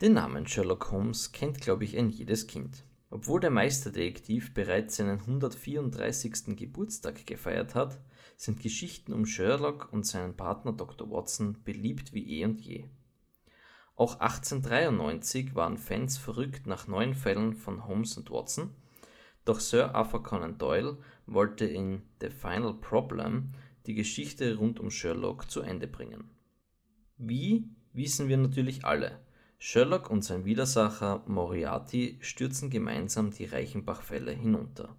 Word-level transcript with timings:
Den 0.00 0.14
Namen 0.14 0.46
Sherlock 0.46 0.92
Holmes 0.92 1.32
kennt, 1.32 1.60
glaube 1.60 1.84
ich, 1.84 1.98
ein 1.98 2.08
jedes 2.08 2.46
Kind. 2.46 2.84
Obwohl 3.10 3.38
der 3.38 3.50
Meisterdetektiv 3.50 4.54
bereits 4.54 4.96
seinen 4.96 5.18
134. 5.20 6.56
Geburtstag 6.56 7.26
gefeiert 7.26 7.74
hat, 7.74 8.00
sind 8.38 8.62
Geschichten 8.62 9.12
um 9.12 9.26
Sherlock 9.26 9.92
und 9.92 10.06
seinen 10.06 10.38
Partner 10.38 10.72
Dr. 10.72 11.10
Watson 11.10 11.58
beliebt 11.64 12.14
wie 12.14 12.40
eh 12.40 12.46
und 12.46 12.62
je. 12.62 12.88
Auch 13.94 14.20
1893 14.20 15.54
waren 15.54 15.76
Fans 15.76 16.16
verrückt 16.16 16.66
nach 16.66 16.88
neuen 16.88 17.12
Fällen 17.12 17.52
von 17.52 17.86
Holmes 17.86 18.16
und 18.16 18.30
Watson, 18.30 18.70
doch 19.44 19.60
Sir 19.60 19.94
Arthur 19.94 20.22
Conan 20.22 20.56
Doyle 20.56 20.96
wollte 21.26 21.66
in 21.66 22.00
The 22.22 22.30
Final 22.30 22.72
Problem 22.72 23.52
die 23.84 23.94
Geschichte 23.94 24.56
rund 24.56 24.80
um 24.80 24.90
Sherlock 24.90 25.50
zu 25.50 25.60
Ende 25.60 25.86
bringen. 25.86 26.30
Wie, 27.18 27.68
wissen 27.92 28.28
wir 28.28 28.38
natürlich 28.38 28.86
alle. 28.86 29.20
Sherlock 29.62 30.10
und 30.10 30.24
sein 30.24 30.46
Widersacher 30.46 31.22
Moriarty 31.26 32.16
stürzen 32.22 32.70
gemeinsam 32.70 33.30
die 33.30 33.44
Reichenbach-Fälle 33.44 34.32
hinunter. 34.32 34.96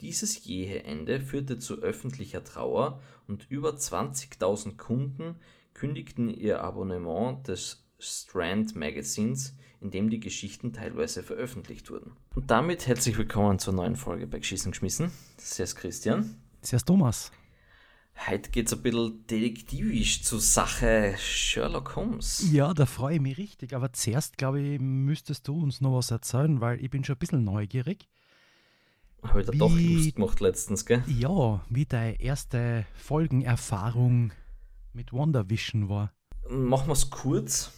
Dieses 0.00 0.44
jähe 0.44 0.82
Ende 0.82 1.20
führte 1.20 1.60
zu 1.60 1.76
öffentlicher 1.76 2.42
Trauer 2.42 3.00
und 3.28 3.48
über 3.48 3.70
20.000 3.70 4.76
Kunden 4.76 5.36
kündigten 5.74 6.28
ihr 6.28 6.60
Abonnement 6.60 7.46
des 7.46 7.86
Strand 8.00 8.74
Magazins, 8.74 9.56
in 9.80 9.92
dem 9.92 10.10
die 10.10 10.18
Geschichten 10.18 10.72
teilweise 10.72 11.22
veröffentlicht 11.22 11.88
wurden. 11.88 12.16
Und 12.34 12.50
damit 12.50 12.88
herzlich 12.88 13.16
willkommen 13.16 13.60
zur 13.60 13.74
neuen 13.74 13.94
Folge 13.94 14.26
bei 14.26 14.40
Geschissen 14.40 14.72
geschmissen. 14.72 15.12
Servus 15.36 15.76
Christian. 15.76 16.34
Servus 16.62 16.84
Thomas. 16.84 17.30
Heute 18.26 18.50
geht 18.50 18.66
es 18.66 18.74
ein 18.74 18.82
bisschen 18.82 19.26
detektivisch 19.26 20.22
zur 20.22 20.40
Sache 20.40 21.14
Sherlock 21.16 21.96
Holmes. 21.96 22.50
Ja, 22.52 22.74
da 22.74 22.84
freue 22.84 23.16
ich 23.16 23.20
mich 23.20 23.38
richtig. 23.38 23.74
Aber 23.74 23.92
zuerst, 23.92 24.36
glaube 24.36 24.60
ich, 24.60 24.80
müsstest 24.80 25.46
du 25.48 25.62
uns 25.62 25.80
noch 25.80 25.96
was 25.96 26.10
erzählen, 26.10 26.60
weil 26.60 26.82
ich 26.82 26.90
bin 26.90 27.04
schon 27.04 27.14
ein 27.14 27.18
bisschen 27.18 27.44
neugierig. 27.44 28.08
Habe 29.22 29.40
ich 29.40 29.46
da 29.46 29.52
doch 29.52 29.70
Lust 29.70 30.14
gemacht 30.16 30.40
letztens, 30.40 30.84
gell? 30.84 31.02
Ja, 31.06 31.64
wie 31.70 31.86
deine 31.86 32.20
erste 32.20 32.86
Folgenerfahrung 32.94 34.32
mit 34.92 35.12
WandaVision 35.12 35.88
war. 35.88 36.12
Machen 36.50 36.88
wir 36.88 36.92
es 36.92 37.10
kurz. 37.10 37.72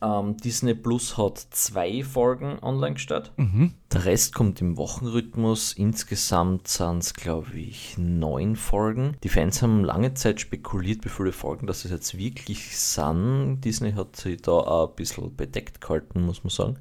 Ähm, 0.00 0.36
Disney 0.36 0.74
Plus 0.74 1.16
hat 1.16 1.38
zwei 1.38 2.04
Folgen 2.04 2.58
online 2.62 2.94
gestellt. 2.94 3.32
Mhm. 3.36 3.74
Der 3.92 4.04
Rest 4.04 4.34
kommt 4.34 4.60
im 4.60 4.76
Wochenrhythmus. 4.76 5.72
Insgesamt 5.72 6.68
sind 6.68 6.98
es, 6.98 7.14
glaube 7.14 7.58
ich, 7.58 7.96
neun 7.98 8.56
Folgen. 8.56 9.16
Die 9.24 9.28
Fans 9.28 9.62
haben 9.62 9.82
lange 9.82 10.14
Zeit 10.14 10.40
spekuliert, 10.40 11.04
wie 11.04 11.08
viele 11.08 11.32
Folgen 11.32 11.66
das 11.66 11.82
jetzt 11.82 12.16
wirklich 12.16 12.78
sind. 12.78 13.60
Disney 13.62 13.92
hat 13.92 14.16
sich 14.16 14.40
da 14.42 14.52
auch 14.52 14.90
ein 14.90 14.96
bisschen 14.96 15.34
bedeckt 15.34 15.80
gehalten, 15.80 16.22
muss 16.22 16.44
man 16.44 16.50
sagen. 16.50 16.78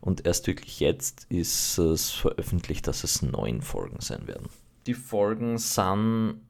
Und 0.00 0.26
erst 0.26 0.46
wirklich 0.46 0.80
jetzt 0.80 1.26
ist 1.28 1.78
es 1.78 2.10
veröffentlicht, 2.10 2.86
dass 2.86 3.04
es 3.04 3.22
neun 3.22 3.62
Folgen 3.62 4.00
sein 4.00 4.26
werden. 4.28 4.48
Die 4.86 4.94
Folgen 4.94 5.58
sind 5.58 6.40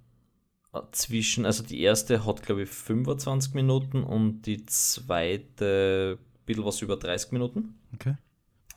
zwischen, 0.92 1.46
also 1.46 1.62
die 1.62 1.80
erste 1.80 2.24
hat 2.24 2.42
glaube 2.42 2.62
ich 2.62 2.68
25 2.68 3.54
Minuten 3.54 4.04
und 4.04 4.42
die 4.42 4.64
zweite 4.66 6.18
ein 6.20 6.44
bisschen 6.46 6.64
was 6.64 6.82
über 6.82 6.96
30 6.96 7.32
Minuten. 7.32 7.80
Okay. 7.94 8.16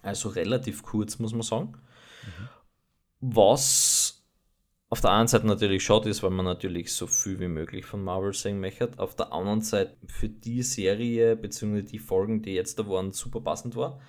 Also 0.02 0.30
relativ 0.30 0.83
kurz, 0.83 1.19
muss 1.19 1.33
man 1.33 1.44
sagen. 1.44 1.73
Mhm. 2.25 2.50
Was 3.22 4.23
auf 4.89 5.02
der 5.02 5.11
einen 5.11 5.27
Seite 5.27 5.47
natürlich 5.47 5.83
schade 5.83 6.09
ist, 6.09 6.22
weil 6.22 6.30
man 6.30 6.45
natürlich 6.45 6.94
so 6.94 7.08
viel 7.08 7.39
wie 7.39 7.47
möglich 7.47 7.84
von 7.84 8.03
Marvel 8.03 8.34
sehen 8.34 8.59
möchte. 8.59 8.91
Auf 8.97 9.16
der 9.16 9.34
anderen 9.34 9.62
Seite 9.62 9.97
für 10.06 10.29
die 10.29 10.62
Serie 10.62 11.35
bzw. 11.35 11.81
die 11.81 11.97
Folgen, 11.97 12.44
die 12.44 12.53
jetzt 12.53 12.78
da 12.78 12.88
waren, 12.88 13.12
super 13.12 13.41
passend 13.41 13.75
war. 13.75 14.00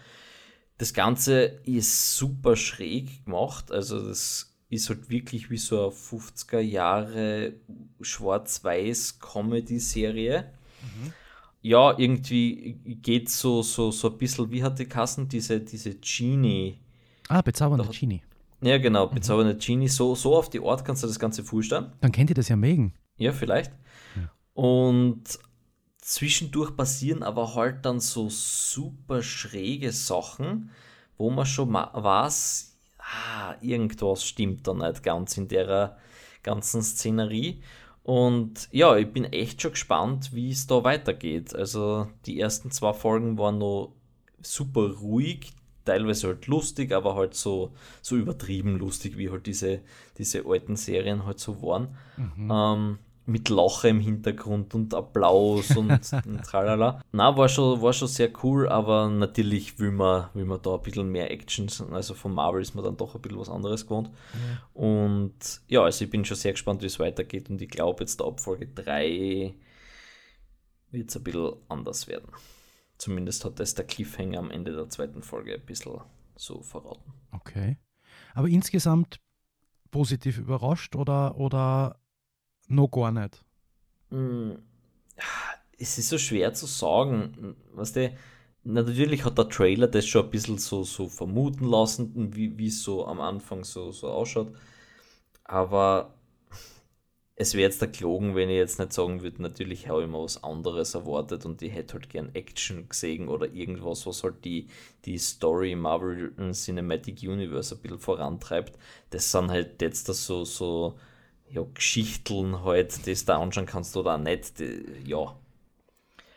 Das 0.76 0.92
Ganze 0.92 1.42
ist 1.64 2.16
super 2.16 2.56
schräg 2.56 3.25
gemacht. 3.25 3.72
Also 3.72 4.06
das 4.06 4.53
ist 4.69 4.88
halt 4.88 5.08
wirklich 5.10 5.50
wie 5.50 5.58
so 5.58 5.80
eine 5.80 5.92
50er 5.92 6.60
Jahre 6.60 7.54
schwarz-weiß 8.00 9.19
Comedy-Serie. 9.20 10.52
Mhm. 10.82 11.12
Ja, 11.62 11.97
irgendwie 11.98 12.75
geht 12.84 13.30
so, 13.30 13.62
so, 13.62 13.91
so 13.91 14.10
ein 14.10 14.19
bisschen, 14.19 14.50
wie 14.50 14.62
hat 14.62 14.78
die 14.78 14.86
Kassen, 14.86 15.28
diese, 15.28 15.60
diese 15.60 15.94
Genie. 15.94 16.78
Ah, 17.28 17.41
bezaubernde 17.41 17.88
Genie. 17.88 18.22
Ja, 18.60 18.78
genau, 18.78 19.08
mhm. 19.08 19.14
bezaubernde 19.14 19.54
mhm. 19.54 19.58
Genie. 19.58 19.88
So, 19.88 20.14
so 20.14 20.36
auf 20.36 20.50
die 20.50 20.60
Art 20.60 20.84
kannst 20.84 21.02
du 21.02 21.06
das 21.06 21.19
Ganze 21.19 21.42
vorstellen. 21.42 21.92
Dann 22.00 22.12
kennt 22.12 22.31
ihr 22.31 22.34
das 22.34 22.48
ja 22.48 22.56
Megan. 22.56 22.92
Ja, 23.16 23.32
vielleicht. 23.32 23.72
Ja. 24.16 24.31
Und 24.54 25.38
zwischendurch 25.98 26.76
passieren 26.76 27.22
aber 27.22 27.54
halt 27.54 27.84
dann 27.84 28.00
so 28.00 28.28
super 28.28 29.22
schräge 29.22 29.92
Sachen, 29.92 30.70
wo 31.16 31.31
man 31.31 31.46
schon 31.46 31.72
weiß, 31.72 32.73
ah, 33.04 33.54
irgendwas 33.60 34.25
stimmt 34.25 34.66
da 34.66 34.75
nicht 34.75 35.03
ganz 35.03 35.37
in 35.37 35.48
der 35.48 35.97
ganzen 36.42 36.82
Szenerie. 36.82 37.62
Und 38.03 38.69
ja, 38.70 38.97
ich 38.97 39.10
bin 39.10 39.25
echt 39.25 39.62
schon 39.62 39.72
gespannt, 39.72 40.34
wie 40.34 40.50
es 40.50 40.66
da 40.66 40.84
weitergeht. 40.84 41.54
Also 41.54 42.09
die 42.26 42.38
ersten 42.38 42.70
zwei 42.70 42.93
Folgen 42.93 43.38
waren 43.38 43.59
noch 43.59 43.94
super 44.43 44.91
ruhig, 44.91 45.53
teilweise 45.87 46.28
halt 46.28 46.47
lustig, 46.47 46.93
aber 46.93 47.14
halt 47.14 47.34
so, 47.34 47.72
so 48.03 48.16
übertrieben 48.16 48.78
lustig, 48.78 49.16
wie 49.16 49.31
halt 49.31 49.47
diese, 49.47 49.81
diese 50.19 50.44
alten 50.47 50.76
Serien 50.76 51.25
halt 51.25 51.38
so 51.38 51.62
waren. 51.62 51.97
Mhm. 52.16 52.50
Ähm, 52.53 52.98
mit 53.26 53.48
Lache 53.48 53.88
im 53.88 54.00
Hintergrund 54.00 54.74
und 54.74 54.92
Applaus 54.92 55.76
und, 55.76 55.90
und 56.26 56.42
tralala. 56.44 57.02
Na, 57.12 57.36
war 57.36 57.48
schon, 57.48 57.80
war 57.80 57.92
schon 57.92 58.08
sehr 58.08 58.30
cool, 58.42 58.68
aber 58.68 59.08
natürlich 59.08 59.78
will 59.78 59.92
man, 59.92 60.28
will 60.34 60.44
man 60.44 60.60
da 60.60 60.74
ein 60.74 60.82
bisschen 60.82 61.08
mehr 61.08 61.30
Action. 61.30 61.68
Also 61.92 62.14
von 62.14 62.34
Marvel 62.34 62.60
ist 62.60 62.74
man 62.74 62.84
dann 62.84 62.96
doch 62.96 63.14
ein 63.14 63.22
bisschen 63.22 63.38
was 63.38 63.48
anderes 63.48 63.86
gewohnt. 63.86 64.10
Mhm. 64.10 64.82
Und 64.82 65.60
ja, 65.68 65.82
also 65.82 66.04
ich 66.04 66.10
bin 66.10 66.24
schon 66.24 66.36
sehr 66.36 66.52
gespannt, 66.52 66.82
wie 66.82 66.86
es 66.86 66.98
weitergeht 66.98 67.48
und 67.48 67.60
ich 67.62 67.70
glaube 67.70 68.02
jetzt 68.04 68.20
der 68.20 68.26
Abfolge 68.26 68.66
3 68.66 69.54
wird 70.90 71.10
es 71.10 71.16
ein 71.16 71.24
bisschen 71.24 71.52
anders 71.68 72.06
werden. 72.06 72.28
Zumindest 72.98 73.44
hat 73.44 73.58
das 73.58 73.74
der 73.74 73.86
Cliffhanger 73.86 74.38
am 74.38 74.50
Ende 74.50 74.72
der 74.72 74.88
zweiten 74.88 75.22
Folge 75.22 75.54
ein 75.54 75.64
bisschen 75.64 76.00
so 76.36 76.62
verraten. 76.62 77.12
Okay. 77.32 77.78
Aber 78.34 78.48
insgesamt 78.48 79.20
positiv 79.90 80.38
überrascht 80.38 80.96
oder, 80.96 81.36
oder 81.36 82.00
noch 82.69 82.88
gar 82.91 83.12
nicht. 83.12 83.44
Hm. 84.10 84.58
Es 85.78 85.98
ist 85.98 86.08
so 86.08 86.19
schwer 86.19 86.54
zu 86.54 86.66
sagen. 86.66 87.56
Weißt 87.72 87.97
du, 87.97 88.16
natürlich 88.62 89.25
hat 89.25 89.38
der 89.38 89.48
Trailer 89.48 89.86
das 89.86 90.06
schon 90.06 90.25
ein 90.25 90.30
bisschen 90.30 90.58
so, 90.58 90.84
so 90.84 91.08
vermuten 91.08 91.64
lassen, 91.64 92.34
wie 92.34 92.66
es 92.66 92.82
so 92.82 93.06
am 93.06 93.20
Anfang 93.20 93.64
so, 93.64 93.92
so 93.92 94.08
ausschaut. 94.08 94.52
Aber 95.44 96.14
es 97.36 97.54
wäre 97.54 97.64
jetzt 97.64 97.80
der 97.80 97.91
Klogen, 97.91 98.36
wenn 98.36 98.48
ich 98.48 98.56
jetzt 98.56 98.78
nicht 98.78 98.92
sagen 98.92 99.22
würde, 99.22 99.42
natürlich 99.42 99.88
habe 99.88 100.02
ich 100.02 100.08
mir 100.08 100.22
was 100.22 100.42
anderes 100.44 100.94
erwartet 100.94 101.44
und 101.44 101.60
ich 101.62 101.72
hätte 101.72 101.94
halt 101.94 102.08
gern 102.08 102.32
Action 102.34 102.88
gesehen 102.88 103.28
oder 103.28 103.52
irgendwas, 103.52 104.06
was 104.06 104.22
halt 104.22 104.44
die, 104.44 104.69
die 105.04 105.19
Story 105.19 105.75
Marvel 105.75 106.32
Cinematic 106.52 107.22
Universe 107.22 107.75
ein 107.75 107.81
bisschen 107.82 107.98
vorantreibt. 107.98 108.78
Das 109.10 109.32
sind 109.32 109.50
halt 109.50 109.82
jetzt 109.82 110.08
das 110.08 110.25
so, 110.26 110.44
so 110.44 110.96
ja, 111.54 111.65
Geschichteln 111.72 112.62
halt, 112.65 113.06
das 113.06 113.25
da 113.25 113.41
anschauen 113.41 113.66
kannst 113.66 113.97
oder 113.97 114.15
auch 114.16 114.19
nicht, 114.19 114.59
die, 114.59 114.84
ja. 115.06 115.34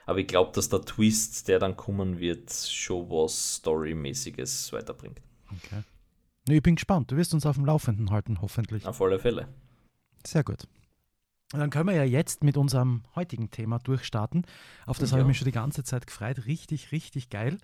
Aber 0.06 0.20
ich 0.20 0.28
glaube, 0.28 0.52
dass 0.54 0.70
der 0.70 0.82
Twist, 0.84 1.48
der 1.48 1.60
dann 1.60 1.76
kommen 1.76 2.20
wird, 2.20 2.52
schon 2.52 3.10
was 3.10 3.56
Storymäßiges 3.56 4.72
weiterbringt. 4.72 5.22
Okay. 5.52 5.84
Ich 6.48 6.64
bin 6.64 6.76
gespannt. 6.76 7.12
Du 7.12 7.18
wirst 7.18 7.34
uns 7.34 7.46
auf 7.46 7.58
dem 7.58 7.66
Laufenden 7.66 8.12
halten, 8.12 8.40
hoffentlich. 8.42 8.86
Auf 8.86 9.02
alle 9.02 9.20
Fälle. 9.20 9.50
Sehr 10.26 10.46
gut. 10.46 10.66
dann 11.52 11.70
können 11.70 11.90
wir 11.90 11.96
ja 11.96 12.04
jetzt 12.06 12.44
mit 12.44 12.56
unserem 12.56 13.04
heutigen 13.16 13.52
Thema 13.52 13.80
durchstarten. 13.80 14.46
Auf 14.86 14.98
das 14.98 15.10
ja. 15.10 15.14
habe 15.14 15.24
ich 15.24 15.28
mich 15.28 15.38
schon 15.40 15.46
die 15.46 15.52
ganze 15.52 15.84
Zeit 15.84 16.08
gefreut. 16.08 16.46
Richtig, 16.46 16.94
richtig 16.94 17.30
geil. 17.30 17.58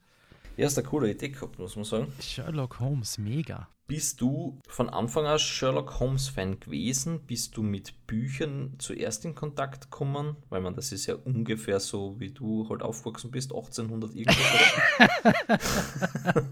Ja, 0.56 0.68
ist 0.68 0.78
eine 0.78 0.88
coole 0.88 1.10
Idee 1.10 1.30
gehabt, 1.30 1.58
muss 1.58 1.76
man 1.76 1.84
sagen. 1.84 2.14
Sherlock 2.20 2.80
Holmes, 2.80 3.18
mega. 3.18 3.68
Bist 3.88 4.22
du 4.22 4.60
von 4.68 4.88
Anfang 4.88 5.26
an 5.26 5.40
Sherlock 5.40 6.00
Holmes-Fan 6.00 6.60
gewesen? 6.60 7.22
Bist 7.26 7.58
du 7.58 7.64
mit 7.64 8.06
Büchern 8.06 8.76
zuerst 8.78 9.26
in 9.26 9.34
Kontakt 9.34 9.90
gekommen? 9.90 10.38
Weil 10.50 10.62
man, 10.62 10.76
das 10.76 10.92
ist 10.92 11.08
ja 11.08 11.16
ungefähr 11.16 11.80
so, 11.80 12.20
wie 12.20 12.30
du 12.30 12.70
halt 12.70 12.84
aufgewachsen 12.84 13.32
bist, 13.32 13.52
1800 13.52 14.14
irgendwas, 14.14 14.38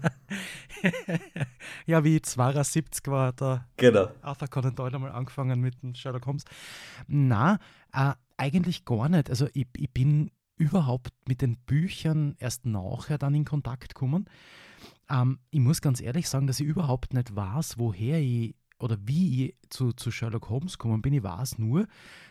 ja, 1.86 2.02
wie 2.02 2.20
72 2.20 3.06
war 3.06 3.32
da 3.32 3.68
genau. 3.76 4.08
Arthur 4.20 4.48
Conan 4.48 4.74
Doyle 4.74 4.98
mal 4.98 5.12
angefangen 5.12 5.60
mit 5.60 5.80
dem 5.82 5.94
Sherlock 5.94 6.26
Holmes. 6.26 6.42
Na, 7.06 7.60
äh, 7.92 8.14
eigentlich 8.36 8.84
gar 8.84 9.08
nicht. 9.08 9.30
Also 9.30 9.46
ich, 9.54 9.68
ich 9.76 9.90
bin 9.90 10.32
überhaupt 10.62 11.12
mit 11.26 11.42
den 11.42 11.56
Büchern 11.56 12.36
erst 12.38 12.66
nachher 12.66 13.18
dann 13.18 13.34
in 13.34 13.44
Kontakt 13.44 13.94
gekommen. 13.94 14.26
Ähm, 15.10 15.38
ich 15.50 15.60
muss 15.60 15.80
ganz 15.80 16.00
ehrlich 16.00 16.28
sagen, 16.28 16.46
dass 16.46 16.60
ich 16.60 16.66
überhaupt 16.66 17.14
nicht 17.14 17.34
weiß, 17.34 17.78
woher 17.78 18.20
ich 18.20 18.54
oder 18.82 18.98
wie 19.04 19.46
ich 19.46 19.54
zu, 19.70 19.92
zu 19.92 20.10
Sherlock 20.10 20.50
Holmes 20.50 20.76
gekommen 20.76 21.02
bin, 21.02 21.12
ich 21.14 21.22
weiß 21.22 21.58
nur, 21.58 21.86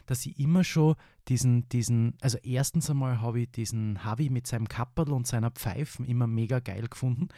dass 0.06 0.26
ich 0.26 0.38
immer 0.38 0.64
schon 0.64 0.96
diesen, 1.28 1.70
diesen, 1.70 2.16
also 2.20 2.38
erstens 2.44 2.90
einmal 2.90 3.22
habe 3.22 3.42
ich 3.42 3.52
diesen 3.52 4.04
Harvey 4.04 4.30
mit 4.30 4.48
seinem 4.48 4.68
Kapperl 4.68 5.14
und 5.14 5.28
seiner 5.28 5.52
Pfeifen 5.52 6.06
immer 6.06 6.28
mega 6.28 6.60
geil 6.60 6.88
gefunden. 6.90 7.30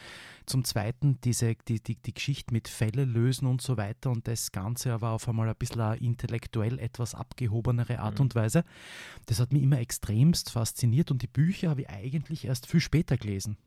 Zum 0.46 0.64
Zweiten 0.64 1.20
diese, 1.24 1.56
die, 1.68 1.82
die, 1.82 1.96
die 1.96 2.14
Geschichte 2.14 2.54
mit 2.54 2.68
Fälle 2.68 3.06
lösen 3.06 3.46
und 3.46 3.62
so 3.62 3.78
weiter 3.78 4.10
und 4.10 4.28
das 4.28 4.52
Ganze 4.52 4.94
aber 4.94 5.12
auf 5.12 5.28
einmal 5.30 5.48
ein 5.48 5.56
bisschen 5.56 5.82
eine 5.82 5.98
intellektuell 5.98 6.80
etwas 6.80 7.14
abgehobenere 7.14 8.00
Art 8.00 8.16
Mhm. 8.16 8.22
und 8.22 8.36
Weise. 8.36 8.64
Das 9.28 9.40
hat 9.40 9.54
mich 9.54 9.62
immer 9.64 9.80
extremst 9.80 10.50
fasziniert 10.52 11.12
und 11.12 11.22
die 11.22 11.28
Bücher 11.28 11.70
habe 11.70 11.82
ich 11.82 11.90
eigentlich 11.90 12.46
erst 12.46 12.66
viel 12.68 12.80
später 12.80 13.18
gelesen. 13.18 13.58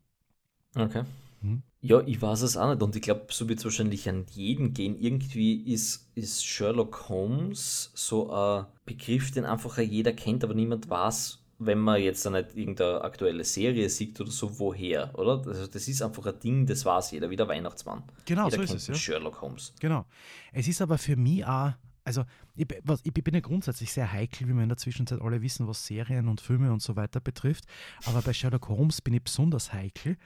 Okay. 0.75 1.05
Hm. 1.41 1.63
Ja, 1.81 2.01
ich 2.05 2.21
weiß 2.21 2.43
es 2.43 2.57
auch 2.57 2.69
nicht 2.69 2.83
und 2.83 2.97
ich 2.97 3.03
glaube, 3.03 3.27
so 3.31 3.49
wird 3.49 3.61
es 3.61 3.65
wahrscheinlich 3.65 4.09
an 4.09 4.27
jeden 4.33 4.75
gehen. 4.75 4.99
Irgendwie 4.99 5.73
ist, 5.73 6.11
ist 6.15 6.45
Sherlock 6.45 7.09
Holmes 7.09 7.93
so 7.95 8.31
ein 8.33 8.67
Begriff, 8.85 9.31
den 9.31 9.45
einfach 9.45 9.79
jeder 9.79 10.13
kennt, 10.13 10.43
aber 10.43 10.55
niemand 10.55 10.91
weiß, 10.91 11.39
wenn 11.59 11.79
man 11.79 12.03
jetzt 12.03 12.29
nicht 12.29 12.57
irgendeine 12.57 13.03
aktuelle 13.03 13.45
Serie 13.45 13.89
sieht 13.89 14.21
oder 14.21 14.31
so, 14.31 14.59
woher, 14.59 15.17
oder? 15.19 15.43
Also 15.47 15.67
das 15.67 15.89
ist 15.89 16.03
einfach 16.03 16.27
ein 16.27 16.39
Ding, 16.41 16.67
das 16.67 16.85
weiß 16.85 17.13
jeder, 17.13 17.31
wie 17.31 17.37
der 17.37 17.49
Weihnachtsmann. 17.49 18.03
Genau, 18.25 18.45
jeder 18.49 18.57
so 18.57 18.63
ist 18.63 18.75
es, 18.75 18.87
ja. 18.89 18.95
Sherlock 18.95 19.41
Holmes. 19.41 19.73
Genau. 19.81 20.05
Es 20.53 20.69
ist 20.69 20.83
aber 20.83 20.99
für 20.99 21.17
mich 21.17 21.47
auch, 21.47 21.73
also 22.07 22.25
ich, 22.55 22.67
was, 22.85 23.01
ich 23.05 23.13
bin 23.13 23.35
ja 23.35 23.41
grundsätzlich 23.41 23.93
sehr 23.93 24.11
heikel, 24.11 24.49
wie 24.49 24.55
wir 24.55 24.63
in 24.63 24.69
der 24.69 24.79
Zwischenzeit 24.79 25.21
alle 25.21 25.43
wissen, 25.43 25.67
was 25.67 25.85
Serien 25.85 26.29
und 26.29 26.41
Filme 26.41 26.73
und 26.73 26.81
so 26.81 26.97
weiter 26.97 27.21
betrifft. 27.21 27.65
Aber 28.05 28.23
bei 28.23 28.33
Sherlock 28.33 28.69
Holmes 28.69 29.03
bin 29.03 29.15
ich 29.15 29.25
besonders 29.25 29.73
heikel, 29.73 30.17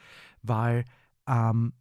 weil 0.42 0.84
ähm, 1.26 1.72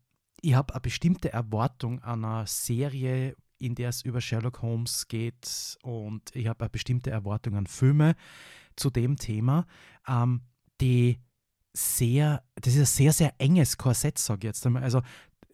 ich 0.41 0.53
habe 0.53 0.73
eine 0.73 0.81
bestimmte 0.81 1.33
Erwartung 1.33 2.01
an 2.01 2.23
einer 2.23 2.47
Serie, 2.47 3.35
in 3.57 3.75
der 3.75 3.89
es 3.89 4.03
über 4.03 4.21
Sherlock 4.21 4.61
Holmes 4.61 5.09
geht 5.09 5.77
und 5.83 6.33
ich 6.33 6.47
habe 6.47 6.61
eine 6.61 6.69
bestimmte 6.69 7.11
Erwartung 7.11 7.57
an 7.57 7.67
Filme 7.67 8.15
zu 8.77 8.89
dem 8.89 9.17
Thema, 9.17 9.65
ähm, 10.07 10.41
die 10.79 11.19
sehr, 11.73 12.41
das 12.55 12.75
ist 12.75 12.79
ein 12.79 12.85
sehr, 12.85 13.13
sehr 13.13 13.33
enges 13.37 13.77
Korsett, 13.77 14.17
sage 14.17 14.39
ich 14.39 14.43
jetzt 14.45 14.65
einmal. 14.65 14.83
Also 14.83 15.01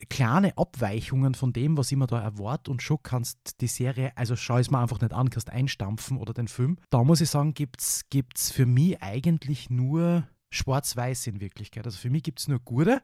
kleine 0.09 0.57
Abweichungen 0.57 1.35
von 1.35 1.53
dem, 1.53 1.77
was 1.77 1.91
ich 1.91 1.97
mir 1.97 2.07
da 2.07 2.21
erwarte 2.21 2.69
und 2.71 2.81
schon 2.81 2.99
kannst 3.01 3.61
die 3.61 3.67
Serie, 3.67 4.11
also 4.15 4.35
schau 4.35 4.57
es 4.57 4.69
mir 4.69 4.79
einfach 4.79 4.99
nicht 5.01 5.13
an, 5.13 5.29
kannst 5.29 5.49
einstampfen 5.49 6.17
oder 6.17 6.33
den 6.33 6.47
Film. 6.47 6.77
Da 6.89 7.03
muss 7.03 7.21
ich 7.21 7.29
sagen, 7.29 7.53
gibt 7.53 7.81
es 7.81 8.51
für 8.51 8.65
mich 8.65 9.01
eigentlich 9.01 9.69
nur 9.69 10.27
schwarz-weiß 10.51 11.27
in 11.27 11.41
Wirklichkeit. 11.41 11.85
Also 11.85 11.97
für 11.97 12.09
mich 12.09 12.23
gibt 12.23 12.39
es 12.39 12.47
nur 12.47 12.59
gute 12.59 13.01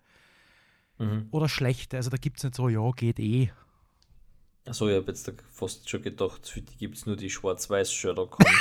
Mhm. 1.00 1.28
oder 1.32 1.50
schlechte. 1.50 1.98
Also 1.98 2.10
da 2.10 2.18
gibt 2.18 2.38
es 2.38 2.44
nicht 2.44 2.56
so, 2.56 2.70
ja, 2.70 2.92
geht 2.92 3.20
eh. 3.20 3.52
Achso, 4.68 4.88
ich 4.88 4.96
habe 4.96 5.08
jetzt 5.08 5.28
da 5.28 5.32
fast 5.50 5.90
schon 5.90 6.04
gedacht, 6.04 6.48
für 6.48 6.62
die 6.62 6.78
gibt 6.78 6.96
es 6.96 7.08
nur 7.08 7.16
die 7.16 7.32
schwarz-weiß 7.32 7.92
Sherlock 7.92 8.38
Holmes. 8.38 8.60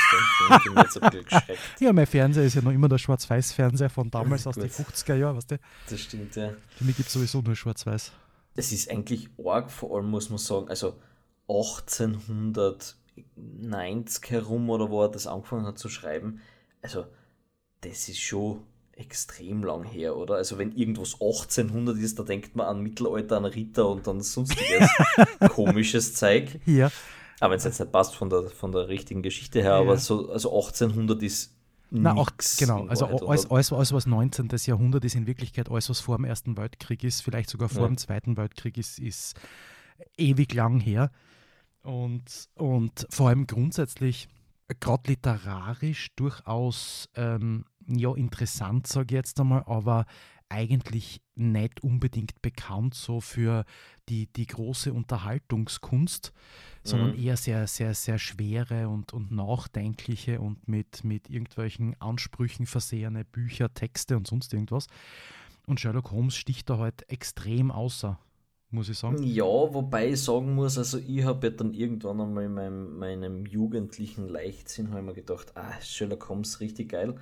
da 0.48 0.56
bin 0.58 0.72
ich 0.72 0.78
jetzt 0.82 1.02
ein 1.02 1.10
bisschen 1.10 1.24
geschreckt. 1.28 1.60
Ja, 1.78 1.92
mein 1.92 2.06
Fernseher 2.06 2.44
ist 2.44 2.54
ja 2.54 2.62
noch 2.62 2.72
immer 2.72 2.88
der 2.88 2.96
Schwarz-Weiß-Fernseher 2.96 3.90
von 3.90 4.10
damals 4.10 4.46
aus 4.46 4.54
den 4.54 4.70
Gut. 4.70 4.86
50er 4.86 5.16
Jahren, 5.16 5.36
weißt 5.36 5.50
du? 5.50 5.58
Das 5.90 6.00
stimmt, 6.00 6.34
ja. 6.36 6.54
Für 6.76 6.84
mich 6.84 6.96
gibt 6.96 7.08
es 7.08 7.12
sowieso 7.12 7.42
nur 7.42 7.54
Schwarz-Weiß. 7.54 8.12
Es 8.56 8.72
ist 8.72 8.90
eigentlich 8.90 9.28
arg, 9.44 9.70
vor 9.70 9.94
allem 9.96 10.08
muss 10.10 10.30
man 10.30 10.38
sagen, 10.38 10.70
also 10.70 10.98
1890 11.48 14.30
herum 14.30 14.70
oder 14.70 14.88
wo 14.88 15.02
er 15.02 15.10
das 15.10 15.26
angefangen 15.26 15.66
hat 15.66 15.78
zu 15.78 15.90
schreiben, 15.90 16.40
also 16.80 17.04
das 17.82 18.08
ist 18.08 18.20
schon 18.20 18.62
extrem 18.92 19.64
lang 19.64 19.84
her, 19.84 20.16
oder? 20.16 20.34
Also 20.34 20.58
wenn 20.58 20.72
irgendwas 20.72 21.14
1800 21.14 21.96
ist, 21.98 22.18
da 22.18 22.22
denkt 22.22 22.54
man 22.56 22.66
an 22.66 22.80
Mittelalter, 22.82 23.38
an 23.38 23.44
Ritter 23.46 23.88
und 23.88 24.06
an 24.08 24.20
sonstiges 24.20 24.90
komisches 25.50 26.14
Zeug. 26.14 26.60
Hier, 26.64 26.90
Aber 27.40 27.52
wenn 27.52 27.58
es 27.58 27.64
jetzt 27.64 27.80
nicht 27.80 27.92
passt 27.92 28.14
von 28.14 28.28
der, 28.28 28.44
von 28.50 28.72
der 28.72 28.88
richtigen 28.88 29.22
Geschichte 29.22 29.62
her, 29.62 29.70
Ja. 29.72 29.80
aber 29.80 29.96
so, 29.96 30.30
also 30.30 30.50
1800 30.54 31.22
ist 31.22 31.54
na, 31.92 32.14
auch, 32.14 32.30
genau, 32.56 32.86
also 32.86 33.06
alles, 33.06 33.50
alles, 33.50 33.72
alles, 33.72 33.92
was 33.92 34.06
19. 34.06 34.48
Jahrhundert 34.64 35.04
ist, 35.04 35.16
in 35.16 35.26
Wirklichkeit 35.26 35.68
alles, 35.70 35.90
was 35.90 35.98
vor 35.98 36.16
dem 36.18 36.24
Ersten 36.24 36.56
Weltkrieg 36.56 37.02
ist, 37.02 37.20
vielleicht 37.22 37.50
sogar 37.50 37.68
vor 37.68 37.82
Ja. 37.82 37.88
dem 37.88 37.96
Zweiten 37.96 38.36
Weltkrieg 38.36 38.78
ist, 38.78 39.00
ist 39.00 39.34
ewig 40.16 40.54
lang 40.54 40.78
her. 40.78 41.10
Und, 41.82 42.48
und 42.54 43.06
vor 43.10 43.28
allem 43.30 43.46
grundsätzlich, 43.48 44.28
gerade 44.78 45.10
literarisch, 45.10 46.08
durchaus 46.14 47.08
ähm, 47.16 47.64
ja, 47.86 48.14
interessant, 48.14 48.86
sage 48.86 49.06
ich 49.10 49.12
jetzt 49.12 49.40
einmal, 49.40 49.64
aber 49.66 50.06
eigentlich 50.48 51.22
nicht 51.36 51.82
unbedingt 51.82 52.42
bekannt 52.42 52.94
so 52.94 53.20
für 53.20 53.64
die, 54.08 54.26
die 54.26 54.46
große 54.46 54.92
Unterhaltungskunst, 54.92 56.32
sondern 56.82 57.12
Mhm. 57.12 57.18
eher 57.18 57.36
sehr, 57.36 57.66
sehr, 57.68 57.94
sehr 57.94 58.18
schwere 58.18 58.88
und, 58.88 59.12
und 59.12 59.30
nachdenkliche 59.30 60.40
und 60.40 60.66
mit, 60.66 61.04
mit 61.04 61.30
irgendwelchen 61.30 62.00
Ansprüchen 62.00 62.66
versehene 62.66 63.24
Bücher, 63.24 63.72
Texte 63.72 64.16
und 64.16 64.26
sonst 64.26 64.52
irgendwas. 64.52 64.88
Und 65.66 65.78
Sherlock 65.78 66.10
Holmes 66.10 66.34
sticht 66.34 66.68
da 66.68 66.78
halt 66.78 67.08
extrem 67.08 67.70
außer, 67.70 68.18
muss 68.70 68.88
ich 68.88 68.98
sagen. 68.98 69.22
Ja, 69.22 69.44
wobei 69.44 70.10
ich 70.10 70.22
sagen 70.22 70.54
muss, 70.54 70.78
also 70.78 70.98
ich 70.98 71.24
habe 71.24 71.48
ja 71.48 71.52
dann 71.52 71.74
irgendwann 71.74 72.20
einmal 72.20 72.44
in 72.44 72.54
meinem, 72.54 72.98
meinem 72.98 73.46
jugendlichen 73.46 74.28
Leichtsinn 74.28 74.90
habe 74.90 75.00
ich 75.00 75.06
mir 75.06 75.14
gedacht, 75.14 75.52
ah, 75.56 75.72
Sherlock 75.80 76.28
Holmes 76.28 76.60
richtig 76.60 76.90
geil, 76.90 77.16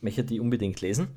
möchte 0.00 0.24
die 0.24 0.40
unbedingt 0.40 0.80
lesen. 0.80 1.08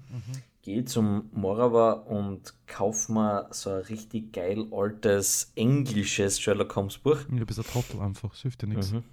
Gehe 0.62 0.84
zum 0.84 1.30
Morava 1.32 1.94
und 1.94 2.54
kaufe 2.68 3.14
mir 3.14 3.48
so 3.52 3.70
ein 3.70 3.82
richtig 3.84 4.34
geil 4.34 4.68
altes 4.72 5.52
englisches 5.56 6.40
Sherlock 6.40 6.76
Holmes 6.76 6.98
Buch. 6.98 7.20
Du 7.30 7.46
bist 7.46 7.60
ein 7.60 7.66
Trottel 7.66 8.02
einfach, 8.02 8.34
es 8.34 8.42
hilft 8.42 8.62
dir 8.62 8.68
nichts. 8.68 8.92
Mhm. 8.92 9.04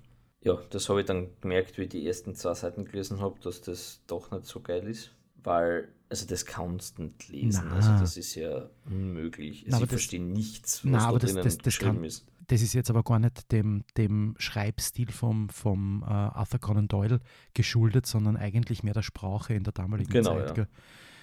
Ja, 0.42 0.58
das 0.70 0.88
habe 0.88 1.00
ich 1.00 1.06
dann 1.06 1.28
gemerkt, 1.40 1.78
wie 1.78 1.82
ich 1.82 1.88
die 1.88 2.06
ersten 2.06 2.34
zwei 2.34 2.54
Seiten 2.54 2.84
gelesen 2.84 3.20
habe, 3.20 3.36
dass 3.40 3.62
das 3.62 4.00
doch 4.06 4.30
nicht 4.30 4.46
so 4.46 4.60
geil 4.60 4.86
ist. 4.86 5.10
Weil, 5.46 5.88
also 6.08 6.26
das 6.26 6.44
kannst 6.44 6.98
du 6.98 7.04
nicht 7.04 7.28
lesen. 7.28 7.62
Na. 7.69 7.76
Also 7.76 7.90
das 7.93 8.16
ist 8.16 8.34
ja 8.34 8.69
unmöglich. 8.84 9.64
Also 9.66 9.76
ich 9.78 9.81
das- 9.82 9.88
verstehe 9.90 10.20
nichts, 10.22 10.84
was 10.84 10.90
Na, 10.90 10.98
da 10.98 11.04
aber 11.06 11.19
das- 11.20 11.31
drinnen 11.31 11.44
das- 11.44 11.56
das 11.58 11.64
geschrieben 11.64 11.94
kann- 11.96 12.04
ist. 12.04 12.26
Das 12.48 12.62
ist 12.62 12.75
jetzt 12.75 12.90
aber 12.90 13.02
gar 13.02 13.19
nicht 13.19 13.50
dem, 13.50 13.82
dem 13.96 14.34
Schreibstil 14.38 15.10
vom, 15.10 15.48
vom 15.48 16.02
äh, 16.02 16.06
Arthur 16.06 16.60
Conan 16.60 16.87
Doyle 16.88 17.19
geschuldet, 17.54 18.06
sondern 18.06 18.37
eigentlich 18.37 18.82
mehr 18.84 18.94
der 18.94 19.02
Sprache 19.02 19.54
in 19.54 19.64
der 19.64 19.72
damaligen 19.72 20.10
Genau, 20.12 20.34
Zeit. 20.37 20.48
ja. 20.48 20.52
gell? 20.54 20.69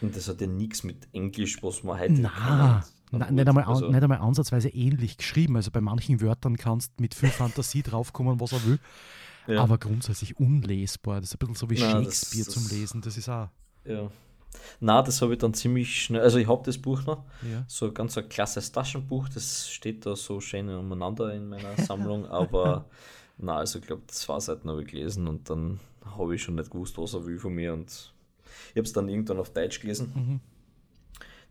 Und 0.01 0.15
das 0.17 0.27
hat 0.27 0.41
ja 0.41 0.47
nichts 0.47 0.83
mit 0.83 1.07
Englisch, 1.13 1.63
was 1.63 1.81
man 1.83 1.97
heute 1.99 2.13
Na, 2.13 2.83
kennt. 3.11 3.21
na, 3.21 3.31
nicht, 3.31 3.47
einmal, 3.47 3.63
also- 3.65 3.89
nicht 3.89 4.03
einmal 4.03 4.17
ansatzweise 4.17 4.67
ähnlich 4.69 5.15
geschrieben. 5.17 5.55
Also 5.55 5.71
bei 5.71 5.79
manchen 5.79 6.19
Wörtern 6.19 6.57
kannst 6.57 6.91
du 6.97 7.01
mit 7.03 7.13
viel 7.13 7.29
Fantasie 7.29 7.83
draufkommen, 7.83 8.39
was 8.41 8.51
er 8.51 8.65
will. 8.65 8.79
Ja. 9.47 9.61
Aber 9.63 9.77
grundsätzlich 9.77 10.37
unlesbar. 10.39 11.21
Das 11.21 11.29
ist 11.29 11.35
ein 11.35 11.39
bisschen 11.39 11.55
so 11.55 11.69
wie 11.69 11.75
das- 11.75 11.89
Shakespeare 11.91 12.45
das- 12.45 12.53
zum 12.53 12.67
Lesen. 12.77 13.01
Das 13.01 13.15
ist 13.17 13.29
auch. 13.29 13.47
Ja. 13.85 14.09
Na, 14.79 15.01
das 15.01 15.21
habe 15.21 15.33
ich 15.33 15.39
dann 15.39 15.53
ziemlich 15.53 16.03
schnell. 16.03 16.21
Also 16.21 16.37
ich 16.37 16.47
habe 16.47 16.63
das 16.65 16.77
Buch 16.77 17.03
noch, 17.05 17.23
Ja. 17.41 17.65
so 17.67 17.87
ein 17.87 17.93
ganz 17.93 18.17
ein 18.17 18.29
klasses 18.29 18.71
Taschenbuch, 18.71 19.29
das 19.29 19.69
steht 19.69 20.05
da 20.05 20.15
so 20.15 20.39
schön 20.39 20.69
umeinander 20.69 21.33
in 21.33 21.49
meiner 21.49 21.75
Sammlung, 21.77 22.25
aber 22.27 22.85
na, 23.37 23.57
also 23.57 23.79
ich 23.79 23.85
glaube, 23.85 24.03
zwei 24.07 24.39
Seiten 24.39 24.69
habe 24.69 24.83
ich 24.83 24.89
gelesen 24.91 25.27
und 25.27 25.49
dann 25.49 25.79
habe 26.05 26.35
ich 26.35 26.43
schon 26.43 26.55
nicht 26.55 26.69
gewusst, 26.69 26.97
was 26.97 27.13
er 27.15 27.25
will 27.25 27.39
von 27.39 27.53
mir 27.53 27.73
und 27.73 28.13
ich 28.71 28.77
habe 28.77 28.81
es 28.85 28.93
dann 28.93 29.09
irgendwann 29.09 29.39
auf 29.39 29.51
Deutsch 29.51 29.79
gelesen. 29.79 30.11
Mhm. 30.15 30.39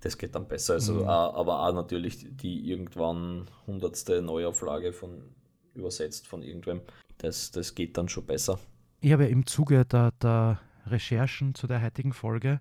Das 0.01 0.19
geht 0.19 0.35
dann 0.35 0.47
besser, 0.49 0.75
also 0.75 1.05
auch, 1.07 1.35
aber 1.35 1.61
auch 1.67 1.73
natürlich 1.73 2.27
die 2.37 2.69
irgendwann 2.71 3.47
hundertste 3.67 4.21
Neuauflage 4.23 4.93
von 4.93 5.23
übersetzt 5.75 6.27
von 6.29 6.43
irgendwem. 6.43 6.81
Das, 7.19 7.51
das 7.51 7.75
geht 7.75 7.97
dann 7.97 8.09
schon 8.09 8.27
besser. 8.27 8.59
Ich 9.01 9.13
habe 9.13 9.25
ja 9.25 9.29
im 9.31 9.47
Zuge 9.47 9.85
der, 9.85 10.13
der 10.21 10.61
Recherchen 10.87 11.55
zu 11.55 11.67
der 11.67 11.83
heutigen 11.83 12.13
Folge 12.13 12.61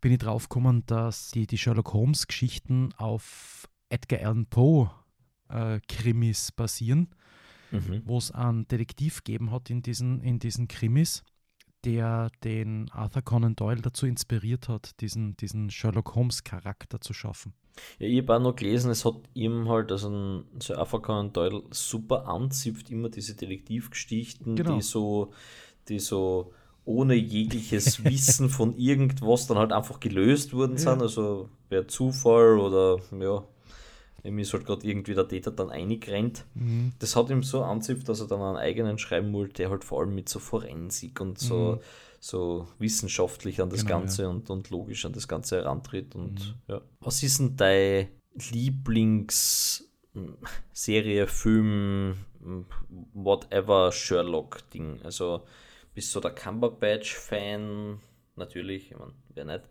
bin 0.00 0.12
ich 0.12 0.18
draufgekommen, 0.18 0.84
dass 0.86 1.30
die, 1.30 1.46
die 1.46 1.58
Sherlock 1.58 1.92
Holmes 1.94 2.26
Geschichten 2.26 2.92
auf 2.96 3.68
Edgar 3.88 4.20
Allan 4.20 4.46
Poe 4.46 4.90
äh, 5.48 5.80
Krimis 5.88 6.52
basieren, 6.52 7.08
Mhm. 7.70 8.02
wo 8.04 8.18
es 8.18 8.30
einen 8.30 8.68
Detektiv 8.68 9.24
gegeben 9.24 9.50
hat 9.50 9.68
in 9.70 9.82
diesen, 9.82 10.20
in 10.20 10.38
diesen 10.38 10.68
Krimis, 10.68 11.24
der 11.84 12.30
den 12.44 12.88
Arthur 12.92 13.22
Conan 13.22 13.56
Doyle 13.56 13.80
dazu 13.82 14.06
inspiriert 14.06 14.68
hat, 14.68 15.00
diesen, 15.00 15.36
diesen 15.38 15.70
Sherlock 15.70 16.14
Holmes 16.14 16.44
Charakter 16.44 17.00
zu 17.00 17.12
schaffen. 17.12 17.52
Ja, 17.98 18.06
ich 18.06 18.18
habe 18.22 18.36
auch 18.36 18.40
noch 18.40 18.54
gelesen, 18.56 18.90
es 18.92 19.04
hat 19.04 19.16
ihm 19.34 19.68
halt, 19.68 19.90
also 19.90 20.08
ein 20.08 20.44
so 20.60 20.76
Arthur 20.76 21.02
Conan 21.02 21.32
Doyle 21.32 21.62
super 21.72 22.28
anzipft, 22.28 22.90
immer 22.90 23.08
diese 23.08 23.34
Detektivgeschichten, 23.34 24.54
Genau. 24.54 24.76
die 24.76 24.82
so, 24.82 25.32
die 25.88 25.98
so 25.98 26.52
ohne 26.84 27.14
jegliches 27.14 28.04
Wissen 28.04 28.48
von 28.48 28.76
irgendwas 28.76 29.46
dann 29.46 29.58
halt 29.58 29.72
einfach 29.72 30.00
gelöst 30.00 30.52
worden 30.52 30.76
sind, 30.76 31.00
also 31.00 31.48
per 31.68 31.88
Zufall 31.88 32.58
oder 32.58 32.98
ja, 33.18 33.44
ihm 34.22 34.38
ist 34.38 34.52
halt 34.52 34.66
gerade 34.66 34.86
irgendwie 34.86 35.14
der 35.14 35.28
Täter 35.28 35.50
dann 35.50 35.70
eingerennt. 35.70 36.44
Mhm. 36.54 36.92
Das 36.98 37.16
hat 37.16 37.30
ihm 37.30 37.42
so 37.42 37.62
anzipft, 37.62 38.08
dass 38.08 38.20
er 38.20 38.26
dann 38.26 38.40
einen 38.40 38.56
eigenen 38.56 38.98
schreiben 38.98 39.32
wollte, 39.32 39.54
der 39.54 39.70
halt 39.70 39.84
vor 39.84 40.00
allem 40.00 40.14
mit 40.14 40.28
so 40.28 40.38
Forensik 40.38 41.20
und 41.20 41.38
so, 41.38 41.80
so 42.20 42.68
wissenschaftlich 42.78 43.60
an 43.60 43.70
das 43.70 43.84
Mhm. 43.84 43.86
Genau, 43.86 43.98
Ganze 44.00 44.28
und, 44.28 44.50
und 44.50 44.70
logisch 44.70 45.04
an 45.04 45.12
das 45.12 45.28
Ganze 45.28 45.56
herantritt. 45.56 46.14
Und 46.14 46.56
ja. 46.68 46.80
Was 47.00 47.22
ist 47.22 47.38
denn 47.38 47.56
dein 47.56 48.08
Lieblings 48.50 49.84
Serie, 50.72 51.26
Film, 51.26 52.16
whatever 53.12 53.90
Sherlock-Ding. 53.90 55.00
Also 55.02 55.42
bist 55.94 56.10
so 56.10 56.20
der 56.20 56.32
Cumberbatch-Fan, 56.32 58.00
natürlich, 58.36 58.90
ich 58.90 58.98
meine, 58.98 59.12
wer 59.30 59.44
nicht. 59.44 59.68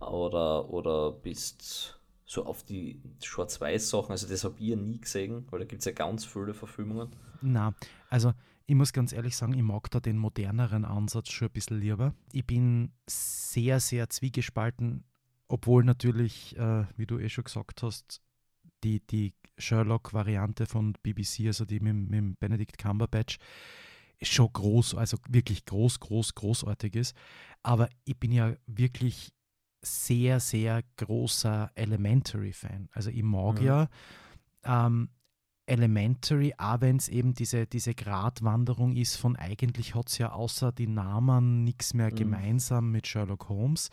Oder, 0.00 0.68
oder 0.70 1.12
bist 1.12 2.00
so 2.24 2.44
auf 2.46 2.62
die 2.62 3.00
Schwarz-Weiß-Sachen, 3.22 4.12
also 4.12 4.28
das 4.28 4.44
habe 4.44 4.54
ich 4.58 4.68
ja 4.68 4.76
nie 4.76 5.00
gesehen, 5.00 5.46
weil 5.50 5.60
da 5.60 5.64
gibt 5.64 5.80
es 5.80 5.86
ja 5.86 5.92
ganz 5.92 6.24
viele 6.24 6.54
Verfilmungen. 6.54 7.10
Na, 7.42 7.74
also 8.08 8.32
ich 8.66 8.76
muss 8.76 8.92
ganz 8.92 9.12
ehrlich 9.12 9.36
sagen, 9.36 9.54
ich 9.54 9.62
mag 9.62 9.90
da 9.90 9.98
den 9.98 10.16
moderneren 10.16 10.84
Ansatz 10.84 11.30
schon 11.30 11.48
ein 11.48 11.52
bisschen 11.52 11.80
lieber. 11.80 12.14
Ich 12.32 12.46
bin 12.46 12.92
sehr, 13.08 13.80
sehr 13.80 14.08
zwiegespalten, 14.10 15.02
obwohl 15.48 15.82
natürlich, 15.82 16.56
äh, 16.56 16.84
wie 16.96 17.06
du 17.06 17.18
eh 17.18 17.28
schon 17.28 17.44
gesagt 17.44 17.82
hast, 17.82 18.22
die, 18.84 19.04
die 19.04 19.34
Sherlock-Variante 19.58 20.66
von 20.66 20.92
BBC, 21.02 21.46
also 21.46 21.64
die 21.64 21.80
mit, 21.80 21.96
mit 21.96 22.38
Benedict 22.38 22.78
Cumberbatch, 22.78 23.38
schon 24.22 24.52
groß, 24.52 24.94
also 24.94 25.16
wirklich 25.28 25.64
groß, 25.64 26.00
groß, 26.00 26.34
großartig 26.34 26.94
ist. 26.96 27.16
Aber 27.62 27.88
ich 28.04 28.18
bin 28.18 28.32
ja 28.32 28.54
wirklich 28.66 29.32
sehr, 29.82 30.40
sehr 30.40 30.82
großer 30.96 31.70
Elementary-Fan. 31.74 32.88
Also 32.92 33.10
ich 33.10 33.22
mag 33.22 33.60
mhm. 33.60 33.66
ja 33.66 33.88
ähm, 34.64 35.08
Elementary, 35.66 36.52
auch 36.58 36.80
wenn 36.80 36.96
es 36.96 37.08
eben 37.08 37.32
diese, 37.32 37.66
diese 37.66 37.94
Gratwanderung 37.94 38.96
ist 38.96 39.16
von 39.16 39.36
eigentlich 39.36 39.94
hat 39.94 40.08
es 40.08 40.18
ja 40.18 40.32
außer 40.32 40.72
die 40.72 40.88
Namen 40.88 41.64
nichts 41.64 41.94
mehr 41.94 42.10
mhm. 42.10 42.16
gemeinsam 42.16 42.90
mit 42.90 43.06
Sherlock 43.06 43.48
Holmes. 43.48 43.88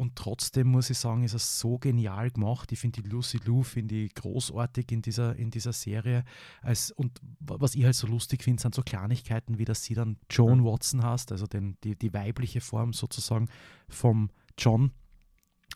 Und 0.00 0.16
trotzdem 0.16 0.68
muss 0.68 0.88
ich 0.88 0.96
sagen, 0.96 1.24
ist 1.24 1.34
es 1.34 1.60
so 1.60 1.76
genial 1.76 2.30
gemacht. 2.30 2.72
Ich 2.72 2.78
finde 2.78 3.02
die 3.02 3.08
Lucy 3.10 3.38
Lou 3.44 3.62
finde 3.62 3.96
ich 3.96 4.14
großartig 4.14 4.92
in 4.92 5.02
dieser, 5.02 5.36
in 5.36 5.50
dieser 5.50 5.74
Serie. 5.74 6.24
Als, 6.62 6.90
und 6.90 7.20
was 7.38 7.74
ich 7.74 7.84
halt 7.84 7.94
so 7.94 8.06
lustig 8.06 8.42
finde, 8.42 8.62
sind 8.62 8.74
so 8.74 8.80
Kleinigkeiten, 8.80 9.58
wie 9.58 9.66
dass 9.66 9.84
sie 9.84 9.92
dann 9.92 10.16
Joan 10.30 10.60
mhm. 10.60 10.64
Watson 10.64 11.02
hast, 11.02 11.32
also 11.32 11.46
den, 11.46 11.76
die, 11.84 11.96
die 11.96 12.14
weibliche 12.14 12.62
Form 12.62 12.94
sozusagen 12.94 13.50
vom 13.90 14.30
John. 14.56 14.90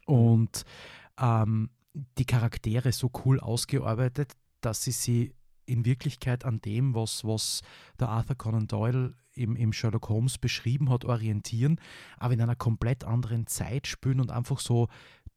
Und 0.06 0.64
ähm, 1.20 1.68
die 2.16 2.24
Charaktere 2.24 2.92
so 2.92 3.10
cool 3.26 3.38
ausgearbeitet, 3.40 4.32
dass 4.62 4.84
sie 4.84 4.92
sie 4.92 5.34
in 5.66 5.84
Wirklichkeit 5.84 6.46
an 6.46 6.62
dem, 6.62 6.94
was, 6.94 7.24
was 7.24 7.60
der 8.00 8.08
Arthur 8.08 8.36
Conan 8.36 8.68
Doyle 8.68 9.14
im, 9.36 9.56
im 9.56 9.72
Sherlock 9.72 10.08
Holmes 10.08 10.38
beschrieben 10.38 10.90
hat, 10.90 11.04
orientieren, 11.04 11.80
aber 12.18 12.34
in 12.34 12.40
einer 12.40 12.56
komplett 12.56 13.04
anderen 13.04 13.46
Zeit 13.46 13.86
spielen 13.86 14.20
und 14.20 14.30
einfach 14.30 14.60
so 14.60 14.88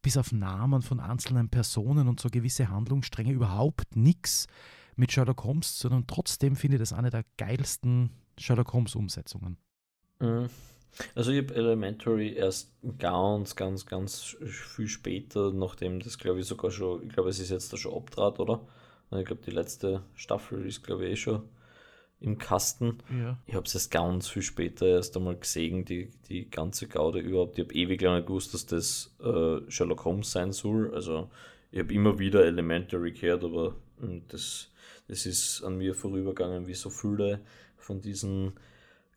bis 0.02 0.18
auf 0.18 0.32
Namen 0.32 0.82
von 0.82 1.00
einzelnen 1.00 1.50
Personen 1.50 2.08
und 2.08 2.20
so 2.20 2.30
gewisse 2.30 2.70
Handlungsstränge 2.70 3.34
überhaupt 3.34 3.96
nichts 3.96 4.48
mit 4.96 5.12
Sherlock 5.12 5.44
Holmes, 5.44 5.80
sondern 5.80 6.08
trotzdem 6.08 6.56
finde 6.56 6.78
ich 6.78 6.82
das 6.82 6.94
eine 6.94 7.10
der 7.10 7.24
geilsten 7.38 8.12
Sherlock 8.38 8.74
Holmes-Umsetzungen. 8.74 9.58
Mhm. 10.20 10.50
Also 11.14 11.32
ich 11.32 11.44
habe 11.44 11.54
Elementary 11.54 12.34
erst 12.34 12.74
ganz, 12.98 13.56
ganz, 13.56 13.86
ganz 13.86 14.36
viel 14.44 14.88
später, 14.88 15.52
nachdem 15.52 16.00
das 16.00 16.18
glaube 16.18 16.40
ich 16.40 16.48
sogar 16.48 16.72
schon, 16.72 17.04
ich 17.04 17.10
glaube 17.10 17.30
es 17.30 17.40
ist 17.40 17.50
jetzt 17.50 17.72
da 17.72 17.78
schon 17.78 17.94
abtrat, 17.94 18.40
oder? 18.40 18.66
Ich 19.12 19.26
glaube 19.26 19.42
die 19.46 19.52
letzte 19.52 20.04
Staffel 20.16 20.66
ist 20.66 20.84
glaube 20.84 21.06
ich 21.06 21.12
eh 21.12 21.16
schon 21.16 21.44
im 22.20 22.38
Kasten. 22.38 22.98
Ja. 23.12 23.38
Ich 23.46 23.54
habe 23.54 23.66
es 23.66 23.76
erst 23.76 23.92
ganz 23.92 24.28
viel 24.28 24.42
später 24.42 24.88
erst 24.88 25.16
einmal 25.16 25.36
gesehen, 25.36 25.86
die, 25.86 26.10
die 26.30 26.50
ganze 26.50 26.88
Gaude 26.88 27.20
überhaupt. 27.20 27.58
Ich 27.58 27.66
habe 27.66 27.74
ewig 27.74 28.02
lange 28.02 28.24
gewusst, 28.24 28.54
dass 28.54 28.66
das 28.66 29.16
äh, 29.24 29.60
Sherlock 29.70 30.06
Holmes 30.06 30.32
sein 30.32 30.52
soll. 30.52 30.94
Also 30.94 31.30
ich 31.72 31.80
habe 31.80 31.94
immer 31.94 32.18
wieder 32.18 32.46
Elementary 32.46 33.12
gehört, 33.12 33.44
aber 33.44 33.76
hm, 34.00 34.24
das, 34.30 34.72
das 35.08 35.26
ist 35.26 35.64
an 35.64 35.78
mir 35.78 35.94
vorübergegangen, 35.94 36.68
wie 36.68 36.74
so 36.74 36.90
viele 36.90 37.42
von 37.78 38.02
diesen 38.02 38.54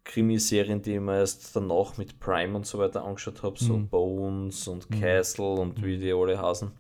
Krimiserien, 0.04 0.83
die 0.83 0.95
ich 0.95 1.00
mir 1.00 1.19
erst 1.19 1.54
danach 1.57 1.97
mit 1.97 2.21
Prime 2.21 2.57
und 2.57 2.66
so 2.66 2.78
weiter 2.78 3.04
angeschaut 3.04 3.42
habe, 3.42 3.59
so 3.59 3.76
mhm. 3.76 3.88
Bones 3.88 4.69
und 4.69 4.90
mhm. 4.90 5.00
Castle 5.00 5.54
und 5.54 5.78
mhm. 5.78 5.85
wie 5.85 5.99
die 5.99 6.12
alle 6.12 6.38
hasen. 6.38 6.73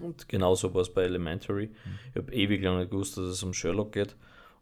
Und 0.00 0.28
genauso 0.28 0.72
war 0.74 0.82
es 0.82 0.92
bei 0.92 1.02
Elementary. 1.02 1.66
Mhm. 1.66 1.98
Ich 2.10 2.16
habe 2.16 2.32
ewig 2.32 2.62
lange 2.62 2.86
gewusst, 2.86 3.16
dass 3.16 3.24
es 3.24 3.42
um 3.42 3.52
Sherlock 3.52 3.92
geht. 3.92 4.16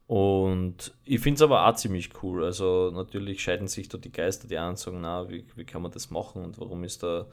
Und 0.07 0.95
ich 1.05 1.21
finde 1.21 1.37
es 1.37 1.43
aber 1.43 1.67
auch 1.67 1.75
ziemlich 1.75 2.23
cool. 2.23 2.45
Also 2.45 2.93
natürlich 2.95 3.43
scheiden 3.43 3.67
sich 3.67 3.89
da 3.89 3.99
die 3.99 4.13
Geister, 4.13 4.47
die 4.47 4.57
einen 4.57 4.77
sagen, 4.77 5.01
na, 5.01 5.29
wie, 5.29 5.45
wie 5.57 5.65
kann 5.65 5.83
man 5.83 5.91
das 5.91 6.11
machen 6.11 6.45
und 6.45 6.61
warum 6.61 6.85
ist 6.85 7.03
der, 7.03 7.27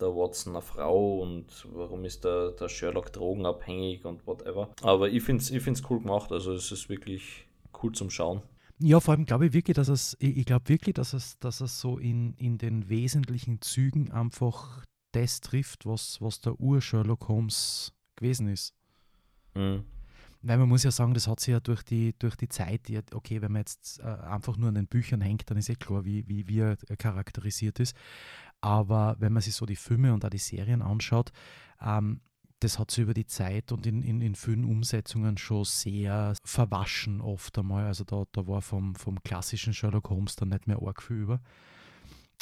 der 0.00 0.08
Watson 0.08 0.54
eine 0.54 0.62
Frau 0.62 1.20
und 1.20 1.46
warum 1.72 2.04
ist 2.04 2.24
der, 2.24 2.50
der 2.50 2.68
Sherlock 2.68 3.12
drogenabhängig 3.12 4.04
und 4.04 4.26
whatever. 4.26 4.70
Aber 4.82 5.08
ich 5.08 5.22
finde 5.22 5.42
es 5.42 5.50
ich 5.50 5.62
find's 5.62 5.82
cool 5.88 6.00
gemacht, 6.00 6.32
also 6.32 6.52
es 6.52 6.72
ist 6.72 6.88
wirklich 6.88 7.46
cool 7.82 7.92
zum 7.92 8.10
Schauen. 8.10 8.42
Ja, 8.78 9.00
vor 9.00 9.14
allem 9.14 9.24
glaube 9.24 9.46
ich 9.46 9.52
wirklich, 9.52 9.76
dass 9.76 9.88
es, 9.88 10.16
ich, 10.18 10.44
glaube 10.44 10.68
wirklich, 10.68 10.94
dass 10.94 11.12
es, 11.12 11.38
dass 11.38 11.60
es 11.60 11.80
so 11.80 11.96
in, 11.96 12.34
in 12.34 12.58
den 12.58 12.88
wesentlichen 12.88 13.62
Zügen 13.62 14.10
einfach 14.10 14.84
das 15.12 15.40
trifft, 15.40 15.86
was, 15.86 16.20
was 16.20 16.40
der 16.40 16.60
Ur-Sherlock 16.60 17.28
Holmes 17.28 17.94
gewesen 18.16 18.48
ist. 18.48 18.74
Mhm. 19.54 19.84
Weil 20.42 20.58
man 20.58 20.68
muss 20.68 20.82
ja 20.82 20.90
sagen, 20.90 21.14
das 21.14 21.26
hat 21.26 21.40
sich 21.40 21.52
ja 21.52 21.60
durch 21.60 21.82
die, 21.82 22.14
durch 22.18 22.36
die 22.36 22.48
Zeit, 22.48 22.88
die, 22.88 23.00
okay, 23.12 23.42
wenn 23.42 23.52
man 23.52 23.60
jetzt 23.62 24.00
äh, 24.00 24.04
einfach 24.04 24.56
nur 24.56 24.68
an 24.68 24.74
den 24.74 24.86
Büchern 24.86 25.20
hängt, 25.20 25.50
dann 25.50 25.58
ist 25.58 25.68
eh 25.68 25.74
klar, 25.74 26.04
wie, 26.04 26.26
wie, 26.28 26.46
wie 26.48 26.60
er 26.60 26.76
charakterisiert 26.98 27.80
ist. 27.80 27.96
Aber 28.60 29.16
wenn 29.18 29.32
man 29.32 29.42
sich 29.42 29.54
so 29.54 29.66
die 29.66 29.76
Filme 29.76 30.12
und 30.12 30.24
auch 30.24 30.30
die 30.30 30.38
Serien 30.38 30.82
anschaut, 30.82 31.32
ähm, 31.80 32.20
das 32.60 32.78
hat 32.78 32.90
sich 32.90 33.02
über 33.02 33.14
die 33.14 33.26
Zeit 33.26 33.70
und 33.70 33.86
in, 33.86 34.02
in, 34.02 34.20
in 34.20 34.34
vielen 34.34 34.64
Umsetzungen 34.64 35.36
schon 35.36 35.64
sehr 35.64 36.34
verwaschen 36.42 37.20
oft 37.20 37.58
einmal. 37.58 37.84
Also 37.84 38.04
da, 38.04 38.24
da 38.32 38.46
war 38.46 38.62
vom, 38.62 38.94
vom 38.94 39.22
klassischen 39.22 39.74
Sherlock 39.74 40.08
Holmes 40.08 40.36
dann 40.36 40.48
nicht 40.48 40.66
mehr 40.66 40.80
arg 40.82 41.02
viel 41.02 41.16
über. 41.16 41.40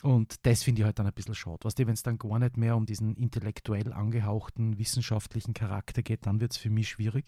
Und 0.02 0.46
das 0.46 0.62
finde 0.62 0.82
ich 0.82 0.84
halt 0.84 0.98
dann 0.98 1.06
ein 1.06 1.12
bisschen 1.12 1.34
schade. 1.34 1.60
Was 1.62 1.78
wenn 1.78 1.88
es 1.88 2.02
dann 2.02 2.18
gar 2.18 2.38
nicht 2.38 2.56
mehr 2.56 2.76
um 2.76 2.86
diesen 2.86 3.16
intellektuell 3.16 3.92
angehauchten 3.92 4.78
wissenschaftlichen 4.78 5.54
Charakter 5.54 6.02
geht, 6.02 6.26
dann 6.26 6.40
wird 6.40 6.52
es 6.52 6.58
für 6.58 6.70
mich 6.70 6.90
schwierig. 6.90 7.24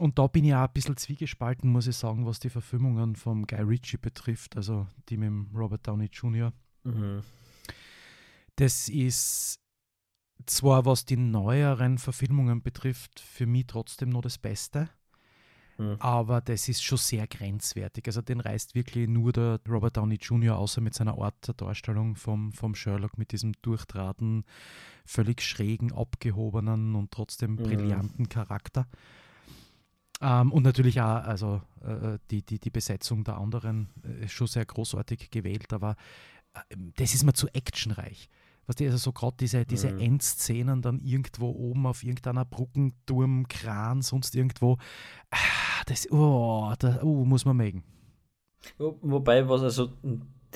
Und 0.00 0.18
da 0.18 0.28
bin 0.28 0.46
ich 0.46 0.54
auch 0.54 0.66
ein 0.66 0.72
bisschen 0.72 0.96
zwiegespalten, 0.96 1.70
muss 1.70 1.86
ich 1.86 1.94
sagen, 1.94 2.24
was 2.24 2.40
die 2.40 2.48
Verfilmungen 2.48 3.16
vom 3.16 3.46
Guy 3.46 3.60
Ritchie 3.60 3.98
betrifft, 3.98 4.56
also 4.56 4.86
die 5.10 5.18
mit 5.18 5.26
dem 5.26 5.50
Robert 5.54 5.86
Downey 5.86 6.08
Jr. 6.10 6.54
Mhm. 6.84 7.20
Das 8.56 8.88
ist 8.88 9.60
zwar, 10.46 10.86
was 10.86 11.04
die 11.04 11.18
neueren 11.18 11.98
Verfilmungen 11.98 12.62
betrifft, 12.62 13.20
für 13.20 13.44
mich 13.44 13.66
trotzdem 13.66 14.08
noch 14.08 14.22
das 14.22 14.38
Beste. 14.38 14.88
Mhm. 15.76 15.96
Aber 15.98 16.40
das 16.40 16.70
ist 16.70 16.82
schon 16.82 16.96
sehr 16.96 17.26
grenzwertig. 17.26 18.06
Also 18.06 18.22
den 18.22 18.40
reißt 18.40 18.74
wirklich 18.74 19.06
nur 19.06 19.32
der 19.32 19.60
Robert 19.68 19.98
Downey 19.98 20.16
Jr. 20.16 20.56
außer 20.56 20.80
mit 20.80 20.94
seiner 20.94 21.18
Art 21.18 21.46
der 21.46 21.52
Darstellung 21.52 22.16
vom, 22.16 22.54
vom 22.54 22.74
Sherlock 22.74 23.18
mit 23.18 23.32
diesem 23.32 23.52
durchtraten, 23.60 24.46
völlig 25.04 25.42
schrägen, 25.42 25.92
abgehobenen 25.92 26.94
und 26.94 27.10
trotzdem 27.10 27.52
mhm. 27.52 27.64
brillanten 27.64 28.30
Charakter. 28.30 28.86
Ähm, 30.20 30.52
und 30.52 30.62
natürlich 30.62 31.00
auch 31.00 31.24
also, 31.24 31.62
äh, 31.82 32.18
die, 32.30 32.42
die, 32.42 32.58
die 32.58 32.70
Besetzung 32.70 33.24
der 33.24 33.38
anderen 33.38 33.88
äh, 34.04 34.24
ist 34.24 34.32
schon 34.32 34.46
sehr 34.46 34.64
großartig 34.66 35.30
gewählt, 35.30 35.72
aber 35.72 35.96
äh, 36.54 36.76
das 36.96 37.14
ist 37.14 37.24
mir 37.24 37.32
zu 37.32 37.48
actionreich. 37.48 38.28
Was 38.66 38.76
die, 38.76 38.86
also 38.86 38.98
so 38.98 39.12
gerade 39.12 39.36
diese, 39.40 39.64
diese 39.64 39.90
mhm. 39.90 40.00
Endszenen 40.00 40.82
dann 40.82 41.00
irgendwo 41.00 41.50
oben 41.50 41.86
auf 41.86 42.04
irgendeiner 42.04 42.44
Brückenturm, 42.44 43.48
Kran, 43.48 44.02
sonst 44.02 44.36
irgendwo, 44.36 44.76
ah, 45.30 45.82
das 45.86 46.10
oh, 46.12 46.72
da, 46.78 47.00
oh, 47.02 47.24
muss 47.24 47.44
man 47.44 47.56
mögen. 47.56 47.82
Wobei, 48.78 49.48
was 49.48 49.62
also 49.62 49.90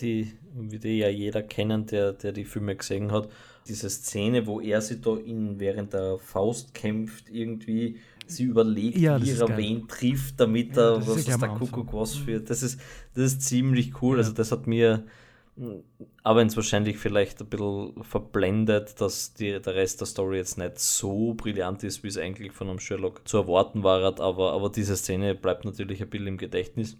die, 0.01 0.33
wie 0.53 0.79
die 0.79 0.99
ja 0.99 1.09
jeder 1.09 1.43
kennen, 1.43 1.87
der, 1.87 2.13
der 2.13 2.33
die 2.33 2.45
Filme 2.45 2.77
gesehen 2.77 3.11
hat, 3.11 3.29
diese 3.67 3.89
Szene, 3.89 4.47
wo 4.47 4.61
er 4.61 4.81
sich 4.81 5.01
da 5.01 5.17
in, 5.17 5.59
während 5.59 5.93
der 5.93 6.19
Faust 6.19 6.75
kämpft, 6.75 7.31
irgendwie 7.31 7.99
sie 8.27 8.45
überlegt, 8.45 8.99
ja, 8.99 9.21
wie 9.21 9.31
er 9.31 9.57
wen 9.57 9.89
trifft, 9.89 10.41
damit 10.41 10.77
ja, 10.77 10.95
er 10.95 11.07
was, 11.07 11.27
was 11.27 11.39
der 11.39 11.49
Kuckuck 11.49 11.93
was 11.93 12.15
führt. 12.15 12.51
Das 12.51 12.63
ist, 12.63 12.81
das 13.15 13.25
ist 13.25 13.43
ziemlich 13.43 14.03
cool. 14.03 14.17
Ja. 14.17 14.19
Also 14.19 14.33
das 14.33 14.53
hat 14.53 14.67
mir, 14.67 15.05
aber 16.23 16.43
ins 16.43 16.57
wahrscheinlich 16.57 16.99
vielleicht 16.99 17.41
ein 17.41 17.49
bisschen 17.49 18.03
verblendet, 18.03 19.01
dass 19.01 19.35
die, 19.35 19.61
der 19.61 19.75
Rest 19.75 20.01
der 20.01 20.07
Story 20.07 20.39
jetzt 20.39 20.59
nicht 20.59 20.79
so 20.79 21.35
brillant 21.35 21.85
ist, 21.85 22.03
wie 22.03 22.09
es 22.09 22.19
eigentlich 22.19 22.53
von 22.53 22.69
einem 22.69 22.81
Sherlock 22.81 23.27
zu 23.29 23.39
erwarten 23.39 23.83
war. 23.83 24.21
Aber, 24.21 24.53
aber 24.53 24.71
diese 24.71 24.97
Szene 24.97 25.35
bleibt 25.35 25.65
natürlich 25.65 26.03
ein 26.03 26.11
bisschen 26.11 26.27
im 26.27 26.39
Gedächtnis. 26.39 26.97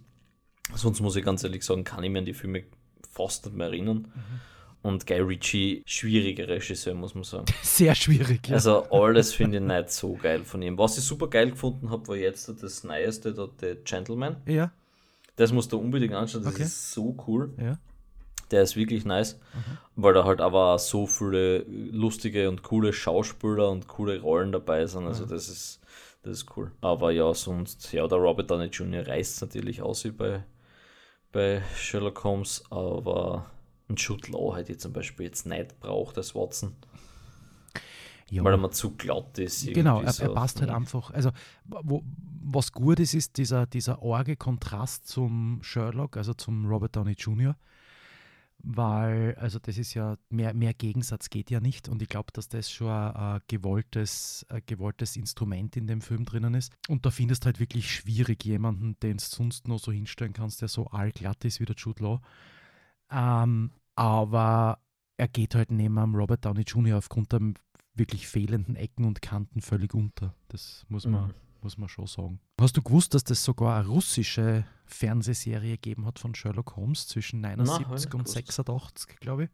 Sonst 0.73 1.01
muss 1.01 1.15
ich 1.15 1.23
ganz 1.23 1.43
ehrlich 1.43 1.63
sagen, 1.63 1.83
kann 1.83 2.03
ich 2.03 2.09
mir 2.09 2.19
an 2.19 2.25
die 2.25 2.33
Filme 2.33 2.63
fast 3.09 3.45
nicht 3.45 3.55
mehr 3.55 3.67
erinnern. 3.67 4.07
Mhm 4.13 4.54
und 4.85 5.07
Guy 5.07 5.19
Ritchie 5.19 5.83
schwieriger 5.85 6.47
Regisseur, 6.47 6.93
muss 6.93 7.15
man 7.15 7.23
sagen. 7.23 7.45
Sehr 7.63 7.95
schwierig, 7.95 8.47
ja. 8.47 8.53
Also 8.53 8.83
alles 8.91 9.33
finde 9.33 9.57
ich 9.57 9.63
nicht 9.63 9.89
so 9.89 10.13
geil 10.13 10.43
von 10.43 10.61
ihm. 10.61 10.77
Was 10.77 10.97
ich 10.97 11.03
super 11.03 11.27
geil 11.27 11.49
gefunden 11.51 11.89
habe, 11.89 12.07
war 12.07 12.15
jetzt 12.15 12.51
das 12.61 12.83
Neueste, 12.83 13.33
The 13.33 13.75
Gentleman. 13.83 14.37
Ja. 14.45 14.71
Das 15.37 15.51
musst 15.51 15.73
du 15.73 15.79
unbedingt 15.79 16.13
anschauen, 16.13 16.43
das 16.43 16.53
okay. 16.53 16.63
ist 16.63 16.91
so 16.91 17.17
cool. 17.27 17.53
Ja. 17.59 17.79
Der 18.51 18.61
ist 18.61 18.75
wirklich 18.75 19.05
nice, 19.05 19.39
weil 19.95 20.13
da 20.13 20.23
halt 20.23 20.39
aber 20.39 20.77
so 20.77 21.07
viele 21.07 21.65
lustige 21.67 22.47
und 22.47 22.61
coole 22.61 22.93
Schauspieler 22.93 23.69
und 23.71 23.87
coole 23.87 24.21
Rollen 24.21 24.51
dabei 24.51 24.85
sind. 24.85 25.07
Also 25.07 25.25
das 25.25 25.49
ist 25.49 25.81
das 26.21 26.37
ist 26.39 26.57
cool. 26.57 26.71
Aber 26.81 27.11
ja, 27.11 27.33
sonst, 27.33 27.91
ja, 27.91 28.07
der 28.07 28.17
Robert 28.17 28.49
Downey 28.49 28.65
Jr. 28.65 29.07
reißt 29.07 29.41
natürlich 29.41 29.81
aus 29.81 30.05
wie 30.05 30.11
bei, 30.11 30.43
bei 31.31 31.61
Sherlock 31.75 32.23
Holmes, 32.23 32.63
aber 32.71 33.45
ein 33.89 33.95
Jude 33.95 34.31
Law 34.31 34.55
hätte 34.55 34.73
ich 34.73 34.79
zum 34.79 34.93
Beispiel 34.93 35.27
jetzt 35.27 35.45
nicht 35.45 35.79
braucht 35.79 36.17
als 36.17 36.35
Watson. 36.35 36.75
Ja. 38.29 38.43
Weil 38.43 38.53
er 38.53 38.57
mal 38.57 38.71
zu 38.71 38.95
glatt 38.95 39.37
ist. 39.37 39.71
Genau, 39.73 40.01
er, 40.01 40.11
so. 40.11 40.23
er 40.23 40.29
passt 40.33 40.59
halt 40.59 40.71
einfach. 40.71 41.11
Also, 41.11 41.29
wo, 41.65 42.03
was 42.43 42.71
gut 42.71 42.99
ist, 42.99 43.13
ist 43.13 43.37
dieser, 43.37 43.67
dieser 43.67 44.01
arge 44.01 44.35
Kontrast 44.35 45.07
zum 45.07 45.59
Sherlock, 45.61 46.17
also 46.17 46.33
zum 46.33 46.65
Robert 46.65 46.95
Downey 46.95 47.13
Jr., 47.13 47.55
weil, 48.67 49.35
also 49.35 49.59
das 49.59 49.77
ist 49.77 49.93
ja, 49.93 50.17
mehr, 50.29 50.55
mehr 50.55 50.73
Gegensatz 50.73 51.29
geht 51.29 51.51
ja 51.51 51.59
nicht 51.59 51.87
und 51.87 52.01
ich 52.01 52.09
glaube, 52.09 52.31
dass 52.33 52.47
das 52.47 52.71
schon 52.71 52.89
ein, 52.89 53.15
ein, 53.15 53.41
gewolltes, 53.47 54.43
ein 54.49 54.63
gewolltes 54.65 55.15
Instrument 55.17 55.77
in 55.77 55.85
dem 55.85 56.01
Film 56.01 56.25
drinnen 56.25 56.55
ist. 56.55 56.73
Und 56.87 57.05
da 57.05 57.11
findest 57.11 57.43
du 57.43 57.45
halt 57.47 57.59
wirklich 57.59 57.93
schwierig 57.93 58.43
jemanden, 58.43 58.97
den 59.01 59.17
du 59.17 59.23
sonst 59.23 59.67
noch 59.67 59.77
so 59.77 59.91
hinstellen 59.91 60.33
kannst, 60.33 60.61
der 60.61 60.67
so 60.67 60.87
allglatt 60.87 61.45
ist 61.45 61.59
wie 61.59 61.65
der 61.65 61.75
Jude 61.75 62.01
Law. 62.01 62.21
Ähm, 63.11 63.71
aber 63.95 64.79
er 65.17 65.27
geht 65.27 65.55
halt 65.55 65.71
neben 65.71 65.97
einem 65.97 66.15
Robert 66.15 66.43
Downey 66.45 66.63
Jr. 66.63 66.97
aufgrund 66.97 67.31
der 67.31 67.39
wirklich 67.93 68.27
fehlenden 68.27 68.75
Ecken 68.75 69.05
und 69.05 69.21
Kanten 69.21 69.61
völlig 69.61 69.93
unter. 69.93 70.33
Das 70.49 70.85
muss 70.89 71.05
man, 71.05 71.27
Mhm. 71.27 71.33
muss 71.61 71.77
man 71.77 71.87
schon 71.87 72.07
sagen. 72.07 72.39
Hast 72.59 72.75
du 72.75 72.81
gewusst, 72.81 73.13
dass 73.13 73.23
das 73.23 73.43
sogar 73.43 73.79
eine 73.79 73.87
russische 73.87 74.65
Fernsehserie 74.85 75.71
gegeben 75.77 76.05
hat 76.05 76.19
von 76.19 76.35
Sherlock 76.35 76.75
Holmes 76.75 77.07
zwischen 77.07 77.45
hab 77.45 77.51
ich 77.53 77.57
79 77.57 78.05
nicht 78.05 78.13
und 78.15 78.19
gewusst. 78.21 78.33
86, 78.33 79.19
glaube 79.19 79.45
ich? 79.45 79.49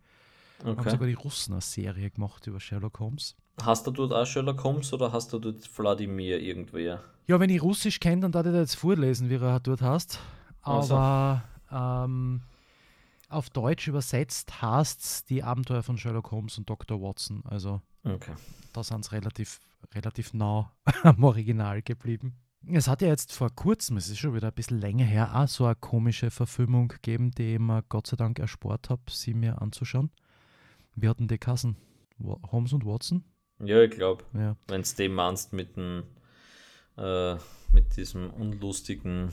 Haben 0.66 0.80
Okay. 0.80 0.90
sogar 0.92 1.08
die 1.08 1.14
Russen 1.14 1.54
eine 1.54 1.62
Serie 1.62 2.10
gemacht 2.12 2.46
über 2.48 2.60
Sherlock 2.60 3.00
Holmes. 3.00 3.36
Hast 3.62 3.86
du 3.86 3.92
dort 3.92 4.14
auch 4.14 4.26
Sherlock 4.26 4.64
Holmes 4.64 4.92
oder 4.94 5.12
hast 5.12 5.32
du 5.34 5.40
dort 5.40 5.78
Wladimir 5.78 6.40
irgendwer? 6.40 7.00
Ja, 7.28 7.40
wenn 7.40 7.50
ich 7.50 7.62
Russisch 7.62 8.00
kenne, 8.00 8.22
dann 8.22 8.32
darf 8.32 8.46
ich 8.46 8.52
da 8.52 8.60
jetzt 8.60 8.76
vorlesen, 8.76 9.30
wie 9.30 9.36
er 9.36 9.60
dort 9.60 9.82
heißt. 9.82 10.20
Ach 10.64 10.84
so. 10.84 10.96
Aber 10.96 11.44
ähm, 11.72 12.42
auf 13.32 13.50
Deutsch 13.50 13.88
übersetzt 13.88 14.62
heißt 14.62 15.02
es 15.04 15.26
die 15.26 15.44
Abenteuer 15.44 15.84
von 15.84 15.98
Sherlock 15.98 16.32
Holmes 16.32 16.58
und 16.58 16.70
Dr. 16.70 17.02
Watson. 17.02 17.44
Also 17.46 17.82
Okay. 18.04 18.34
da 18.74 18.84
sind 18.84 19.06
sie 19.06 19.12
relativ, 19.12 19.60
relativ 19.94 20.34
nah 20.34 20.72
am 21.04 21.24
Original 21.24 21.82
geblieben. 21.82 22.36
Es 22.68 22.88
hat 22.88 23.02
ja 23.02 23.08
jetzt 23.08 23.34
vor 23.34 23.50
kurzem, 23.50 23.98
es 23.98 24.08
ist 24.08 24.20
schon 24.20 24.36
wieder 24.36 24.50
ein 24.50 24.54
bisschen 24.54 24.80
länger 24.80 25.06
her, 25.06 25.36
auch 25.36 25.48
so 25.48 25.66
eine 25.66 25.76
komische 25.76 26.30
Verfilmung 26.30 26.90
gegeben, 26.90 27.32
die 27.32 27.54
ich 27.54 27.60
mir 27.60 27.84
Gott 27.90 28.06
sei 28.08 28.18
Dank 28.18 28.38
erspart 28.38 28.90
habe, 28.92 29.02
sie 29.10 29.34
mir 29.34 29.62
anzuschauen. 29.62 30.12
Wir 30.96 31.10
hatten 31.10 31.28
die 31.28 31.40
Kassen. 31.40 31.76
Holmes 32.52 32.72
und 32.74 32.86
Watson? 32.86 33.24
Ja, 33.64 33.82
ich 33.82 33.92
glaube, 33.92 34.24
Ja. 34.34 34.56
wenn 34.68 34.84
du 34.84 34.90
den 34.96 35.14
meinst 35.14 35.54
mit 35.54 35.76
dem, 35.76 36.04
äh, 36.98 37.36
mit 37.72 37.96
diesem 37.98 38.30
unlustigen 38.30 39.32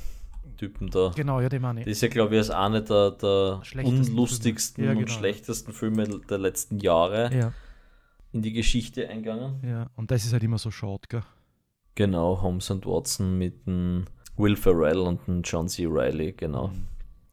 Typen 0.57 0.91
da. 0.91 1.13
Genau, 1.15 1.41
ja, 1.41 1.49
die 1.49 1.59
meine 1.59 1.81
Das 1.81 1.87
ich. 1.87 1.93
ist 1.93 2.01
ja, 2.03 2.09
glaube 2.09 2.35
ich, 2.35 2.39
als 2.41 2.51
eine 2.51 2.83
der, 2.83 3.11
der 3.13 3.61
unlustigsten. 3.85 4.85
Ja, 4.85 4.91
und 4.93 4.99
genau. 4.99 5.11
schlechtesten 5.11 5.73
Filme 5.73 6.07
der 6.29 6.39
letzten 6.39 6.79
Jahre 6.79 7.31
Ja, 7.37 7.53
in 8.33 8.43
die 8.43 8.53
Geschichte 8.53 9.09
eingegangen. 9.09 9.61
ja. 9.65 9.91
Und 9.97 10.11
das 10.11 10.25
ist 10.25 10.33
halt 10.33 10.43
immer 10.43 10.59
so 10.59 10.71
schade, 10.71 11.03
gell? 11.09 11.23
Genau, 11.95 12.41
Holmes 12.43 12.71
und 12.71 12.87
Watson 12.87 13.37
mit 13.39 13.67
dem 13.67 14.05
Will 14.37 14.55
Ferrell 14.57 14.99
und 14.99 15.27
dem 15.27 15.43
John 15.43 15.69
C. 15.69 15.87
Reilly, 15.89 16.33
genau. 16.33 16.71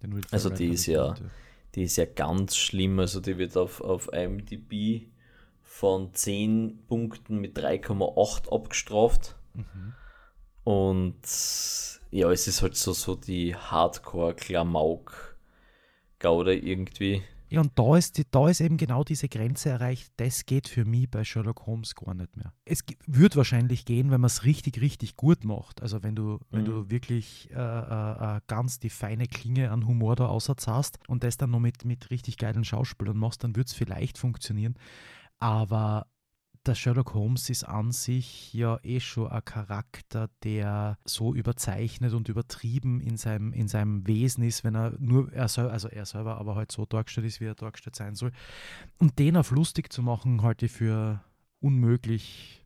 Den 0.02 0.16
Will 0.16 0.24
Also 0.32 0.50
die 0.50 0.70
ist 0.70 0.86
ja- 0.88 1.10
gekannt, 1.14 1.32
Die 1.76 1.84
ist 1.84 1.98
ja 1.98 2.06
ganz 2.06 2.56
schlimm, 2.56 3.00
also 3.00 3.20
die 3.20 3.38
wird 3.38 3.58
auf, 3.58 3.82
auf 3.82 4.10
IMDb 4.14 5.08
von 5.62 6.14
10 6.14 6.80
Punkten 6.88 7.40
mit 7.40 7.58
3,8 7.58 8.50
abgestraft. 8.52 9.36
Mhm. 9.54 9.94
Und 10.64 11.16
ja, 12.16 12.32
es 12.32 12.48
ist 12.48 12.62
halt 12.62 12.78
so, 12.78 12.94
so 12.94 13.16
die 13.16 13.56
Hardcore-Klamauk-Gaude 13.56 16.56
irgendwie. 16.56 17.24
Ja, 17.48 17.62
und 17.62 17.78
da 17.78 17.96
ist, 17.96 18.18
die, 18.18 18.24
da 18.30 18.50
ist 18.50 18.60
eben 18.60 18.76
genau 18.76 19.04
diese 19.04 19.30
Grenze 19.30 19.70
erreicht. 19.70 20.12
Das 20.18 20.46
geht 20.46 20.68
für 20.68 20.84
mich 20.84 21.10
bei 21.12 21.24
Sherlock 21.24 21.68
Holmes 21.68 21.94
gar 21.94 22.16
nicht 22.16 22.36
mehr. 22.36 22.52
Es 22.66 22.84
wird 23.06 23.36
wahrscheinlich 23.36 23.86
gehen, 23.86 24.10
wenn 24.10 24.20
man 24.20 24.30
es 24.30 24.46
richtig, 24.46 24.82
richtig 24.82 25.16
gut 25.16 25.46
macht. 25.46 25.82
Also 25.82 26.02
wenn 26.02 26.16
du, 26.16 26.40
wenn 26.50 26.62
Mhm. 26.62 26.66
du 26.66 26.90
wirklich 26.90 27.52
äh, 27.52 27.56
äh, 27.56 28.38
äh, 28.38 28.42
ganz 28.48 28.80
die 28.80 28.90
feine 28.90 29.28
Klinge 29.28 29.70
an 29.72 29.86
Humor 29.86 30.16
da 30.16 30.28
hast 30.28 31.00
und 31.08 31.24
das 31.24 31.38
dann 31.38 31.52
noch 31.52 31.60
mit, 31.60 31.86
mit 31.86 32.10
richtig 32.10 32.38
geilen 32.38 32.64
Schauspielern 32.64 33.18
machst, 33.18 33.44
dann 33.44 33.56
wird 33.56 33.68
es 33.68 33.74
vielleicht 33.74 34.18
funktionieren. 34.18 34.76
Aber 35.38 36.08
der 36.68 36.76
Sherlock 36.76 37.14
Holmes 37.14 37.50
ist 37.50 37.64
an 37.64 37.92
sich 37.92 38.54
ja 38.54 38.80
eh 38.84 39.00
schon 39.00 39.28
ein 39.28 39.46
Charakter, 39.46 40.30
der 40.44 40.98
so 41.06 41.34
überzeichnet 41.34 42.14
und 42.14 42.30
übertrieben 42.30 43.02
in 43.02 43.18
seinem, 43.18 43.54
in 43.54 43.68
seinem 43.68 44.08
Wesen 44.08 44.44
ist, 44.44 44.64
wenn 44.64 44.76
er 44.76 44.94
nur, 45.00 45.32
er 45.34 45.48
sel- 45.48 45.70
also 45.70 45.88
er 45.88 46.06
selber 46.06 46.38
aber 46.38 46.56
halt 46.56 46.72
so 46.72 46.86
dargestellt 46.86 47.28
ist, 47.28 47.40
wie 47.42 47.46
er 47.46 47.56
dargestellt 47.56 47.96
sein 47.96 48.16
soll. 48.16 48.32
Und 48.98 49.20
den 49.20 49.38
auf 49.38 49.52
lustig 49.52 49.92
zu 49.94 50.02
machen, 50.02 50.42
halte 50.42 50.66
ich 50.68 50.72
für 50.72 51.24
unmöglich 51.60 52.66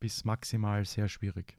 bis 0.00 0.24
maximal 0.24 0.84
sehr 0.84 1.08
schwierig. 1.08 1.58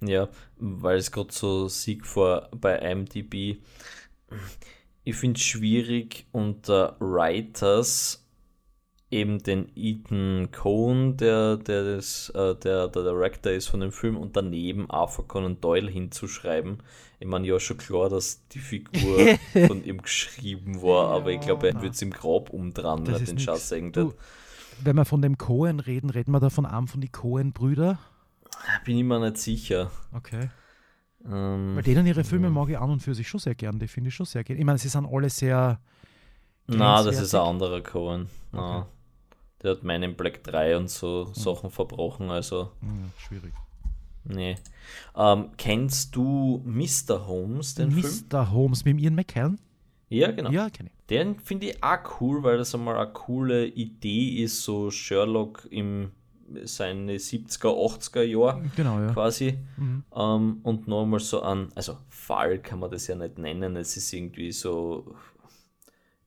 Ja, 0.00 0.28
weil 0.56 0.98
es 0.98 1.10
gerade 1.10 1.32
so 1.32 1.68
Sieg 1.68 2.06
vor 2.06 2.48
bei 2.52 2.78
IMDb. 2.78 3.62
Ich 5.04 5.16
finde 5.16 5.38
es 5.38 5.44
schwierig 5.44 6.26
unter 6.32 6.96
Writers 7.00 8.23
eben 9.14 9.42
den 9.42 9.68
Ethan 9.76 10.50
Cohen, 10.52 11.16
der, 11.16 11.56
der, 11.56 11.96
das, 11.96 12.30
äh, 12.30 12.54
der, 12.56 12.88
der 12.88 13.02
Director 13.02 13.52
ist 13.52 13.68
von 13.68 13.80
dem 13.80 13.92
Film, 13.92 14.16
und 14.16 14.36
daneben 14.36 14.90
Arthur 14.90 15.26
Conan 15.28 15.60
Doyle 15.60 15.90
hinzuschreiben. 15.90 16.78
Ich 17.20 17.26
meine, 17.28 17.46
ja, 17.46 17.58
schon 17.60 17.78
klar, 17.78 18.08
dass 18.08 18.46
die 18.48 18.58
Figur 18.58 19.18
von 19.66 19.84
ihm 19.84 20.02
geschrieben 20.02 20.82
war, 20.82 21.10
aber 21.10 21.30
ich 21.30 21.40
glaube, 21.40 21.68
er 21.68 21.74
Ja. 21.74 21.82
wird 21.82 21.94
es 21.94 22.02
im 22.02 22.10
Grab 22.10 22.50
wenn 23.06 23.12
Das 23.12 23.20
er 23.20 23.26
den. 23.26 23.38
Schatz 23.38 23.70
irgendet. 23.70 24.14
wenn 24.82 24.96
wir 24.96 25.04
von 25.04 25.22
dem 25.22 25.38
Cohen 25.38 25.80
reden, 25.80 26.10
reden 26.10 26.32
wir 26.32 26.40
da 26.40 26.50
von 26.50 26.66
einem 26.66 26.88
von 26.88 27.00
den 27.00 27.12
Cohen-Brüder. 27.12 27.98
Bin 28.84 28.98
ich 28.98 29.04
mir 29.04 29.20
nicht 29.20 29.38
sicher. 29.38 29.90
Okay. 30.12 30.50
Ähm, 31.26 31.76
Weil 31.76 31.82
denen 31.82 32.06
ihre 32.06 32.24
Filme 32.24 32.50
mag 32.50 32.68
ich 32.68 32.78
an 32.78 32.90
und 32.90 33.00
für 33.00 33.14
sich 33.14 33.28
schon 33.28 33.40
sehr 33.40 33.54
gern. 33.54 33.78
Die 33.78 33.88
finde 33.88 34.08
ich 34.08 34.14
schon 34.14 34.26
sehr 34.26 34.44
gern. 34.44 34.58
Ich 34.58 34.64
meine, 34.64 34.78
sie 34.78 34.88
sind 34.88 35.06
alle 35.06 35.30
sehr. 35.30 35.80
Na, 36.66 37.02
das 37.02 37.20
ist 37.20 37.34
ein 37.34 37.40
anderer 37.40 37.80
Cohen. 37.82 38.28
Na. 38.52 38.78
Okay. 38.80 38.88
Der 39.64 39.72
hat 39.72 39.82
Men 39.82 40.02
in 40.04 40.14
Black 40.14 40.44
3 40.44 40.76
und 40.76 40.90
so 40.90 41.24
Sachen 41.32 41.70
verbrochen, 41.70 42.30
also 42.30 42.70
Hm, 42.80 43.10
schwierig. 43.16 43.52
nee. 44.24 44.54
Ähm, 45.16 45.50
kennst 45.56 46.14
du 46.14 46.62
Mr. 46.64 47.26
Holmes, 47.26 47.74
den 47.74 47.90
Film? 47.90 48.12
Mr. 48.30 48.52
Holmes 48.52 48.84
mit 48.84 49.00
Ian 49.00 49.14
McKellen? 49.14 49.58
Ja, 50.10 50.30
genau. 50.30 50.50
Ja, 50.50 50.68
kenne 50.70 50.90
ich. 50.90 51.06
Den 51.08 51.40
finde 51.40 51.66
ich 51.70 51.82
auch 51.82 52.20
cool, 52.20 52.42
weil 52.42 52.58
das 52.58 52.74
einmal 52.74 52.96
eine 52.96 53.12
coole 53.12 53.66
Idee 53.66 54.42
ist, 54.44 54.62
so 54.62 54.90
Sherlock 54.90 55.66
im 55.70 56.12
seine 56.64 57.14
70er, 57.16 57.68
80er 57.74 58.22
Jahre 58.22 58.62
Genau, 58.76 59.00
ja. 59.00 59.12
quasi. 59.14 59.58
Mhm. 59.78 60.04
Ähm, 60.14 60.60
und 60.62 60.86
nochmal 60.86 61.20
so 61.20 61.40
an, 61.40 61.70
also 61.74 61.96
Fall 62.10 62.58
kann 62.58 62.80
man 62.80 62.90
das 62.90 63.06
ja 63.06 63.14
nicht 63.16 63.38
nennen, 63.38 63.76
es 63.76 63.96
ist 63.96 64.12
irgendwie 64.12 64.52
so, 64.52 65.14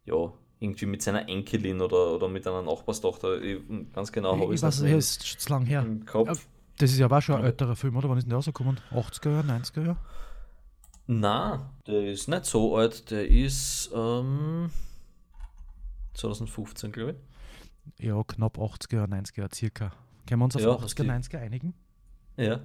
ja, 0.05 0.33
irgendwie 0.59 0.85
mit 0.87 1.01
seiner 1.01 1.27
Enkelin 1.29 1.81
oder, 1.81 2.13
oder 2.15 2.27
mit 2.27 2.47
einer 2.47 2.61
Nachbarstochter, 2.63 3.41
ich, 3.41 3.59
ganz 3.93 4.11
genau 4.11 4.39
habe 4.39 4.53
ich 4.55 4.61
es 4.63 4.79
ja, 4.81 4.97
ist 4.97 5.27
schon 5.27 5.39
zu 5.39 5.49
lang 5.49 5.65
her. 5.65 5.81
im 5.81 6.05
Kopf. 6.05 6.47
Das 6.79 6.91
ist 6.91 6.97
ja 6.99 7.05
aber 7.05 7.21
schon 7.21 7.35
ein 7.37 7.45
älterer 7.45 7.75
Film, 7.75 7.95
oder? 7.97 8.09
Wann 8.09 8.17
ist 8.17 8.23
denn 8.25 8.29
der 8.29 8.37
rausgekommen? 8.37 8.79
80er 8.91 9.31
Jahre, 9.31 9.47
90er 9.47 9.81
Jahre? 9.85 9.97
Na, 11.07 11.69
der 11.87 12.11
ist 12.11 12.27
nicht 12.27 12.45
so 12.45 12.75
alt, 12.75 13.09
der 13.11 13.27
ist 13.27 13.89
ähm, 13.95 14.69
2015, 16.13 16.91
glaube 16.91 17.15
ich. 17.97 18.05
Ja, 18.05 18.21
knapp 18.23 18.57
80er 18.57 18.95
Jahre, 18.95 19.07
90er 19.07 19.37
Jahre 19.39 19.49
circa. 19.55 19.91
Können 20.27 20.41
wir 20.41 20.45
uns 20.45 20.55
auf 20.55 20.61
Ja, 20.61 20.69
80er, 20.71 20.81
hast 20.81 20.97
die- 20.99 21.03
90er 21.37 21.39
einigen? 21.39 21.73
Ja. 22.35 22.59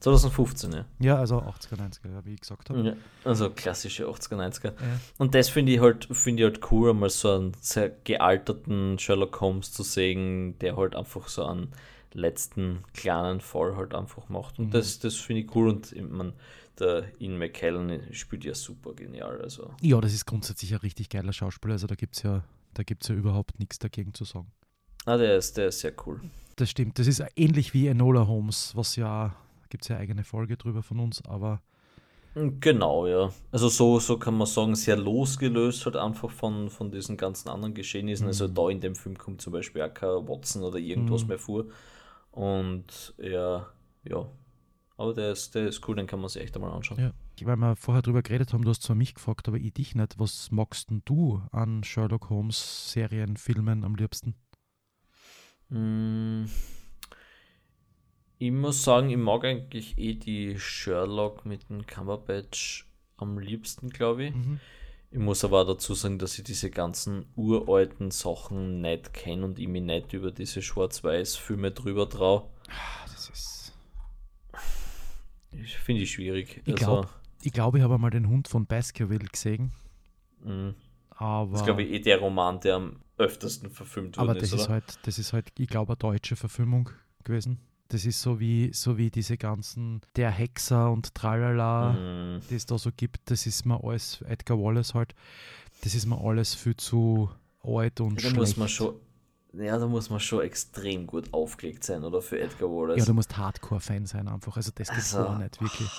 2015, 0.00 0.72
ja. 0.72 0.84
Ja, 0.98 1.16
also 1.18 1.38
80er, 1.38 1.76
90er 1.76 2.10
Jahre, 2.10 2.24
wie 2.24 2.34
ich 2.34 2.40
gesagt 2.40 2.70
habe. 2.70 2.80
ja. 2.82 2.92
Also 3.24 3.50
klassische 3.50 4.06
80er, 4.06 4.36
90er. 4.36 4.64
Ja. 4.66 4.72
Und 5.18 5.34
das 5.34 5.48
finde 5.48 5.72
ich 5.72 5.80
halt, 5.80 6.06
finde 6.10 6.42
ich 6.42 6.50
halt 6.50 6.70
cool, 6.72 6.92
mal 6.94 7.10
so 7.10 7.32
einen 7.32 7.52
sehr 7.60 7.90
gealterten 7.90 8.98
Sherlock 8.98 9.40
Holmes 9.40 9.72
zu 9.72 9.82
sehen, 9.82 10.58
der 10.58 10.76
halt 10.76 10.94
einfach 10.96 11.28
so 11.28 11.44
einen 11.44 11.72
letzten 12.12 12.84
kleinen 12.92 13.40
Fall 13.40 13.76
halt 13.76 13.94
einfach 13.94 14.28
macht. 14.28 14.58
Und 14.58 14.66
Mhm. 14.66 14.70
das, 14.72 14.98
das 15.00 15.16
finde 15.16 15.42
ich 15.42 15.54
cool 15.56 15.68
und 15.68 15.92
ich 15.92 16.02
mein, 16.02 16.32
der 16.78 17.04
Ian 17.20 17.38
McKellen 17.38 18.12
spielt 18.12 18.44
ja 18.44 18.54
super 18.54 18.94
genial. 18.94 19.40
Also 19.40 19.70
ja, 19.80 20.00
das 20.00 20.12
ist 20.12 20.26
grundsätzlich 20.26 20.72
ein 20.74 20.80
richtig 20.80 21.08
geiler 21.08 21.32
Schauspieler, 21.32 21.74
also 21.74 21.86
da 21.86 21.94
gibt 21.94 22.16
es 22.16 22.22
ja, 22.22 22.44
da 22.74 22.82
gibt's 22.82 23.08
ja 23.08 23.14
überhaupt 23.14 23.58
nichts 23.58 23.78
dagegen 23.78 24.12
zu 24.14 24.24
sagen. 24.24 24.46
ah, 25.06 25.16
der 25.16 25.36
ist, 25.36 25.56
der 25.56 25.68
ist 25.68 25.80
sehr 25.80 25.92
cool. 26.06 26.20
Das 26.56 26.70
stimmt, 26.70 26.98
das 27.00 27.08
ist 27.08 27.22
ähnlich 27.36 27.74
wie 27.74 27.88
Enola 27.88 28.26
Holmes, 28.28 28.72
was 28.76 28.94
ja, 28.96 29.34
gibt 29.74 29.82
es 29.82 29.88
ja 29.88 29.96
eigene 29.96 30.22
Folge 30.22 30.56
drüber 30.56 30.84
von 30.84 31.00
uns, 31.00 31.20
aber 31.24 31.60
Genau, 32.36 33.08
ja. 33.08 33.32
Also 33.50 33.68
so, 33.68 33.98
so 33.98 34.18
kann 34.18 34.36
man 34.36 34.46
sagen, 34.46 34.76
sehr 34.76 34.96
losgelöst 34.96 35.84
halt 35.84 35.96
einfach 35.96 36.30
von, 36.30 36.70
von 36.70 36.92
diesen 36.92 37.16
ganzen 37.16 37.48
anderen 37.48 37.74
Geschehnissen. 37.74 38.28
Also 38.28 38.46
da 38.46 38.68
in 38.70 38.80
dem 38.80 38.94
Film 38.94 39.18
kommt 39.18 39.40
zum 39.40 39.52
Beispiel 39.52 39.82
auch 39.82 39.92
kein 39.92 40.28
Watson 40.28 40.62
oder 40.62 40.78
irgendwas 40.78 41.22
Mhm. 41.22 41.28
mehr 41.28 41.38
vor. 41.40 41.64
Und 42.30 43.14
ja, 43.18 43.66
ja. 44.04 44.26
Aber 44.96 45.12
der 45.12 45.32
ist, 45.32 45.56
der 45.56 45.66
ist 45.66 45.86
cool, 45.88 45.96
den 45.96 46.06
kann 46.06 46.20
man 46.20 46.28
sich 46.28 46.42
echt 46.42 46.54
einmal 46.54 46.70
anschauen. 46.72 46.98
Ja. 47.00 47.12
Weil 47.46 47.56
wir 47.56 47.74
vorher 47.74 48.02
drüber 48.02 48.22
geredet 48.22 48.52
haben, 48.52 48.62
du 48.62 48.70
hast 48.70 48.82
zwar 48.82 48.94
mich 48.96 49.14
gefragt, 49.14 49.48
aber 49.48 49.56
ich 49.56 49.72
dich 49.74 49.96
nicht. 49.96 50.18
Was 50.20 50.52
magst 50.52 50.90
denn 50.90 51.02
du 51.04 51.42
an 51.50 51.82
Sherlock 51.82 52.30
Holmes 52.30 52.92
Serien, 52.92 53.36
Filmen 53.36 53.82
am 53.82 53.96
liebsten? 53.96 54.34
Mm, 55.68 56.44
Ich 58.38 58.50
muss 58.50 58.82
sagen, 58.84 59.10
ich 59.10 59.16
mag 59.16 59.44
eigentlich 59.44 59.96
eh 59.96 60.14
die 60.14 60.58
Sherlock 60.58 61.46
mit 61.46 61.68
dem 61.70 61.86
Cumberbatch 61.86 62.86
am 63.16 63.38
liebsten, 63.38 63.90
glaube 63.90 64.24
ich. 64.26 64.34
Mhm. 64.34 64.60
Ich 65.10 65.18
muss 65.20 65.44
aber 65.44 65.62
auch 65.62 65.66
dazu 65.66 65.94
sagen, 65.94 66.18
dass 66.18 66.36
ich 66.38 66.44
diese 66.44 66.70
ganzen 66.70 67.26
uralten 67.36 68.10
Sachen 68.10 68.80
nicht 68.80 69.14
kenne 69.14 69.44
und 69.44 69.60
ich 69.60 69.68
mich 69.68 69.82
nicht 69.82 70.12
über 70.12 70.32
diese 70.32 70.60
Schwarz-Weiß-Filme 70.60 71.70
drüber 71.70 72.08
traue. 72.08 72.48
Ah, 72.68 73.06
Das 73.06 73.28
ist. 73.30 73.72
Ich 75.52 75.76
finde 75.78 76.02
ich 76.02 76.10
schwierig. 76.12 76.62
Ich 76.64 76.72
Also, 76.72 76.84
glaube, 76.84 77.08
ich, 77.42 77.52
glaub, 77.52 77.76
ich 77.76 77.82
habe 77.82 77.94
einmal 77.94 78.10
den 78.10 78.28
Hund 78.28 78.48
von 78.48 78.66
Baskerville 78.66 79.26
gesehen, 79.26 79.70
mm, 80.42 80.70
aber. 81.10 81.52
das 81.52 81.60
ist, 81.60 81.64
glaube 81.66 81.82
ich, 81.84 81.92
eh 81.92 82.00
der 82.00 82.18
Roman, 82.18 82.58
der 82.58 82.74
am 82.76 83.00
öftesten 83.16 83.70
verfilmt 83.70 84.16
worden 84.16 84.30
Aber 84.30 84.34
das 84.40 84.48
ist, 84.48 84.54
ist 84.54 84.64
oder? 84.64 84.72
halt, 84.74 84.98
das 85.04 85.18
ist 85.20 85.32
halt, 85.32 85.52
ich 85.56 85.68
glaube, 85.68 85.92
eine 85.92 85.98
deutsche 85.98 86.34
Verfilmung 86.34 86.90
gewesen. 87.22 87.60
Das 87.88 88.04
ist 88.06 88.20
so 88.22 88.40
wie, 88.40 88.72
so 88.72 88.96
wie 88.96 89.10
diese 89.10 89.36
ganzen 89.36 90.00
Der 90.16 90.30
Hexer 90.30 90.90
und 90.90 91.14
Tralala, 91.14 91.92
Mm, 91.92 92.40
die 92.48 92.54
es 92.54 92.66
da 92.66 92.78
so 92.78 92.90
gibt. 92.96 93.20
Das 93.30 93.46
ist 93.46 93.66
mir 93.66 93.82
alles, 93.84 94.22
Edgar 94.22 94.58
Wallace 94.58 94.94
halt, 94.94 95.14
das 95.82 95.94
ist 95.94 96.06
mir 96.06 96.18
alles 96.18 96.54
viel 96.54 96.76
zu 96.76 97.30
alt 97.62 98.00
und 98.00 98.16
da 98.16 98.20
schlecht. 98.22 98.36
muss 98.36 98.56
man 98.56 98.68
schon, 98.68 98.94
ja, 99.52 99.78
da 99.78 99.86
muss 99.86 100.08
man 100.10 100.18
schon 100.18 100.40
extrem 100.42 101.06
gut 101.06 101.32
aufgelegt 101.32 101.84
sein, 101.84 102.02
oder? 102.04 102.22
Für 102.22 102.40
Edgar 102.40 102.68
Wallace. 102.70 102.98
ja, 103.00 103.04
du 103.04 103.14
musst 103.14 103.36
Hardcore-Fan 103.36 104.06
sein 104.06 104.28
einfach. 104.28 104.56
Also 104.56 104.70
das 104.74 104.88
geht 104.88 104.96
Also, 104.96 105.18
gar 105.18 105.38
nicht, 105.38 105.60
wirklich. 105.60 105.90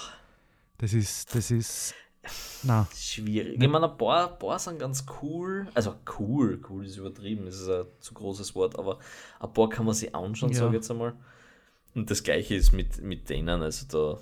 Das 0.79 0.91
ist, 0.91 1.33
das 1.35 1.51
ist, 1.51 1.93
na, 2.63 2.87
Schwierig. 2.95 3.59
Ne? 3.59 3.65
Ich 3.65 3.71
meine, 3.71 3.89
ein 3.91 3.97
paar, 3.97 4.31
ein 4.33 4.39
paar 4.39 4.57
sind 4.59 4.79
ganz 4.79 5.05
cool. 5.21 5.67
Also 5.75 5.95
cool, 6.19 6.59
cool 6.69 6.85
ist 6.85 6.97
übertrieben, 6.97 7.45
das 7.45 7.55
ist 7.61 7.69
ein 7.69 7.85
zu 7.99 8.13
großes 8.15 8.55
Wort, 8.55 8.77
aber 8.79 8.97
ein 9.39 9.53
paar 9.53 9.69
kann 9.69 9.85
man 9.85 9.93
sich 9.93 10.13
anschauen, 10.15 10.49
Ja. 10.51 10.57
sage 10.57 10.69
ich 10.71 10.75
jetzt 10.81 10.89
einmal. 10.91 11.13
Und 11.95 12.11
das 12.11 12.23
gleiche 12.23 12.55
ist 12.55 12.73
mit, 12.73 13.01
mit 13.01 13.29
denen, 13.29 13.61
also 13.61 13.85
da 13.87 14.21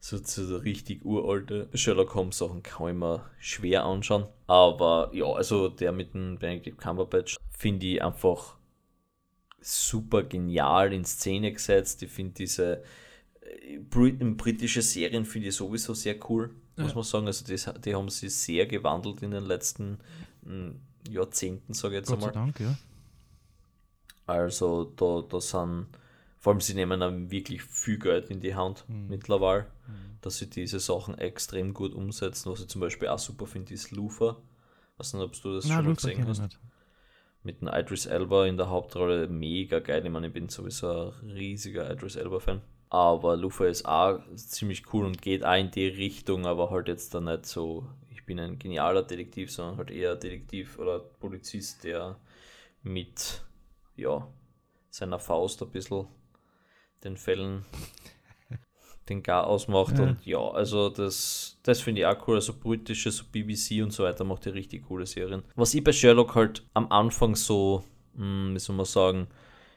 so, 0.00 0.18
so 0.18 0.56
richtig 0.58 1.04
uralte 1.04 1.68
Sherlock 1.74 2.14
Holmes 2.14 2.38
Sachen 2.38 2.62
kann 2.62 2.88
ich 2.88 2.94
mir 2.94 3.30
schwer 3.38 3.84
anschauen. 3.84 4.26
Aber 4.46 5.10
ja, 5.14 5.26
also 5.32 5.68
der 5.68 5.92
mit 5.92 6.12
dem 6.14 6.38
Benedict 6.38 6.78
Cumberbatch 6.78 7.36
finde 7.50 7.86
ich 7.86 8.02
einfach 8.02 8.56
super 9.60 10.22
genial 10.24 10.92
in 10.92 11.04
Szene 11.06 11.52
gesetzt. 11.52 12.02
Ich 12.02 12.10
finde 12.10 12.34
diese 12.34 12.82
äh, 13.40 13.78
Brit 13.78 14.18
britische 14.36 14.82
Serien 14.82 15.24
finde 15.24 15.48
ich 15.48 15.56
sowieso 15.56 15.94
sehr 15.94 16.16
cool, 16.30 16.54
muss 16.76 16.90
Ja. 16.90 16.94
man 16.96 17.04
sagen. 17.04 17.26
Also 17.26 17.46
das, 17.46 17.70
die 17.82 17.94
haben 17.94 18.10
sich 18.10 18.34
sehr 18.34 18.66
gewandelt 18.66 19.22
in 19.22 19.30
den 19.30 19.44
letzten 19.44 19.98
mm, 20.42 20.72
Jahrzehnten, 21.10 21.72
sage 21.74 21.94
ich 21.94 22.00
jetzt 22.00 22.08
Gott 22.08 22.22
sei 22.22 22.30
einmal. 22.30 22.32
Dank, 22.32 22.60
ja. 22.60 22.78
Also 24.26 24.84
da, 24.96 25.22
da 25.28 25.40
sind, 25.40 25.86
vor 26.44 26.52
allem 26.52 26.60
sie 26.60 26.74
nehmen 26.74 27.00
dann 27.00 27.30
wirklich 27.30 27.62
viel 27.62 27.98
Geld 27.98 28.28
in 28.28 28.40
die 28.40 28.54
Hand 28.54 28.84
Mhm. 28.86 29.08
mittlerweile, 29.08 29.66
dass 30.20 30.36
sie 30.36 30.50
diese 30.50 30.78
Sachen 30.78 31.16
extrem 31.16 31.72
gut 31.72 31.94
umsetzen. 31.94 32.52
Was 32.52 32.60
ich 32.60 32.68
zum 32.68 32.82
Beispiel 32.82 33.08
auch 33.08 33.18
super 33.18 33.46
finde, 33.46 33.72
ist 33.72 33.92
Lufa. 33.92 34.36
Weiß 34.98 35.14
nicht, 35.14 35.22
ob 35.22 35.32
du 35.40 35.54
das 35.54 35.64
Na, 35.64 35.76
schon 35.76 35.86
mal 35.86 35.94
gesehen 35.94 36.28
hast. 36.28 36.40
nicht. 36.40 36.58
Mit 37.44 37.62
dem 37.62 37.68
Idris 37.68 38.04
Elba 38.04 38.44
in 38.44 38.58
der 38.58 38.68
Hauptrolle 38.68 39.26
mega 39.28 39.78
geil. 39.78 40.04
Ich 40.04 40.12
meine, 40.12 40.26
ich 40.26 40.34
bin 40.34 40.50
sowieso 40.50 41.14
ein 41.22 41.30
riesiger 41.30 41.90
Idris 41.90 42.16
Elba-Fan. 42.16 42.60
Aber 42.90 43.38
Lufa 43.38 43.64
ist 43.64 43.86
auch 43.86 44.20
ziemlich 44.36 44.92
cool 44.92 45.06
und 45.06 45.22
geht 45.22 45.46
auch 45.46 45.56
in 45.56 45.70
die 45.70 45.86
Richtung, 45.86 46.44
aber 46.44 46.68
halt 46.68 46.88
jetzt 46.88 47.14
dann 47.14 47.24
nicht 47.24 47.46
so, 47.46 47.86
ich 48.10 48.26
bin 48.26 48.38
ein 48.38 48.58
genialer 48.58 49.02
Detektiv, 49.02 49.50
sondern 49.50 49.78
halt 49.78 49.90
eher 49.90 50.14
Detektiv 50.14 50.78
oder 50.78 50.98
Polizist, 51.00 51.84
der 51.84 52.18
mit 52.82 53.42
ja, 53.96 54.28
seiner 54.90 55.18
Faust 55.18 55.62
ein 55.62 55.70
bisschen 55.70 56.06
den 57.04 57.16
Fällen 57.16 57.64
den 59.08 59.22
Gar 59.22 59.46
ausmacht. 59.46 59.98
Ja. 59.98 60.04
Und 60.04 60.26
ja, 60.26 60.38
also 60.38 60.88
das, 60.88 61.58
das 61.62 61.80
finde 61.80 62.00
ich 62.00 62.06
auch 62.06 62.26
cool. 62.26 62.36
Also 62.36 62.54
britische, 62.54 63.10
so 63.10 63.24
BBC 63.30 63.82
und 63.82 63.92
so 63.92 64.04
weiter 64.04 64.24
macht 64.24 64.44
die 64.44 64.50
richtig 64.50 64.86
coole 64.86 65.06
Serien. 65.06 65.42
Was 65.56 65.74
ich 65.74 65.84
bei 65.84 65.92
Sherlock 65.92 66.34
halt 66.34 66.64
am 66.74 66.90
Anfang 66.90 67.34
so, 67.36 67.84
hm, 68.16 68.54
wie 68.54 68.58
soll 68.58 68.76
man 68.76 68.86
sagen, 68.86 69.28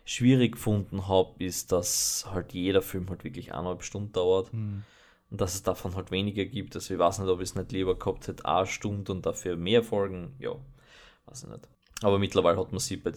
schwierig 0.06 0.54
gefunden 0.54 1.08
habe, 1.08 1.44
ist, 1.44 1.72
dass 1.72 2.26
halt 2.32 2.54
jeder 2.54 2.82
Film 2.82 3.10
halt 3.10 3.24
wirklich 3.26 3.52
eineinhalb 3.52 3.84
Stunden 3.84 4.14
dauert 4.14 4.52
Hm. 4.54 4.84
und 5.30 5.42
dass 5.42 5.56
es 5.56 5.64
davon 5.64 5.96
halt 5.96 6.12
weniger 6.12 6.46
gibt. 6.46 6.76
Also 6.76 6.94
ich 6.94 7.00
weiß 7.00 7.20
nicht, 7.20 7.30
ob 7.30 7.42
ich 7.42 7.50
es 7.50 7.56
nicht 7.56 7.74
lieber 7.74 8.00
gehabt 8.00 8.28
hätte, 8.28 8.46
eine 8.46 8.66
Stunde 8.66 9.12
und 9.12 9.26
dafür 9.26 9.58
mehr 9.58 9.84
Folgen. 9.84 10.34
Ja, 10.40 10.56
weiß 11.26 11.44
ich 11.44 11.50
nicht. 11.50 11.68
Aber 12.04 12.20
mittlerweile 12.20 12.58
hat 12.58 12.72
man 12.72 12.80
sich 12.80 13.04
bei 13.04 13.12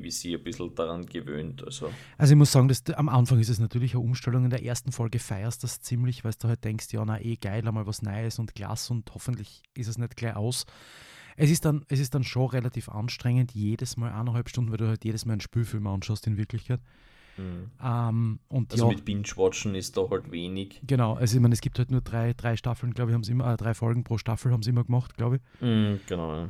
BBC 0.00 0.34
ein 0.34 0.42
bisschen 0.42 0.74
daran 0.74 1.06
gewöhnt. 1.06 1.64
Also 1.64 1.90
Also 2.18 2.32
ich 2.32 2.38
muss 2.38 2.52
sagen, 2.52 2.68
dass, 2.68 2.84
am 2.90 3.08
Anfang 3.08 3.38
ist 3.38 3.48
es 3.48 3.58
natürlich 3.58 3.94
eine 3.94 4.02
Umstellung. 4.04 4.44
In 4.44 4.50
der 4.50 4.64
ersten 4.64 4.92
Folge 4.92 5.18
feierst 5.18 5.62
du 5.62 5.66
das 5.66 5.80
ziemlich, 5.80 6.24
weil 6.24 6.32
du 6.38 6.48
halt 6.48 6.64
denkst, 6.64 6.86
ja, 6.92 7.04
na 7.04 7.20
eh 7.20 7.36
geil, 7.36 7.66
einmal 7.66 7.86
was 7.86 8.02
Neues 8.02 8.38
und 8.38 8.54
klasse 8.54 8.92
und 8.92 9.12
hoffentlich 9.14 9.62
ist 9.74 9.88
es 9.88 9.98
nicht 9.98 10.16
gleich 10.16 10.36
aus. 10.36 10.66
Es 11.36 11.50
ist 11.50 11.64
dann, 11.64 11.84
es 11.88 12.00
ist 12.00 12.14
dann 12.14 12.24
schon 12.24 12.48
relativ 12.48 12.88
anstrengend, 12.88 13.52
jedes 13.52 13.96
Mal 13.96 14.10
eineinhalb 14.10 14.48
Stunden, 14.48 14.70
weil 14.70 14.78
du 14.78 14.88
halt 14.88 15.04
jedes 15.04 15.26
Mal 15.26 15.32
einen 15.32 15.40
Spielfilm 15.42 15.86
anschaust 15.86 16.26
in 16.26 16.36
Wirklichkeit. 16.38 16.80
hm. 17.36 17.70
Ähm, 17.82 18.38
und 18.48 18.72
Also 18.72 18.84
ja, 18.88 18.94
mit 18.94 19.04
Binge-Watchen 19.04 19.74
ist 19.74 19.96
da 19.98 20.08
halt 20.08 20.30
wenig. 20.32 20.80
genau, 20.86 21.12
also 21.14 21.36
ich 21.36 21.42
meine, 21.42 21.52
es 21.52 21.60
gibt 21.60 21.78
halt 21.78 21.90
nur 21.90 22.00
drei, 22.00 22.32
drei 22.32 22.56
Staffeln, 22.56 22.94
glaube 22.94 23.10
ich, 23.10 23.14
haben 23.14 23.22
sie 23.24 23.32
immer, 23.32 23.52
äh, 23.52 23.56
drei 23.58 23.74
Folgen 23.74 24.02
pro 24.04 24.16
Staffel 24.16 24.50
haben 24.52 24.62
sie 24.62 24.70
immer 24.70 24.84
gemacht, 24.84 25.14
glaube 25.18 25.36
ich. 25.36 25.60
Mhm, 25.60 26.00
genau. 26.06 26.48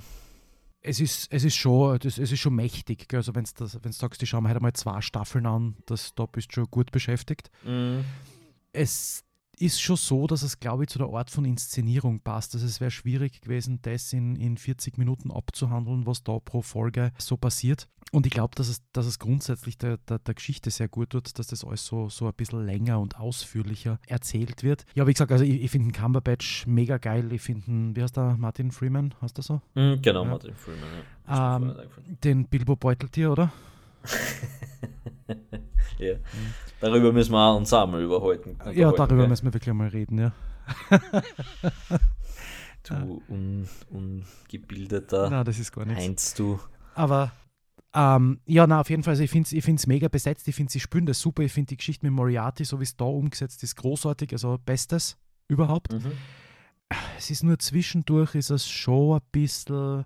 Es 0.86 1.00
ist, 1.00 1.32
es 1.32 1.42
ist 1.42 1.56
schon, 1.56 1.98
das, 1.98 2.16
es 2.16 2.30
ist 2.30 2.38
schon 2.38 2.54
mächtig. 2.54 3.08
gell. 3.08 3.18
Also 3.18 3.34
wenn 3.34 3.44
du 3.44 3.92
sagst, 3.92 4.22
ich 4.22 4.28
schaue 4.28 4.42
mir 4.42 4.50
heute 4.50 4.60
mal 4.60 4.72
zwei 4.72 5.00
Staffeln 5.00 5.46
an, 5.46 5.76
das, 5.86 6.14
da 6.14 6.26
bist 6.26 6.50
du 6.50 6.52
schon 6.54 6.70
gut 6.70 6.92
beschäftigt. 6.92 7.50
Mhm. 7.64 8.04
es 8.72 9.24
ist 9.58 9.80
schon 9.80 9.96
so, 9.96 10.26
dass 10.26 10.42
es, 10.42 10.60
glaube 10.60 10.84
ich, 10.84 10.90
zu 10.90 10.98
der 10.98 11.08
Art 11.08 11.30
von 11.30 11.44
Inszenierung 11.44 12.20
passt. 12.20 12.54
Also 12.54 12.66
es 12.66 12.80
wäre 12.80 12.90
schwierig 12.90 13.40
gewesen, 13.40 13.78
das 13.82 14.12
in, 14.12 14.36
in 14.36 14.56
40 14.58 14.98
Minuten 14.98 15.30
abzuhandeln, 15.30 16.06
was 16.06 16.22
da 16.22 16.38
pro 16.38 16.62
Folge 16.62 17.12
so 17.18 17.36
passiert. 17.36 17.88
Und 18.12 18.24
ich 18.26 18.32
glaube, 18.32 18.54
dass 18.54 18.68
es, 18.68 18.82
dass 18.92 19.06
es 19.06 19.18
grundsätzlich 19.18 19.78
der, 19.78 19.96
der, 19.96 20.18
der 20.20 20.34
Geschichte 20.34 20.70
sehr 20.70 20.88
gut 20.88 21.10
tut, 21.10 21.36
dass 21.38 21.48
das 21.48 21.64
alles 21.64 21.84
so, 21.86 22.08
so 22.08 22.26
ein 22.26 22.34
bisschen 22.34 22.64
länger 22.64 23.00
und 23.00 23.18
ausführlicher 23.18 23.98
erzählt 24.06 24.62
wird. 24.62 24.84
Ja, 24.94 25.06
wie 25.06 25.12
gesagt, 25.12 25.32
also 25.32 25.42
ich, 25.44 25.62
ich 25.62 25.70
finde 25.70 25.88
den 25.90 25.92
Cumberbatch 26.00 26.66
mega 26.66 26.98
geil. 26.98 27.32
Ich 27.32 27.42
finde, 27.42 27.96
wie 27.96 28.02
heißt 28.02 28.16
der, 28.16 28.36
Martin 28.36 28.70
Freeman, 28.70 29.14
hast 29.20 29.38
du 29.38 29.42
so? 29.42 29.60
Mhm, 29.74 30.00
genau, 30.02 30.22
Ja. 30.22 30.30
Martin 30.30 30.54
Freeman. 30.54 30.88
Ja. 31.26 31.56
Ähm. 31.56 31.74
Den 32.22 32.46
Bilbo 32.46 32.76
Beuteltier, 32.76 33.32
oder? 33.32 33.52
ja. 35.98 36.14
Darüber 36.80 37.12
müssen 37.12 37.32
wir 37.32 37.56
uns 37.56 37.72
auch 37.72 37.86
mal 37.86 38.02
überhalten. 38.02 38.58
Ja, 38.74 38.92
darüber 38.92 39.22
gell? 39.22 39.28
müssen 39.28 39.46
wir 39.46 39.54
wirklich 39.54 39.74
mal 39.74 39.88
reden, 39.88 40.18
ja. 40.18 40.32
Du 42.82 43.22
un, 43.28 43.68
ungebildeter 43.90 45.28
Na, 45.28 45.42
das 45.42 45.58
ist 45.58 45.72
gar 45.72 45.84
nichts. 45.84 46.04
Heinz, 46.04 46.34
du. 46.34 46.60
Aber 46.94 47.32
ähm, 47.94 48.40
ja, 48.46 48.66
na, 48.66 48.80
auf 48.80 48.90
jeden 48.90 49.02
Fall, 49.02 49.12
also 49.12 49.22
ich 49.22 49.30
finde 49.30 49.48
es 49.48 49.86
mega 49.86 50.08
besetzt, 50.08 50.46
ich 50.48 50.54
finde 50.54 50.70
sie 50.70 50.80
spielen 50.80 51.06
das 51.06 51.18
super, 51.18 51.42
ich 51.42 51.52
finde 51.52 51.68
die 51.68 51.78
Geschichte 51.78 52.04
mit 52.04 52.12
Moriarty, 52.12 52.64
so 52.64 52.78
wie 52.78 52.84
es 52.84 52.96
da 52.96 53.06
umgesetzt 53.06 53.62
ist, 53.62 53.74
großartig, 53.76 54.32
also 54.32 54.58
bestes 54.64 55.16
überhaupt. 55.48 55.92
Mhm. 55.92 56.12
Es 57.16 57.30
ist 57.30 57.42
nur 57.42 57.58
zwischendurch, 57.58 58.34
ist 58.34 58.50
es 58.50 58.68
schon 58.68 59.16
ein 59.16 59.22
bisschen, 59.32 60.04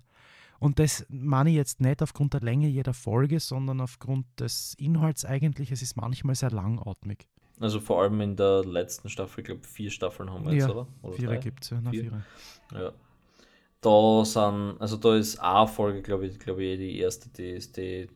und 0.61 0.79
das 0.79 1.05
meine 1.09 1.51
ich 1.51 1.57
jetzt 1.57 1.81
nicht 1.81 2.03
aufgrund 2.03 2.35
der 2.35 2.41
Länge 2.43 2.69
jeder 2.69 2.95
Folge, 2.95 3.41
sondern 3.41 3.81
aufgrund 3.81 4.27
des 4.39 4.75
Inhalts 4.79 5.25
eigentlich, 5.25 5.73
es 5.73 5.83
ist 5.83 5.97
manchmal 5.97 6.37
sehr 6.37 6.51
langatmig. 6.53 7.27
Also 7.59 7.81
vor 7.81 8.01
allem 8.03 8.21
in 8.21 8.37
der 8.37 8.65
letzten 8.65 9.09
Staffel, 9.11 9.41
ich 9.41 9.47
glaube 9.47 9.67
vier 9.67 9.91
Staffeln 9.91 10.31
haben 10.31 10.45
wir 10.47 10.53
jetzt, 10.55 10.63
Ja, 10.69 10.71
oder? 10.71 10.87
oder 11.03 11.13
Vierer 11.15 11.37
gibt 11.39 11.65
es 11.65 11.71
ja, 11.71 11.81
na, 11.83 11.91
Vier? 11.91 12.23
Ja. 12.73 12.93
Da 13.83 14.25
sind, 14.25 14.77
also 14.81 14.97
da 14.99 15.17
ist 15.17 15.39
eine 15.41 15.67
Folge, 15.67 16.03
glaube 16.03 16.27
ich, 16.27 16.39
glaube 16.39 16.63
ich, 16.65 16.79
die 16.79 16.99
erste, 16.99 17.29
die 17.31 17.51
ist, 17.51 17.77
die 17.77 18.09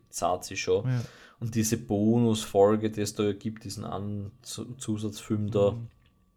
sich 0.43 0.61
schon. 0.61 0.87
Ja. 0.89 1.01
Und 1.41 1.55
diese 1.55 1.79
Bonusfolge, 1.79 2.91
die 2.91 3.01
es 3.01 3.15
da 3.15 3.33
gibt, 3.33 3.65
diesen 3.65 3.85
Zu- 4.43 4.75
Zusatzfilm 4.77 5.51
da, 5.51 5.73
Mhm. 5.73 5.89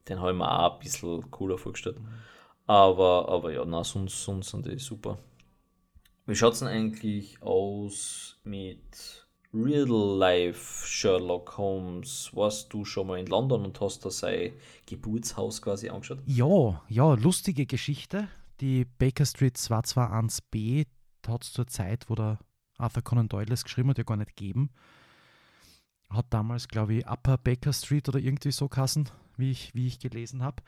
den 0.08 0.20
habe 0.20 0.32
ich 0.32 0.38
mir 0.38 0.50
auch 0.60 0.74
ein 0.74 0.80
bisschen 0.80 1.30
cooler 1.32 1.58
vorgestellt. 1.58 1.98
Aber, 2.66 3.28
aber 3.30 3.52
ja, 3.54 3.64
na, 3.66 3.84
sonst, 3.84 4.24
sonst 4.24 4.50
sind 4.50 4.66
die 4.66 4.80
super. 4.80 5.18
Wie 6.28 6.36
schaut 6.36 6.54
es 6.54 6.60
denn 6.60 6.68
eigentlich 6.68 7.42
aus 7.42 8.38
mit 8.44 9.26
Real-Life 9.54 10.86
Sherlock 10.86 11.58
Holmes, 11.58 12.32
warst 12.34 12.74
du 12.74 12.84
schon 12.84 13.08
mal 13.08 13.18
in 13.18 13.28
London 13.28 13.64
und 13.64 13.80
hast 13.80 14.04
da 14.04 14.12
sein 14.12 14.52
Geburtshaus 14.86 15.62
quasi 15.62 15.88
angeschaut? 15.88 16.20
Ja, 16.26 16.84
ja, 16.90 17.14
lustige 17.14 17.66
Geschichte. 17.66 18.28
Die 18.60 18.84
Baker 18.84 19.26
Street 19.26 19.56
221b 19.56 20.86
hat 21.26 21.46
es 21.46 21.54
zur 21.54 21.68
Zeit, 21.68 22.10
wo 22.10 22.16
der 22.16 22.40
Arthur 22.78 23.04
Conan 23.04 23.30
Doyle 23.30 23.54
es 23.54 23.64
geschrieben 23.64 23.90
hat, 23.92 23.98
ja 23.98 24.04
gar 24.04 24.18
nicht 24.18 24.36
gegeben. 24.36 24.70
Hat 26.10 26.26
damals, 26.32 26.68
glaube 26.68 26.96
ich, 26.96 27.08
Upper 27.08 27.38
Baker 27.38 27.72
Street 27.72 28.10
oder 28.10 28.20
irgendwie 28.20 28.52
so 28.52 28.68
kassen, 28.68 29.10
wie 29.38 29.52
ich, 29.52 29.74
wie 29.74 29.88
ich 29.88 30.00
gelesen 30.00 30.44
habe. 30.44 30.62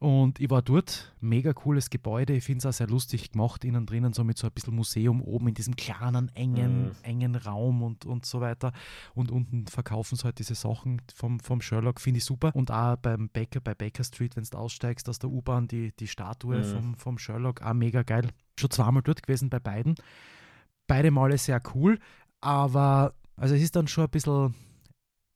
Und 0.00 0.40
ich 0.40 0.48
war 0.48 0.62
dort, 0.62 1.14
mega 1.20 1.52
cooles 1.52 1.90
Gebäude. 1.90 2.32
Ich 2.32 2.44
finde 2.44 2.60
es 2.60 2.66
auch 2.66 2.72
sehr 2.72 2.86
lustig 2.86 3.32
gemacht, 3.32 3.66
innen 3.66 3.84
drinnen, 3.84 4.14
so 4.14 4.24
mit 4.24 4.38
so 4.38 4.46
ein 4.46 4.52
bisschen 4.54 4.74
Museum 4.74 5.20
oben 5.20 5.48
in 5.48 5.54
diesem 5.54 5.76
kleinen, 5.76 6.34
engen, 6.34 6.84
mhm. 6.84 6.92
engen 7.02 7.36
Raum 7.36 7.82
und, 7.82 8.06
und 8.06 8.24
so 8.24 8.40
weiter. 8.40 8.72
Und 9.14 9.30
unten 9.30 9.66
verkaufen 9.66 10.16
sie 10.16 10.24
halt 10.24 10.38
diese 10.38 10.54
Sachen 10.54 11.02
vom, 11.14 11.38
vom 11.38 11.60
Sherlock, 11.60 12.00
finde 12.00 12.16
ich 12.16 12.24
super. 12.24 12.50
Und 12.54 12.70
auch 12.70 12.96
beim 12.96 13.28
Baker, 13.28 13.60
bei 13.60 13.74
Baker 13.74 14.02
Street, 14.02 14.36
wenn 14.36 14.44
du 14.44 14.56
aussteigst 14.56 15.06
aus 15.06 15.18
der 15.18 15.28
U-Bahn, 15.28 15.68
die, 15.68 15.92
die 15.94 16.08
Statue 16.08 16.56
mhm. 16.56 16.64
vom, 16.64 16.94
vom 16.94 17.18
Sherlock, 17.18 17.60
auch 17.60 17.74
mega 17.74 18.02
geil. 18.02 18.30
Schon 18.58 18.70
zweimal 18.70 19.02
dort 19.02 19.22
gewesen 19.22 19.50
bei 19.50 19.60
beiden. 19.60 19.96
Beide 20.86 21.10
Male 21.10 21.36
sehr 21.36 21.60
cool, 21.74 21.98
aber 22.40 23.12
also 23.36 23.54
es 23.54 23.60
ist 23.60 23.76
dann 23.76 23.86
schon 23.86 24.04
ein 24.04 24.10
bisschen 24.10 24.54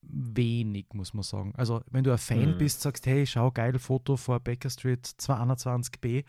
wenig, 0.08 0.86
muss 0.92 1.14
man 1.14 1.22
sagen. 1.22 1.52
Also, 1.56 1.82
wenn 1.90 2.04
du 2.04 2.12
ein 2.12 2.18
Fan 2.18 2.54
mhm. 2.54 2.58
bist, 2.58 2.80
sagst, 2.80 3.06
hey, 3.06 3.26
schau, 3.26 3.50
geil, 3.50 3.78
Foto 3.78 4.16
vor 4.16 4.40
Baker 4.40 4.70
Street 4.70 5.06
221b 5.06 6.24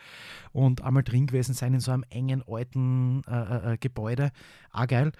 und 0.51 0.81
einmal 0.81 1.03
drin 1.03 1.27
gewesen 1.27 1.53
sein 1.53 1.73
in 1.73 1.79
so 1.79 1.91
einem 1.91 2.05
engen, 2.09 2.43
alten 2.47 3.21
äh, 3.27 3.71
äh, 3.71 3.73
äh 3.73 3.77
Gebäude, 3.77 4.31
auch 4.71 4.87
geil. 4.87 5.11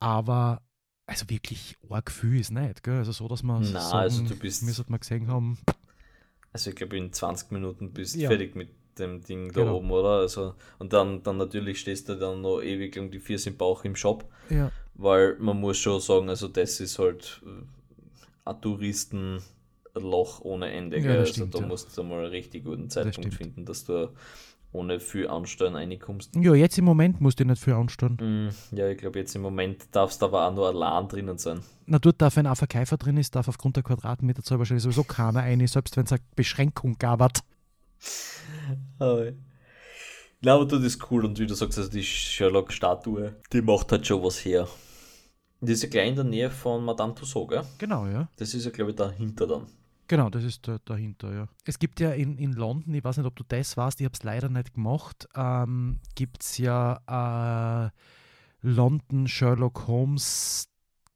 Aber 0.00 0.62
also 1.06 1.28
wirklich 1.30 1.76
arg 1.88 2.06
Gefühl 2.06 2.38
ist 2.38 2.50
nicht, 2.50 2.82
gell? 2.82 2.98
Also 2.98 3.12
so, 3.12 3.28
dass 3.28 3.42
man 3.42 3.62
Na, 3.72 3.80
sagen, 3.80 3.98
also 3.98 4.24
du 4.24 4.36
bist, 4.36 4.66
wir 4.66 4.72
sollten 4.72 4.92
mal 4.92 4.98
gesehen 4.98 5.28
haben. 5.28 5.58
Also 6.52 6.70
ich 6.70 6.76
glaube, 6.76 6.96
in 6.96 7.12
20 7.12 7.50
Minuten 7.50 7.92
bist 7.92 8.14
du 8.14 8.20
ja. 8.20 8.28
fertig 8.28 8.54
mit 8.54 8.77
dem 8.98 9.22
Ding 9.22 9.52
da 9.52 9.62
genau. 9.62 9.76
oben, 9.76 9.90
oder? 9.90 10.20
Also, 10.20 10.54
und 10.78 10.92
dann, 10.92 11.22
dann 11.22 11.36
natürlich 11.36 11.80
stehst 11.80 12.08
du 12.08 12.14
dann 12.14 12.40
noch 12.40 12.60
ewig 12.60 12.94
lang 12.96 13.10
die 13.10 13.20
Vier 13.20 13.38
im 13.46 13.56
Bauch 13.56 13.84
im 13.84 13.96
Shop. 13.96 14.24
Ja. 14.50 14.70
Weil 14.94 15.36
man 15.38 15.60
muss 15.60 15.78
schon 15.78 16.00
sagen, 16.00 16.28
also 16.28 16.48
das 16.48 16.80
ist 16.80 16.98
halt 16.98 17.40
äh, 17.44 18.50
ein 18.50 18.60
Touristenloch 18.60 20.40
ohne 20.40 20.70
Ende. 20.72 20.98
Ja, 20.98 21.12
also 21.12 21.32
stimmt, 21.32 21.54
da 21.54 21.60
ja. 21.60 21.66
musst 21.66 21.96
du 21.96 22.02
mal 22.02 22.24
einen 22.24 22.30
richtig 22.30 22.64
guten 22.64 22.90
Zeitpunkt 22.90 23.32
das 23.32 23.36
finden, 23.36 23.64
dass 23.64 23.84
du 23.84 24.10
ohne 24.72 25.00
viel 25.00 25.28
Ansteuern 25.28 25.76
reinkommst. 25.76 26.34
Ja, 26.36 26.54
jetzt 26.54 26.76
im 26.78 26.84
Moment 26.84 27.20
musst 27.20 27.40
du 27.40 27.44
nicht 27.44 27.62
viel 27.62 27.72
ansteuern. 27.72 28.18
Mm, 28.20 28.76
ja, 28.76 28.88
ich 28.88 28.98
glaube, 28.98 29.18
jetzt 29.18 29.34
im 29.34 29.42
Moment 29.42 29.86
darfst 29.92 30.20
du 30.20 30.26
aber 30.26 30.46
auch 30.46 30.54
nur 30.54 30.68
allein 30.68 31.08
drinnen 31.08 31.38
sein. 31.38 31.60
Na, 31.86 31.98
dort 31.98 32.20
darf 32.20 32.36
ein 32.36 32.54
Verkäufer 32.54 32.96
drin 32.98 33.16
ist, 33.16 33.34
darf 33.34 33.48
aufgrund 33.48 33.76
der 33.76 33.82
Quadratmeterzahl 33.82 34.58
wahrscheinlich 34.58 34.82
sowieso 34.82 35.04
keiner 35.04 35.40
eine, 35.40 35.66
selbst 35.68 35.96
wenn 35.96 36.04
es 36.04 36.12
eine 36.12 36.20
Beschränkung 36.36 36.96
gab. 36.98 37.40
Ja, 40.40 40.54
aber 40.54 40.66
das 40.66 40.82
ist 40.82 41.10
cool 41.10 41.24
und 41.24 41.38
wie 41.38 41.46
du 41.46 41.54
sagst, 41.54 41.78
also 41.78 41.90
die 41.90 42.04
Sherlock-Statue, 42.04 43.34
die 43.52 43.60
macht 43.62 43.90
halt 43.90 44.06
schon 44.06 44.22
was 44.22 44.44
her. 44.44 44.68
Die 45.60 45.72
ist 45.72 45.82
ja 45.82 45.88
gleich 45.88 46.10
in 46.10 46.14
der 46.14 46.24
Nähe 46.24 46.50
von 46.50 46.84
Madame 46.84 47.14
Tussauds, 47.14 47.50
gell? 47.50 47.64
Genau, 47.78 48.06
ja. 48.06 48.28
Das 48.36 48.54
ist 48.54 48.64
ja, 48.64 48.70
glaube 48.70 48.92
ich, 48.92 48.96
dahinter 48.96 49.46
dann. 49.48 49.66
Genau, 50.06 50.30
das 50.30 50.44
ist 50.44 50.66
da, 50.66 50.78
dahinter, 50.84 51.34
ja. 51.34 51.48
Es 51.66 51.78
gibt 51.78 52.00
ja 52.00 52.12
in, 52.12 52.38
in 52.38 52.52
London, 52.52 52.94
ich 52.94 53.04
weiß 53.04 53.18
nicht, 53.18 53.26
ob 53.26 53.36
du 53.36 53.44
das 53.46 53.76
warst, 53.76 54.00
ich 54.00 54.04
habe 54.04 54.14
es 54.14 54.22
leider 54.22 54.48
nicht 54.48 54.74
gemacht, 54.74 55.28
ähm, 55.34 55.98
gibt 56.14 56.42
es 56.42 56.58
ja 56.58 57.02
äh, 57.06 57.90
London 58.62 59.26
Sherlock 59.26 59.86
Holmes 59.86 60.68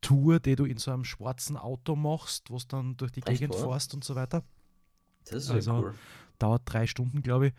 Tour, 0.02 0.40
die 0.40 0.56
du 0.56 0.64
in 0.64 0.78
so 0.78 0.90
einem 0.90 1.04
schwarzen 1.04 1.56
Auto 1.56 1.94
machst, 1.96 2.50
wo 2.50 2.58
du 2.58 2.64
dann 2.68 2.96
durch 2.96 3.12
die 3.12 3.22
Echt, 3.24 3.40
Gegend 3.40 3.54
oder? 3.54 3.70
fährst 3.70 3.94
und 3.94 4.04
so 4.04 4.14
weiter. 4.14 4.42
Das 5.24 5.44
ist 5.44 5.50
also, 5.50 5.72
cool. 5.74 5.94
Dauert 6.42 6.62
drei 6.64 6.86
Stunden, 6.86 7.22
glaube 7.22 7.48
ich. 7.48 7.52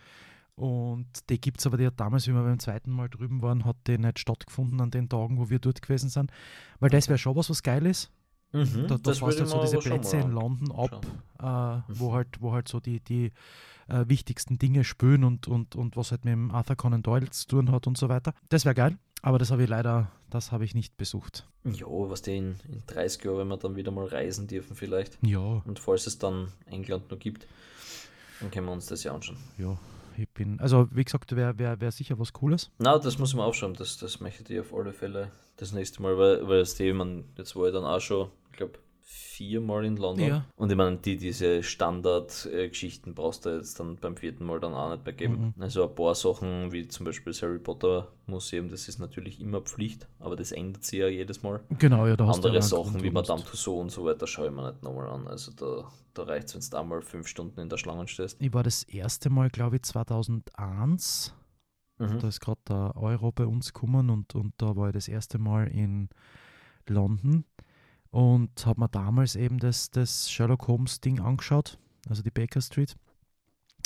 Und 0.55 1.07
die 1.29 1.41
gibt 1.41 1.59
es 1.59 1.65
aber, 1.65 1.77
die 1.77 1.87
hat 1.87 1.99
damals, 1.99 2.27
wie 2.27 2.33
wir 2.33 2.43
beim 2.43 2.59
zweiten 2.59 2.91
Mal 2.91 3.09
drüben 3.09 3.41
waren, 3.41 3.65
hat 3.65 3.77
die 3.87 3.97
nicht 3.97 4.19
stattgefunden 4.19 4.79
an 4.81 4.91
den 4.91 5.09
Tagen, 5.09 5.39
wo 5.39 5.49
wir 5.49 5.59
dort 5.59 5.81
gewesen 5.81 6.09
sind. 6.09 6.31
Weil 6.79 6.91
das 6.91 7.07
wäre 7.07 7.17
schon 7.17 7.35
was, 7.35 7.49
was 7.49 7.63
geil 7.63 7.85
ist. 7.85 8.11
Mhm, 8.51 8.87
da 8.87 8.97
da 8.99 9.13
fährst 9.13 9.39
halt 9.39 9.49
so 9.49 9.61
diese 9.61 9.79
Plätze 9.79 10.17
in 10.17 10.31
London 10.31 10.71
ab, 10.71 11.03
äh, 11.41 11.91
mhm. 11.91 11.99
wo, 11.99 12.13
halt, 12.13 12.27
wo 12.39 12.51
halt 12.51 12.67
so 12.67 12.79
die, 12.79 12.99
die 12.99 13.31
äh, 13.87 14.05
wichtigsten 14.07 14.59
Dinge 14.59 14.83
spüren 14.83 15.23
und, 15.23 15.47
und, 15.47 15.75
und 15.75 15.97
was 15.97 16.11
halt 16.11 16.23
mit 16.23 16.33
dem 16.33 16.51
Arthur 16.51 16.75
Conan 16.75 17.01
Doyle 17.01 17.29
zu 17.31 17.47
tun 17.47 17.71
hat 17.71 17.87
und 17.87 17.97
so 17.97 18.09
weiter. 18.09 18.35
Das 18.49 18.63
wäre 18.63 18.75
geil, 18.75 18.97
aber 19.23 19.39
das 19.39 19.49
habe 19.49 19.63
ich 19.63 19.69
leider, 19.69 20.11
das 20.29 20.51
habe 20.51 20.65
ich 20.65 20.75
nicht 20.75 20.97
besucht. 20.97 21.47
Ja, 21.63 21.87
was 21.87 22.21
die 22.21 22.37
in, 22.37 22.55
in 22.67 22.83
30 22.85 23.23
Jahren, 23.23 23.39
wenn 23.39 23.47
wir 23.47 23.57
dann 23.57 23.75
wieder 23.75 23.91
mal 23.91 24.05
reisen 24.05 24.45
dürfen 24.45 24.75
vielleicht. 24.75 25.17
Ja. 25.23 25.63
Und 25.65 25.79
falls 25.79 26.05
es 26.05 26.19
dann 26.19 26.49
England 26.67 27.09
noch 27.09 27.17
gibt, 27.17 27.47
dann 28.43 28.51
können 28.51 28.67
wir 28.67 28.73
uns 28.73 28.87
das 28.87 29.03
ja 29.03 29.13
anschauen. 29.13 29.37
Ja, 29.57 29.77
ich 30.17 30.29
bin, 30.29 30.59
also 30.59 30.87
wie 30.91 31.03
gesagt, 31.03 31.35
wäre 31.35 31.57
wär, 31.57 31.79
wär 31.79 31.91
sicher 31.91 32.19
was 32.19 32.33
Cooles. 32.33 32.69
Na, 32.77 32.97
das 32.99 33.17
muss 33.17 33.33
man 33.33 33.45
aufschauen, 33.45 33.73
das, 33.73 33.97
das 33.97 34.19
möchte 34.19 34.53
ich 34.53 34.59
auf 34.59 34.73
alle 34.73 34.93
Fälle 34.93 35.31
das 35.57 35.71
nächste 35.71 36.01
Mal, 36.01 36.17
weil, 36.17 36.47
weil 36.47 36.59
das 36.59 36.75
Thema, 36.75 37.07
jetzt 37.37 37.55
war 37.55 37.67
ich 37.67 37.73
dann 37.73 37.85
auch 37.85 38.01
schon, 38.01 38.29
ich 38.51 38.57
glaube, 38.57 38.79
viermal 39.03 39.83
in 39.83 39.97
London. 39.97 40.27
Ja. 40.27 40.45
Und 40.55 40.71
ich 40.71 40.77
meine, 40.77 40.97
die, 40.97 41.17
diese 41.17 41.61
Standardgeschichten 41.61 43.13
brauchst 43.13 43.45
du 43.45 43.49
jetzt 43.49 43.79
dann 43.79 43.97
beim 43.97 44.15
vierten 44.15 44.45
Mal 44.45 44.59
dann 44.59 44.73
auch 44.73 44.91
nicht 44.91 45.03
mehr 45.05 45.13
geben. 45.13 45.53
Mhm. 45.55 45.61
Also 45.61 45.87
ein 45.87 45.93
paar 45.93 46.15
Sachen, 46.15 46.71
wie 46.71 46.87
zum 46.87 47.05
Beispiel 47.05 47.33
das 47.33 47.41
Harry 47.41 47.59
Potter 47.59 48.07
Museum, 48.27 48.69
das 48.69 48.87
ist 48.87 48.99
natürlich 48.99 49.41
immer 49.41 49.61
Pflicht, 49.61 50.07
aber 50.19 50.35
das 50.35 50.51
ändert 50.51 50.85
sich 50.85 50.99
ja 50.99 51.07
jedes 51.07 51.43
Mal. 51.43 51.61
Genau, 51.79 52.07
ja, 52.07 52.15
da 52.15 52.27
hast 52.27 52.37
Andere 52.37 52.61
Sachen 52.61 53.03
wie 53.03 53.11
Madame 53.11 53.43
Tussauds 53.43 53.81
und 53.81 53.89
so 53.91 54.05
weiter 54.05 54.25
schaue 54.25 54.47
ich 54.47 54.53
mir 54.53 54.71
nicht 54.71 54.83
nochmal 54.83 55.07
an. 55.09 55.27
Also 55.27 55.51
da, 55.51 55.91
da 56.13 56.23
reicht 56.23 56.47
es, 56.47 56.55
wenn 56.55 56.61
du 56.61 56.69
da 56.69 56.83
mal 56.83 57.01
fünf 57.01 57.27
Stunden 57.27 57.59
in 57.59 57.69
der 57.69 57.77
Schlange 57.77 58.07
stehst. 58.07 58.41
Ich 58.41 58.53
war 58.53 58.63
das 58.63 58.83
erste 58.83 59.29
Mal, 59.29 59.49
glaube 59.49 59.75
ich, 59.75 59.83
2001. 59.83 61.33
Mhm. 61.99 62.19
Da 62.19 62.27
ist 62.27 62.39
gerade 62.39 62.61
der 62.67 62.93
Euro 62.95 63.31
bei 63.31 63.45
uns 63.45 63.73
gekommen 63.73 64.09
und, 64.09 64.33
und 64.35 64.53
da 64.57 64.75
war 64.75 64.87
ich 64.87 64.93
das 64.93 65.07
erste 65.07 65.37
Mal 65.37 65.67
in 65.67 66.09
London 66.87 67.45
und 68.13 68.63
habe 68.67 68.79
mir 68.79 68.89
damals 68.89 69.35
eben 69.35 69.57
das, 69.57 69.89
das 69.89 70.29
Sherlock 70.31 70.67
Holmes 70.67 71.01
Ding 71.01 71.19
angeschaut, 71.19 71.79
also 72.07 72.21
die 72.21 72.29
Baker 72.29 72.61
Street. 72.61 72.95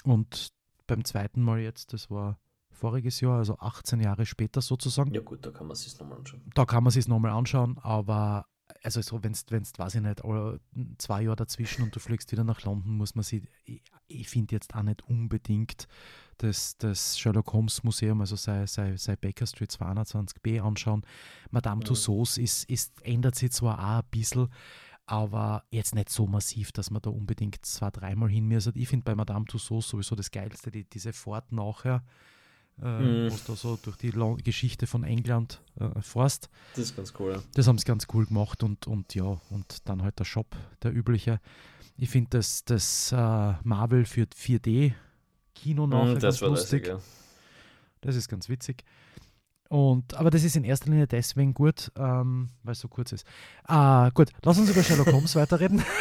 Und 0.03 0.49
beim 0.85 1.05
zweiten 1.05 1.41
Mal 1.41 1.59
jetzt, 1.59 1.93
das 1.93 2.11
war 2.11 2.37
voriges 2.69 3.21
Jahr, 3.21 3.37
also 3.37 3.57
18 3.57 4.01
Jahre 4.01 4.25
später 4.25 4.61
sozusagen. 4.61 5.13
Ja 5.13 5.21
gut, 5.21 5.45
da 5.45 5.51
kann 5.51 5.67
man 5.67 5.77
sich 5.77 5.97
nochmal 5.97 6.17
anschauen. 6.17 6.41
Da 6.53 6.65
kann 6.65 6.83
man 6.83 6.91
sich 6.91 7.07
nochmal 7.07 7.31
anschauen, 7.31 7.77
aber 7.77 8.45
also 8.83 9.01
so, 9.01 9.23
wenn 9.23 9.31
es, 9.31 9.45
weiß 9.49 9.95
ich 9.95 10.01
nicht, 10.01 10.21
zwei 10.97 11.21
Jahre 11.21 11.37
dazwischen 11.37 11.83
und 11.83 11.95
du 11.95 12.01
fliegst 12.01 12.29
wieder 12.33 12.43
nach 12.43 12.61
London, 12.63 12.97
muss 12.97 13.15
man 13.15 13.23
sich, 13.23 13.43
ich, 13.63 13.81
ich 14.07 14.27
finde 14.27 14.55
jetzt 14.55 14.75
auch 14.75 14.83
nicht 14.83 15.03
unbedingt 15.07 15.87
das, 16.37 16.77
das 16.77 17.17
Sherlock 17.17 17.53
Holmes 17.53 17.83
Museum, 17.83 18.21
also 18.21 18.35
sei, 18.35 18.65
sei, 18.65 18.95
sei 18.97 19.15
Baker 19.15 19.47
Street 19.47 19.71
220b 19.71 20.61
anschauen. 20.61 21.03
Madame 21.51 21.81
ja. 21.81 21.87
Tussauds 21.87 22.37
ist, 22.37 22.69
ist, 22.69 22.93
ändert 23.03 23.35
sich 23.35 23.51
zwar 23.51 23.79
auch 23.79 24.03
ein 24.03 24.09
bisschen, 24.11 24.49
aber 25.05 25.63
jetzt 25.71 25.95
nicht 25.95 26.09
so 26.09 26.27
massiv, 26.27 26.71
dass 26.71 26.91
man 26.91 27.01
da 27.01 27.09
unbedingt 27.09 27.65
zwei, 27.65 27.89
dreimal 27.91 28.29
hin 28.29 28.47
muss. 28.47 28.67
Ich 28.73 28.87
finde 28.87 29.05
bei 29.05 29.15
Madame 29.15 29.45
Tussauds 29.45 29.89
sowieso 29.89 30.15
das 30.15 30.31
Geilste, 30.31 30.71
die, 30.71 30.83
diese 30.83 31.13
Fahrt 31.13 31.51
nachher 31.51 32.03
äh, 32.81 32.99
mhm. 32.99 33.31
was 33.31 33.43
da 33.43 33.55
so 33.55 33.77
durch 33.81 33.97
die 33.97 34.11
Long 34.11 34.37
Geschichte 34.37 34.87
von 34.87 35.03
England 35.03 35.61
äh, 35.79 36.01
forst. 36.01 36.49
Das 36.75 36.85
ist 36.85 36.95
ganz 36.95 37.13
cool. 37.19 37.33
Ja. 37.33 37.43
Das 37.53 37.67
haben 37.67 37.77
sie 37.77 37.85
ganz 37.85 38.07
cool 38.13 38.25
gemacht 38.25 38.63
und, 38.63 38.87
und 38.87 39.15
ja, 39.15 39.39
und 39.49 39.87
dann 39.87 40.03
halt 40.03 40.19
der 40.19 40.25
Shop, 40.25 40.55
der 40.83 40.93
übliche. 40.93 41.39
Ich 41.97 42.09
finde 42.09 42.29
das, 42.31 42.63
das 42.65 43.11
äh, 43.11 43.53
Marvel 43.63 44.05
für 44.05 44.23
4D 44.23 44.93
Kino 45.61 45.87
nachher 45.87 46.15
mhm, 46.15 46.19
ganz 46.19 46.41
lustig. 46.41 46.87
Lässig, 46.87 46.87
ja. 46.87 46.99
Das 48.01 48.15
ist 48.15 48.29
ganz 48.29 48.47
witzig. 48.49 48.83
Und, 49.69 50.13
aber 50.13 50.29
das 50.29 50.43
ist 50.43 50.55
in 50.55 50.63
erster 50.63 50.89
Linie 50.89 51.07
deswegen 51.07 51.53
gut, 51.53 51.91
ähm, 51.97 52.49
weil 52.63 52.71
es 52.71 52.79
so 52.79 52.87
kurz 52.87 53.11
ist. 53.11 53.27
Ah, 53.65 54.09
gut, 54.13 54.29
lass 54.43 54.57
uns 54.57 54.69
über 54.69 54.81
Sherlock 54.81 55.11
Holmes 55.11 55.35
weiterreden. 55.35 55.83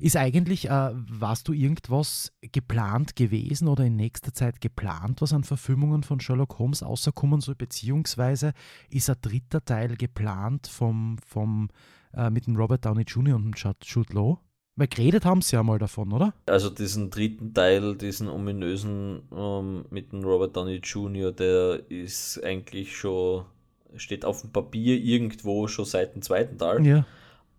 Ist 0.00 0.16
eigentlich, 0.16 0.68
äh, 0.68 0.90
warst 0.92 1.48
du 1.48 1.54
irgendwas 1.54 2.30
geplant 2.52 3.16
gewesen 3.16 3.68
oder 3.68 3.84
in 3.86 3.96
nächster 3.96 4.34
Zeit 4.34 4.60
geplant, 4.60 5.22
was 5.22 5.32
an 5.32 5.44
Verfilmungen 5.44 6.02
von 6.02 6.20
Sherlock 6.20 6.58
Holmes 6.58 6.82
außerkommen 6.82 7.40
soll, 7.40 7.54
beziehungsweise 7.54 8.52
ist 8.90 9.08
ein 9.08 9.16
dritter 9.22 9.64
Teil 9.64 9.96
geplant 9.96 10.66
vom, 10.66 11.16
vom, 11.24 11.70
äh, 12.12 12.28
mit 12.28 12.46
dem 12.46 12.56
Robert 12.56 12.84
Downey 12.84 13.04
Jr. 13.04 13.36
und 13.36 13.44
dem 13.44 13.74
Jude 13.82 14.12
Law? 14.12 14.40
Weil 14.76 14.88
geredet 14.88 15.24
haben 15.24 15.40
sie 15.40 15.54
ja 15.54 15.62
mal 15.62 15.78
davon, 15.78 16.12
oder? 16.12 16.34
Also 16.46 16.68
diesen 16.68 17.10
dritten 17.10 17.54
Teil, 17.54 17.94
diesen 17.96 18.28
ominösen 18.28 19.22
ähm, 19.32 19.84
mit 19.90 20.12
dem 20.12 20.24
Robert 20.24 20.56
Downey 20.56 20.80
Jr., 20.82 21.30
der 21.30 21.88
ist 21.90 22.42
eigentlich 22.42 22.96
schon, 22.96 23.44
steht 23.96 24.24
auf 24.24 24.40
dem 24.40 24.50
Papier 24.50 24.96
irgendwo 24.96 25.68
schon 25.68 25.84
seit 25.84 26.14
dem 26.14 26.22
zweiten 26.22 26.58
Teil. 26.58 26.84
Ja. 26.84 27.06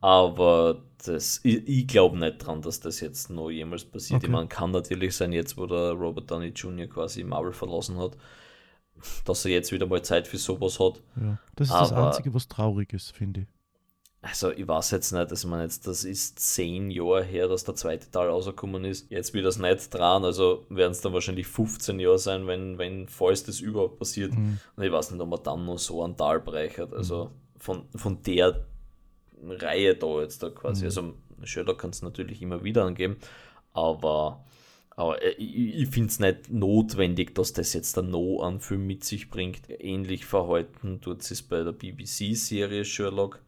Aber 0.02 0.84
das, 1.06 1.40
ich, 1.44 1.66
ich 1.68 1.88
glaube 1.88 2.18
nicht 2.18 2.46
dran, 2.46 2.62
dass 2.62 2.82
das 2.82 3.00
jetzt 3.00 3.30
noch 3.30 3.50
jemals 3.50 3.86
passiert. 3.86 4.18
Okay. 4.18 4.28
Ich 4.28 4.32
meine, 4.32 4.48
kann 4.48 4.72
natürlich 4.72 5.16
sein, 5.16 5.32
jetzt 5.32 5.58
wo 5.58 5.66
der 5.68 5.94
Robert 5.94 6.30
Downey 6.30 6.50
Jr. 6.50 6.88
quasi 6.88 7.24
Marvel 7.24 7.54
verlassen 7.54 7.98
hat, 7.98 8.18
dass 9.24 9.46
er 9.46 9.52
jetzt 9.52 9.72
wieder 9.72 9.88
mal 9.88 10.02
Zeit 10.02 10.28
für 10.28 10.38
sowas 10.38 10.80
hat. 10.82 11.02
Ja, 11.16 11.40
das 11.56 11.70
ist 11.70 11.74
das 11.76 11.94
Einzige, 11.94 12.34
was 12.34 12.50
traurig 12.50 12.92
ist, 12.92 13.12
finde 13.12 13.42
ich. 13.42 13.48
Also 14.28 14.50
ich 14.50 14.68
weiß 14.68 14.90
jetzt 14.90 15.12
nicht, 15.12 15.30
dass 15.30 15.46
man 15.46 15.62
jetzt, 15.62 15.86
das 15.86 16.04
ist 16.04 16.40
zehn 16.40 16.90
Jahre 16.90 17.24
her, 17.24 17.48
dass 17.48 17.64
der 17.64 17.76
zweite 17.76 18.10
Teil 18.10 18.28
rausgekommen 18.28 18.84
ist. 18.84 19.12
Jetzt 19.12 19.36
wird 19.36 19.46
das 19.46 19.60
nicht 19.60 19.94
dran, 19.94 20.26
also 20.26 20.66
werden 20.70 20.94
es 20.94 21.02
dann 21.02 21.14
wahrscheinlich 21.14 21.46
15 21.46 22.00
Jahre 22.00 22.18
sein, 22.18 22.48
wenn, 22.48 22.80
wenn 22.80 23.08
falls 23.08 23.44
das 23.44 23.60
überhaupt 23.60 24.00
passiert. 24.00 24.34
Mhm. 24.34 24.58
Und 24.76 24.84
ich 24.84 24.92
weiß 24.92 25.12
nicht, 25.12 25.22
ob 25.22 25.30
man 25.30 25.44
dann 25.44 25.66
noch 25.66 25.78
so 25.78 26.04
einen 26.04 26.18
Tal 26.18 26.42
hat. 26.44 26.94
Also 26.94 27.26
mhm. 27.26 27.30
von, 27.60 27.84
von 27.96 28.24
der 28.24 28.66
Reihe 29.44 29.96
da 29.96 30.22
jetzt 30.22 30.42
da 30.42 30.50
quasi. 30.50 30.82
Mhm. 30.82 30.88
Also 30.88 31.14
Sherlock 31.44 31.78
kann 31.78 31.92
es 31.92 32.02
natürlich 32.02 32.42
immer 32.42 32.64
wieder 32.64 32.84
angeben, 32.84 33.18
aber, 33.74 34.44
aber 34.96 35.22
äh, 35.22 35.34
ich, 35.34 35.82
ich 35.82 35.88
finde 35.90 36.10
es 36.10 36.20
nicht 36.20 36.50
notwendig, 36.50 37.36
dass 37.36 37.54
das 37.54 37.74
jetzt 37.74 37.96
dann 37.96 38.10
noch 38.10 38.42
einen 38.42 38.60
Film 38.60 38.88
mit 38.88 39.04
sich 39.04 39.30
bringt. 39.30 39.70
Ähnlich 39.70 40.26
verhalten 40.26 41.00
tut 41.00 41.22
es 41.30 41.44
bei 41.44 41.64
der 41.64 41.74
BBC-Serie 41.74 42.86
Sherlock 42.86 43.45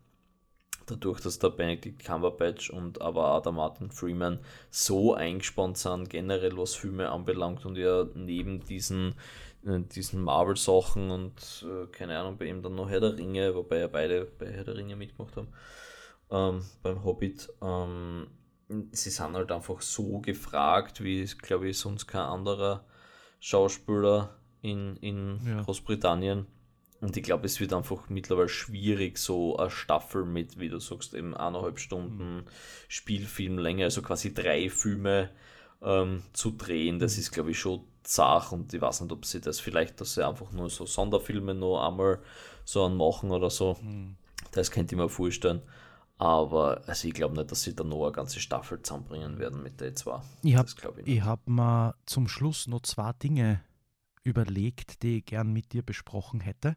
dadurch, 0.88 1.22
dass 1.22 1.40
der 1.40 1.50
Benedict 1.50 2.04
Cumberbatch 2.04 2.70
und 2.70 3.02
aber 3.02 3.36
auch 3.36 3.42
der 3.42 3.52
Martin 3.52 3.92
Freeman 3.92 4.40
so 4.72 5.14
eingespannt 5.14 5.78
sind, 5.78 6.10
generell 6.10 6.58
was 6.58 6.74
Filme 6.76 7.10
anbelangt 7.10 7.66
und 7.66 7.78
ja 7.78 8.06
neben 8.16 8.62
diesen, 8.62 9.16
äh, 9.66 9.80
diesen 9.80 10.24
Marvel-Sachen 10.24 11.12
und 11.12 11.66
äh, 11.68 11.88
keine 11.88 12.18
Ahnung, 12.18 12.38
bei 12.38 12.46
ihm 12.46 12.62
dann 12.62 12.76
noch 12.76 12.90
Herr 12.90 13.02
der 13.02 13.18
Ringe, 13.18 13.54
wobei 13.54 13.80
ja 13.80 13.88
beide 13.88 14.26
bei 14.26 14.52
Herr 14.52 14.64
der 14.64 14.76
Ringe 14.76 14.96
mitgemacht 14.96 15.36
haben, 15.36 15.50
ähm, 16.32 16.66
beim 16.82 17.04
Hobbit. 17.04 17.50
Ähm, 17.62 18.28
sie 18.92 19.10
sind 19.10 19.34
halt 19.34 19.52
einfach 19.52 19.82
so 19.82 20.20
gefragt, 20.20 21.04
wie, 21.04 21.26
glaube 21.42 21.70
ich, 21.70 21.78
sonst 21.78 22.08
kein 22.08 22.22
anderer 22.22 22.86
Schauspieler 23.40 24.38
in, 24.62 24.98
in 24.98 25.40
ja. 25.46 25.62
Großbritannien. 25.62 26.48
Und 27.00 27.16
ich 27.16 27.24
glaube, 27.24 27.46
es 27.46 27.60
wird 27.60 27.74
einfach 27.74 28.10
mittlerweile 28.10 28.50
schwierig, 28.50 29.18
so 29.20 29.58
eine 29.58 29.70
Staffel 29.70 30.26
mit, 30.26 30.60
wie 30.60 30.70
du 30.70 30.80
sagst, 30.80 31.14
eben 31.14 31.36
eineinhalb 31.36 31.80
Stunden 31.80 32.38
mhm. 32.38 32.44
Spielfilmlänge, 32.88 33.84
also 33.84 34.02
quasi 34.02 34.34
drei 34.34 34.70
Filme 34.70 35.30
ähm, 35.82 36.24
zu 36.34 36.52
drehen. 36.52 37.00
Das 37.00 37.18
ist, 37.18 37.32
glaube 37.32 37.52
ich, 37.52 37.60
schon 37.60 37.82
zart 38.04 38.52
und 38.52 38.74
ich 38.74 38.82
weiß 38.82 39.02
nicht, 39.02 39.12
ob 39.12 39.26
sie 39.26 39.42
das 39.42 39.60
vielleicht, 39.60 40.02
dass 40.02 40.16
sie 40.16 40.26
einfach 40.26 40.52
nur 40.52 40.70
so 40.70 40.86
Sonderfilme 40.86 41.54
noch 41.54 41.86
einmal 41.86 42.20
so 42.66 42.86
anmachen 42.86 43.32
oder 43.32 43.50
so. 43.50 43.78
Mhm. 43.82 44.16
Das 44.54 44.72
könnte 44.72 44.96
ich 44.96 45.00
mir 45.00 45.10
vorstellen. 45.10 45.62
Aber 46.18 46.82
also 46.88 47.08
ich 47.08 47.14
glaube 47.14 47.36
nicht, 47.36 47.52
dass 47.52 47.62
sie 47.62 47.76
da 47.76 47.84
noch 47.84 48.06
eine 48.06 48.12
ganze 48.12 48.40
Staffel 48.40 48.82
zusammenbringen 48.82 49.38
werden 49.38 49.62
mit 49.62 49.80
der 49.80 49.94
zwei. 49.94 50.20
Ich 50.42 50.56
habe 50.56 50.68
hab 51.22 51.48
mir 51.48 51.94
zum 52.08 52.28
Schluss 52.28 52.66
noch 52.66 52.82
zwei 52.82 53.14
Dinge 53.14 53.62
überlegt, 54.24 55.04
die 55.04 55.20
ich 55.20 55.26
gern 55.26 55.54
mit 55.54 55.74
dir 55.74 55.84
besprochen 55.84 56.40
hätte. 56.40 56.76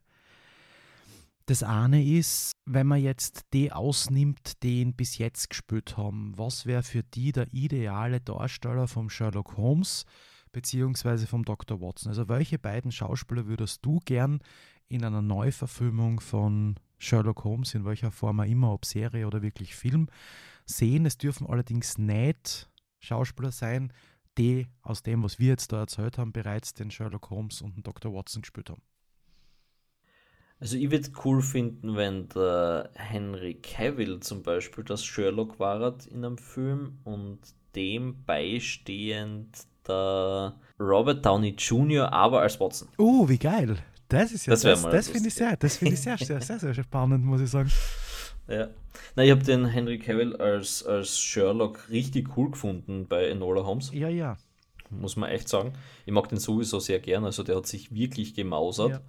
Das 1.50 1.64
eine 1.64 2.00
ist, 2.04 2.52
wenn 2.64 2.86
man 2.86 3.02
jetzt 3.02 3.46
die 3.52 3.72
ausnimmt, 3.72 4.62
den 4.62 4.94
bis 4.94 5.18
jetzt 5.18 5.50
gespielt 5.50 5.96
haben, 5.96 6.32
was 6.38 6.64
wäre 6.64 6.84
für 6.84 7.02
die 7.02 7.32
der 7.32 7.52
ideale 7.52 8.20
Darsteller 8.20 8.86
vom 8.86 9.10
Sherlock 9.10 9.56
Holmes 9.56 10.04
beziehungsweise 10.52 11.26
vom 11.26 11.44
Dr. 11.44 11.80
Watson? 11.80 12.10
Also 12.10 12.28
welche 12.28 12.60
beiden 12.60 12.92
Schauspieler 12.92 13.46
würdest 13.46 13.84
du 13.84 13.98
gern 14.04 14.38
in 14.86 15.04
einer 15.04 15.22
Neuverfilmung 15.22 16.20
von 16.20 16.76
Sherlock 16.98 17.42
Holmes, 17.42 17.74
in 17.74 17.84
welcher 17.84 18.12
Form 18.12 18.38
auch 18.38 18.44
immer, 18.44 18.72
ob 18.72 18.84
Serie 18.84 19.26
oder 19.26 19.42
wirklich 19.42 19.74
Film, 19.74 20.06
sehen? 20.66 21.04
Es 21.04 21.18
dürfen 21.18 21.48
allerdings 21.48 21.98
nicht 21.98 22.70
Schauspieler 23.00 23.50
sein, 23.50 23.92
die 24.38 24.68
aus 24.82 25.02
dem, 25.02 25.24
was 25.24 25.40
wir 25.40 25.48
jetzt 25.48 25.72
da 25.72 25.80
erzählt 25.80 26.16
haben, 26.16 26.30
bereits 26.30 26.74
den 26.74 26.92
Sherlock 26.92 27.28
Holmes 27.30 27.60
und 27.60 27.74
den 27.74 27.82
Dr. 27.82 28.14
Watson 28.14 28.42
gespielt 28.42 28.70
haben. 28.70 28.82
Also 30.60 30.76
ich 30.76 30.90
würde 30.90 31.08
cool 31.24 31.40
finden, 31.40 31.96
wenn 31.96 32.28
der 32.28 32.90
Henry 32.94 33.54
Cavill 33.54 34.20
zum 34.20 34.42
Beispiel 34.42 34.84
das 34.84 35.02
Sherlock 35.02 35.58
war 35.58 35.94
in 36.10 36.22
einem 36.22 36.36
Film 36.36 36.98
und 37.04 37.38
dem 37.74 38.22
beistehend 38.26 39.48
der 39.88 40.54
Robert 40.78 41.24
Downey 41.24 41.54
Jr., 41.56 42.12
aber 42.12 42.42
als 42.42 42.60
Watson. 42.60 42.88
Oh, 42.98 43.26
wie 43.26 43.38
geil. 43.38 43.78
Das 44.08 44.32
ist 44.32 44.46
ja 44.46 44.52
das, 44.52 44.62
das, 44.62 44.82
das 44.82 45.08
finde 45.08 45.28
ich 45.28 45.34
sehr, 45.34 45.56
das 45.56 45.76
finde 45.78 45.94
ich 45.94 46.00
sehr, 46.00 46.18
sehr, 46.18 46.42
sehr, 46.42 46.58
sehr 46.58 46.74
spannend, 46.74 47.24
muss 47.24 47.40
ich 47.40 47.50
sagen. 47.50 47.70
Ja. 48.48 48.68
Na, 49.14 49.22
ich 49.22 49.30
habe 49.30 49.44
den 49.44 49.64
Henry 49.64 50.00
Cavill 50.00 50.34
als, 50.34 50.84
als 50.84 51.20
Sherlock 51.20 51.88
richtig 51.88 52.36
cool 52.36 52.50
gefunden 52.50 53.06
bei 53.06 53.28
Enola 53.28 53.64
Holmes. 53.64 53.92
Ja, 53.94 54.08
ja. 54.08 54.38
Muss 54.88 55.14
man 55.14 55.30
echt 55.30 55.48
sagen. 55.48 55.74
Ich 56.04 56.12
mag 56.12 56.28
den 56.28 56.40
sowieso 56.40 56.80
sehr 56.80 56.98
gern. 56.98 57.24
Also 57.24 57.44
der 57.44 57.54
hat 57.54 57.68
sich 57.68 57.94
wirklich 57.94 58.34
gemausert. 58.34 58.90
Ja 58.90 59.00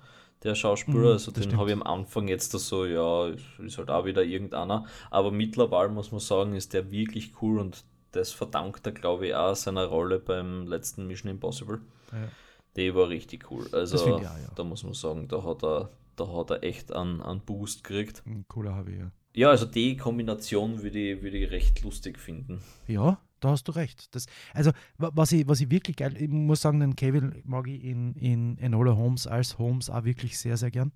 der 0.43 0.55
Schauspieler. 0.55 0.99
Mhm, 0.99 1.07
also 1.07 1.31
den 1.31 1.57
habe 1.57 1.69
ich 1.69 1.75
am 1.75 1.83
Anfang 1.83 2.27
jetzt 2.27 2.51
so, 2.51 2.85
ja, 2.85 3.27
ist 3.59 3.77
halt 3.77 3.89
auch 3.89 4.05
wieder 4.05 4.23
irgendeiner. 4.23 4.85
Aber 5.09 5.31
mittlerweile 5.31 5.89
muss 5.89 6.11
man 6.11 6.19
sagen, 6.19 6.55
ist 6.55 6.73
der 6.73 6.91
wirklich 6.91 7.33
cool 7.41 7.59
und 7.59 7.83
das 8.11 8.31
verdankt 8.31 8.85
er, 8.85 8.91
glaube 8.91 9.27
ich, 9.27 9.35
auch 9.35 9.55
seiner 9.55 9.85
Rolle 9.85 10.19
beim 10.19 10.67
letzten 10.67 11.07
Mission 11.07 11.31
Impossible. 11.31 11.81
Ja. 12.11 12.27
Die 12.75 12.95
war 12.95 13.09
richtig 13.09 13.49
cool. 13.51 13.67
Also 13.71 14.15
auch, 14.15 14.21
ja. 14.21 14.35
da 14.55 14.63
muss 14.63 14.83
man 14.83 14.93
sagen, 14.93 15.27
da 15.27 15.43
hat 15.43 15.63
er, 15.63 15.89
da 16.15 16.27
hat 16.27 16.51
er 16.51 16.63
echt 16.63 16.91
einen, 16.91 17.21
einen 17.21 17.41
Boost 17.41 17.83
gekriegt. 17.83 18.23
Cooler 18.47 18.75
habe 18.75 18.91
ich, 18.91 18.99
ja. 18.99 19.11
Ja, 19.33 19.49
also 19.49 19.65
die 19.65 19.95
Kombination 19.95 20.83
würde 20.83 20.99
ich, 20.99 21.21
würde 21.21 21.37
ich 21.37 21.51
recht 21.51 21.81
lustig 21.83 22.19
finden. 22.19 22.61
Ja, 22.87 23.17
da 23.41 23.49
hast 23.49 23.67
du 23.67 23.73
recht. 23.73 24.15
Das, 24.15 24.25
also, 24.53 24.71
was 24.97 25.31
ich, 25.31 25.47
was 25.47 25.59
ich 25.59 25.69
wirklich 25.69 25.97
geil, 25.97 26.15
ich 26.17 26.29
muss 26.29 26.61
sagen, 26.61 26.79
den 26.79 26.95
Kevin 26.95 27.41
mag 27.43 27.67
ich 27.67 27.83
in, 27.83 28.13
in 28.15 28.57
Enola 28.57 28.95
Holmes 28.95 29.27
als 29.27 29.57
Holmes 29.57 29.89
auch 29.89 30.05
wirklich 30.05 30.39
sehr, 30.39 30.57
sehr 30.57 30.71
gern. 30.71 30.91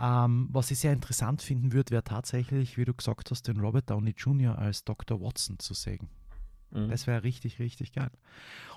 Ähm, 0.00 0.48
was 0.50 0.70
ich 0.70 0.80
sehr 0.80 0.92
interessant 0.92 1.40
finden 1.40 1.72
würde, 1.72 1.92
wäre 1.92 2.02
tatsächlich, 2.02 2.76
wie 2.76 2.84
du 2.84 2.94
gesagt 2.94 3.30
hast, 3.30 3.46
den 3.46 3.60
Robert 3.60 3.88
Downey 3.88 4.14
Jr. 4.16 4.58
als 4.58 4.84
Dr. 4.84 5.20
Watson 5.20 5.58
zu 5.60 5.72
sehen. 5.74 6.08
Mhm. 6.74 6.88
Das 6.88 7.06
wäre 7.06 7.22
richtig, 7.22 7.58
richtig 7.60 7.92
geil. 7.92 8.10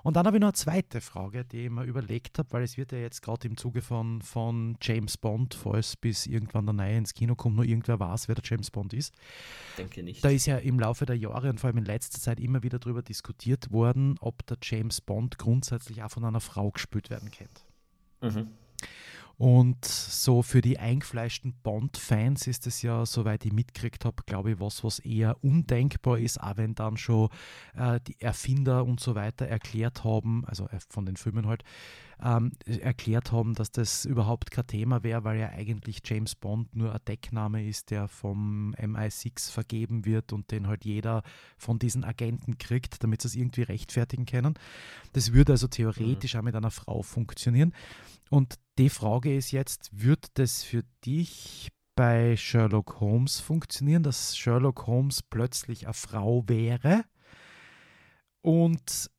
Und 0.04 0.16
dann 0.16 0.26
habe 0.26 0.38
ich 0.38 0.42
noch 0.42 0.50
eine 0.50 0.54
zweite 0.54 1.02
Frage, 1.02 1.44
die 1.44 1.66
ich 1.66 1.70
mir 1.70 1.84
überlegt 1.84 2.38
habe, 2.38 2.52
weil 2.52 2.64
es 2.64 2.78
wird 2.78 2.92
ja 2.92 3.00
jetzt 3.00 3.22
gerade 3.22 3.48
im 3.48 3.58
Zuge 3.58 3.82
von, 3.82 4.22
von 4.22 4.78
James 4.82 5.18
Bond, 5.18 5.56
falls 5.56 5.96
bis 5.96 6.28
irgendwann 6.28 6.66
der 6.68 6.74
Neue 6.74 6.98
ins 6.98 7.14
Kino 7.14 7.36
kommt, 7.36 7.56
nur 7.56 7.66
irgendwer 7.66 8.00
weiß, 8.00 8.28
wer 8.28 8.36
der 8.36 8.44
James 8.46 8.70
Bond 8.72 8.94
ist. 8.94 9.14
Denke 9.78 10.04
nicht. 10.04 10.24
Da 10.24 10.30
ist 10.30 10.46
ja 10.46 10.58
im 10.58 10.80
Laufe 10.80 11.06
der 11.06 11.18
Jahre 11.18 11.50
und 11.50 11.60
vor 11.60 11.70
allem 11.70 11.80
in 11.80 11.86
letzter 11.86 12.20
Zeit 12.20 12.40
immer 12.40 12.64
wieder 12.64 12.80
darüber 12.80 13.02
diskutiert 13.02 13.72
worden, 13.72 14.16
ob 14.20 14.46
der 14.46 14.58
James 14.62 15.02
Bond 15.02 15.38
grundsätzlich 15.40 16.04
auch 16.04 16.12
von 16.12 16.24
einer 16.24 16.40
Frau 16.40 16.72
gespielt 16.72 17.10
werden 17.10 17.32
könnte. 17.32 17.62
Mhm. 18.22 18.52
Und 19.38 19.86
so 19.86 20.42
für 20.42 20.62
die 20.62 20.80
eingefleischten 20.80 21.54
Bond-Fans 21.62 22.48
ist 22.48 22.66
es 22.66 22.82
ja, 22.82 23.06
soweit 23.06 23.46
ich 23.46 23.54
mitgekriegt 23.54 24.04
habe, 24.04 24.24
glaube 24.26 24.52
ich, 24.52 24.60
was, 24.60 24.84
was 24.84 24.98
eher 24.98 25.44
undenkbar 25.44 26.18
ist, 26.18 26.42
auch 26.42 26.58
wenn 26.58 26.74
dann 26.74 26.98
schon 26.98 27.30
äh, 27.76 28.00
die 28.08 28.20
Erfinder 28.20 28.84
und 28.84 29.00
so 29.00 29.14
weiter 29.14 29.46
erklärt 29.46 30.04
haben, 30.04 30.44
also 30.46 30.66
äh, 30.70 30.80
von 30.90 31.06
den 31.06 31.18
Filmen 31.18 31.46
halt, 31.46 31.64
ähm, 32.20 32.54
erklärt 32.66 33.32
haben, 33.32 33.54
dass 33.54 33.70
das 33.70 34.06
überhaupt 34.06 34.50
kein 34.50 34.66
Thema 34.66 35.04
wäre, 35.04 35.24
weil 35.24 35.40
ja 35.40 35.50
eigentlich 35.50 36.02
James 36.04 36.34
Bond 36.34 36.76
nur 36.76 36.92
ein 36.92 37.02
Deckname 37.08 37.64
ist, 37.64 37.92
der 37.92 38.08
vom 38.08 38.74
MI6 38.74 39.52
vergeben 39.52 40.06
wird 40.06 40.34
und 40.34 40.50
den 40.50 40.66
halt 40.66 40.84
jeder 40.84 41.22
von 41.58 41.78
diesen 41.78 42.04
Agenten 42.04 42.58
kriegt, 42.58 43.04
damit 43.04 43.22
sie 43.22 43.28
es 43.28 43.36
irgendwie 43.36 43.62
rechtfertigen 43.62 44.26
können. 44.26 44.56
Das 45.14 45.34
würde 45.34 45.52
also 45.52 45.68
theoretisch 45.68 46.34
mhm. 46.34 46.40
auch 46.40 46.44
mit 46.44 46.56
einer 46.56 46.72
Frau 46.72 47.04
funktionieren. 47.04 47.74
Und 48.32 48.56
die 48.78 48.90
Frage 48.90 49.36
ist 49.36 49.52
jetzt, 49.52 49.90
wird 49.92 50.26
das 50.36 50.64
für 50.64 50.84
dich 51.06 51.70
bei 51.96 52.38
Sherlock 52.38 53.00
Holmes 53.00 53.40
funktionieren, 53.40 54.04
dass 54.04 54.38
Sherlock 54.38 54.88
Holmes 54.88 55.24
plötzlich 55.24 55.86
eine 55.86 55.94
Frau 55.94 56.44
wäre? 56.48 57.04
Und 58.42 59.10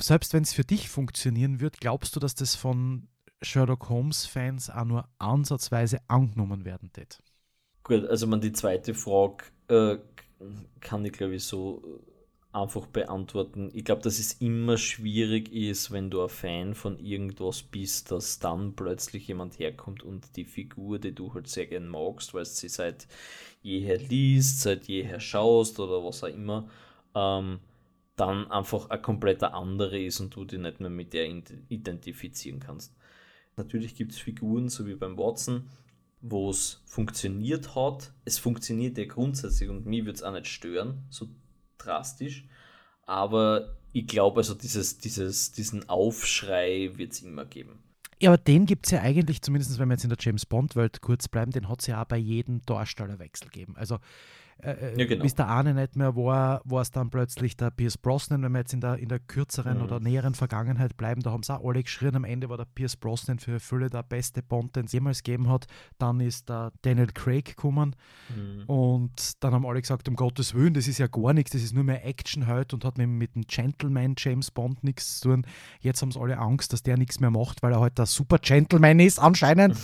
selbst 0.00 0.32
wenn 0.32 0.42
es 0.42 0.52
für 0.52 0.64
dich 0.64 0.88
funktionieren 0.88 1.60
wird, 1.60 1.80
glaubst 1.80 2.14
du, 2.16 2.20
dass 2.20 2.34
das 2.34 2.54
von 2.54 3.08
Sherlock 3.40 3.88
Holmes-Fans 3.88 4.70
auch 4.70 4.84
nur 4.84 5.08
ansatzweise 5.18 5.98
angenommen 6.08 6.64
werden 6.64 6.90
wird? 6.94 7.22
Gut, 7.84 8.04
also 8.06 8.26
man 8.26 8.40
die 8.40 8.52
zweite 8.52 8.94
Frage 8.94 9.44
äh, 9.68 9.98
kann 10.80 11.04
ich 11.04 11.12
glaube 11.12 11.36
ich 11.36 11.44
so 11.44 12.02
einfach 12.52 12.86
beantworten. 12.86 13.70
Ich 13.74 13.84
glaube, 13.84 14.02
dass 14.02 14.18
es 14.18 14.34
immer 14.34 14.78
schwierig 14.78 15.52
ist, 15.52 15.90
wenn 15.90 16.10
du 16.10 16.22
ein 16.22 16.28
Fan 16.28 16.74
von 16.74 16.98
irgendwas 16.98 17.62
bist, 17.62 18.10
dass 18.10 18.38
dann 18.38 18.74
plötzlich 18.74 19.28
jemand 19.28 19.58
herkommt 19.58 20.02
und 20.02 20.36
die 20.36 20.44
Figur, 20.44 20.98
die 20.98 21.14
du 21.14 21.34
halt 21.34 21.48
sehr 21.48 21.66
gern 21.66 21.88
magst, 21.88 22.32
weil 22.32 22.46
sie 22.46 22.68
seit 22.68 23.06
jeher 23.60 23.98
liest, 23.98 24.60
seit 24.60 24.86
jeher 24.86 25.20
schaust 25.20 25.78
oder 25.78 26.02
was 26.04 26.24
auch 26.24 26.28
immer, 26.28 26.68
ähm, 27.14 27.60
dann 28.16 28.50
einfach 28.50 28.90
ein 28.90 29.02
kompletter 29.02 29.54
andere 29.54 30.00
ist 30.00 30.20
und 30.20 30.34
du 30.34 30.44
dich 30.44 30.58
nicht 30.58 30.80
mehr 30.80 30.90
mit 30.90 31.12
der 31.12 31.26
identifizieren 31.68 32.60
kannst. 32.60 32.96
Natürlich 33.56 33.94
gibt 33.94 34.12
es 34.12 34.18
Figuren, 34.18 34.68
so 34.68 34.86
wie 34.86 34.94
beim 34.94 35.18
Watson, 35.18 35.68
wo 36.20 36.50
es 36.50 36.82
funktioniert 36.86 37.74
hat. 37.74 38.12
Es 38.24 38.38
funktioniert 38.38 38.96
ja 38.98 39.04
grundsätzlich 39.04 39.68
und 39.68 39.86
mich 39.86 40.04
würde 40.04 40.16
es 40.16 40.22
auch 40.22 40.32
nicht 40.32 40.46
stören, 40.46 41.04
so 41.10 41.28
drastisch. 41.78 42.44
Aber 43.06 43.76
ich 43.92 44.06
glaube, 44.06 44.40
also 44.40 44.54
dieses, 44.54 44.98
dieses, 44.98 45.52
diesen 45.52 45.88
Aufschrei 45.88 46.90
wird 46.94 47.12
es 47.12 47.22
immer 47.22 47.44
geben. 47.44 47.82
Ja, 48.20 48.30
aber 48.30 48.38
den 48.38 48.66
gibt 48.66 48.86
es 48.86 48.92
ja 48.92 49.00
eigentlich, 49.00 49.42
zumindest 49.42 49.78
wenn 49.78 49.88
wir 49.88 49.94
jetzt 49.94 50.04
in 50.04 50.10
der 50.10 50.18
James 50.20 50.44
Bond-Welt 50.44 51.00
kurz 51.00 51.28
bleiben, 51.28 51.52
den 51.52 51.68
hat 51.68 51.80
es 51.80 51.86
ja 51.86 52.02
auch 52.02 52.06
bei 52.06 52.16
jedem 52.16 52.62
Darstellerwechsel 52.66 53.48
gegeben. 53.48 53.76
Also 53.76 53.98
äh, 54.60 54.72
äh, 54.72 54.98
ja, 54.98 55.06
genau. 55.06 55.22
bis 55.22 55.36
der 55.36 55.48
eine 55.48 55.72
nicht 55.72 55.94
mehr 55.94 56.16
war, 56.16 56.62
war 56.64 56.82
es 56.82 56.90
dann 56.90 57.10
plötzlich 57.10 57.56
der 57.56 57.70
Pierce 57.70 57.96
Brosnan, 57.96 58.42
wenn 58.42 58.50
wir 58.50 58.58
jetzt 58.58 58.72
in 58.72 58.80
der, 58.80 58.96
in 58.96 59.08
der 59.08 59.20
kürzeren 59.20 59.78
mhm. 59.78 59.84
oder 59.84 60.00
näheren 60.00 60.34
Vergangenheit 60.34 60.96
bleiben, 60.96 61.22
da 61.22 61.30
haben 61.30 61.44
sie 61.44 61.54
auch 61.54 61.64
alle 61.64 61.82
geschrien, 61.82 62.16
am 62.16 62.24
Ende 62.24 62.48
war 62.48 62.56
der 62.56 62.64
Pierce 62.64 62.96
Brosnan 62.96 63.38
für 63.38 63.60
Fülle 63.60 63.88
der 63.88 64.02
beste 64.02 64.42
Bond, 64.42 64.74
den 64.74 64.86
es 64.86 64.92
jemals 64.92 65.22
gegeben 65.22 65.48
hat. 65.48 65.66
Dann 65.98 66.18
ist 66.18 66.48
der 66.48 66.72
Daniel 66.82 67.06
Craig 67.06 67.44
gekommen 67.44 67.94
mhm. 68.34 68.64
und 68.66 69.44
dann 69.44 69.52
haben 69.52 69.64
alle 69.64 69.80
gesagt, 69.80 70.08
um 70.08 70.16
Gottes 70.16 70.54
Willen, 70.54 70.74
das 70.74 70.88
ist 70.88 70.98
ja 70.98 71.06
gar 71.06 71.32
nichts, 71.34 71.52
das 71.52 71.62
ist 71.62 71.72
nur 71.72 71.84
mehr 71.84 72.04
Action 72.04 72.48
heute 72.48 72.74
und 72.74 72.84
hat 72.84 72.98
mit, 72.98 73.08
mit 73.08 73.36
dem 73.36 73.42
Gentleman 73.42 74.14
James 74.18 74.50
Bond 74.50 74.82
nichts 74.82 75.20
zu 75.20 75.28
tun. 75.28 75.46
Jetzt 75.80 76.02
haben 76.02 76.10
sie 76.10 76.20
alle 76.20 76.36
Angst, 76.36 76.72
dass 76.72 76.82
der 76.82 76.96
nichts 76.96 77.20
mehr 77.20 77.30
macht, 77.30 77.62
weil 77.62 77.72
er 77.72 77.80
halt 77.80 77.96
der 77.98 78.06
super 78.06 78.38
Gentleman 78.38 78.98
ist, 78.98 79.20
anscheinend. 79.20 79.76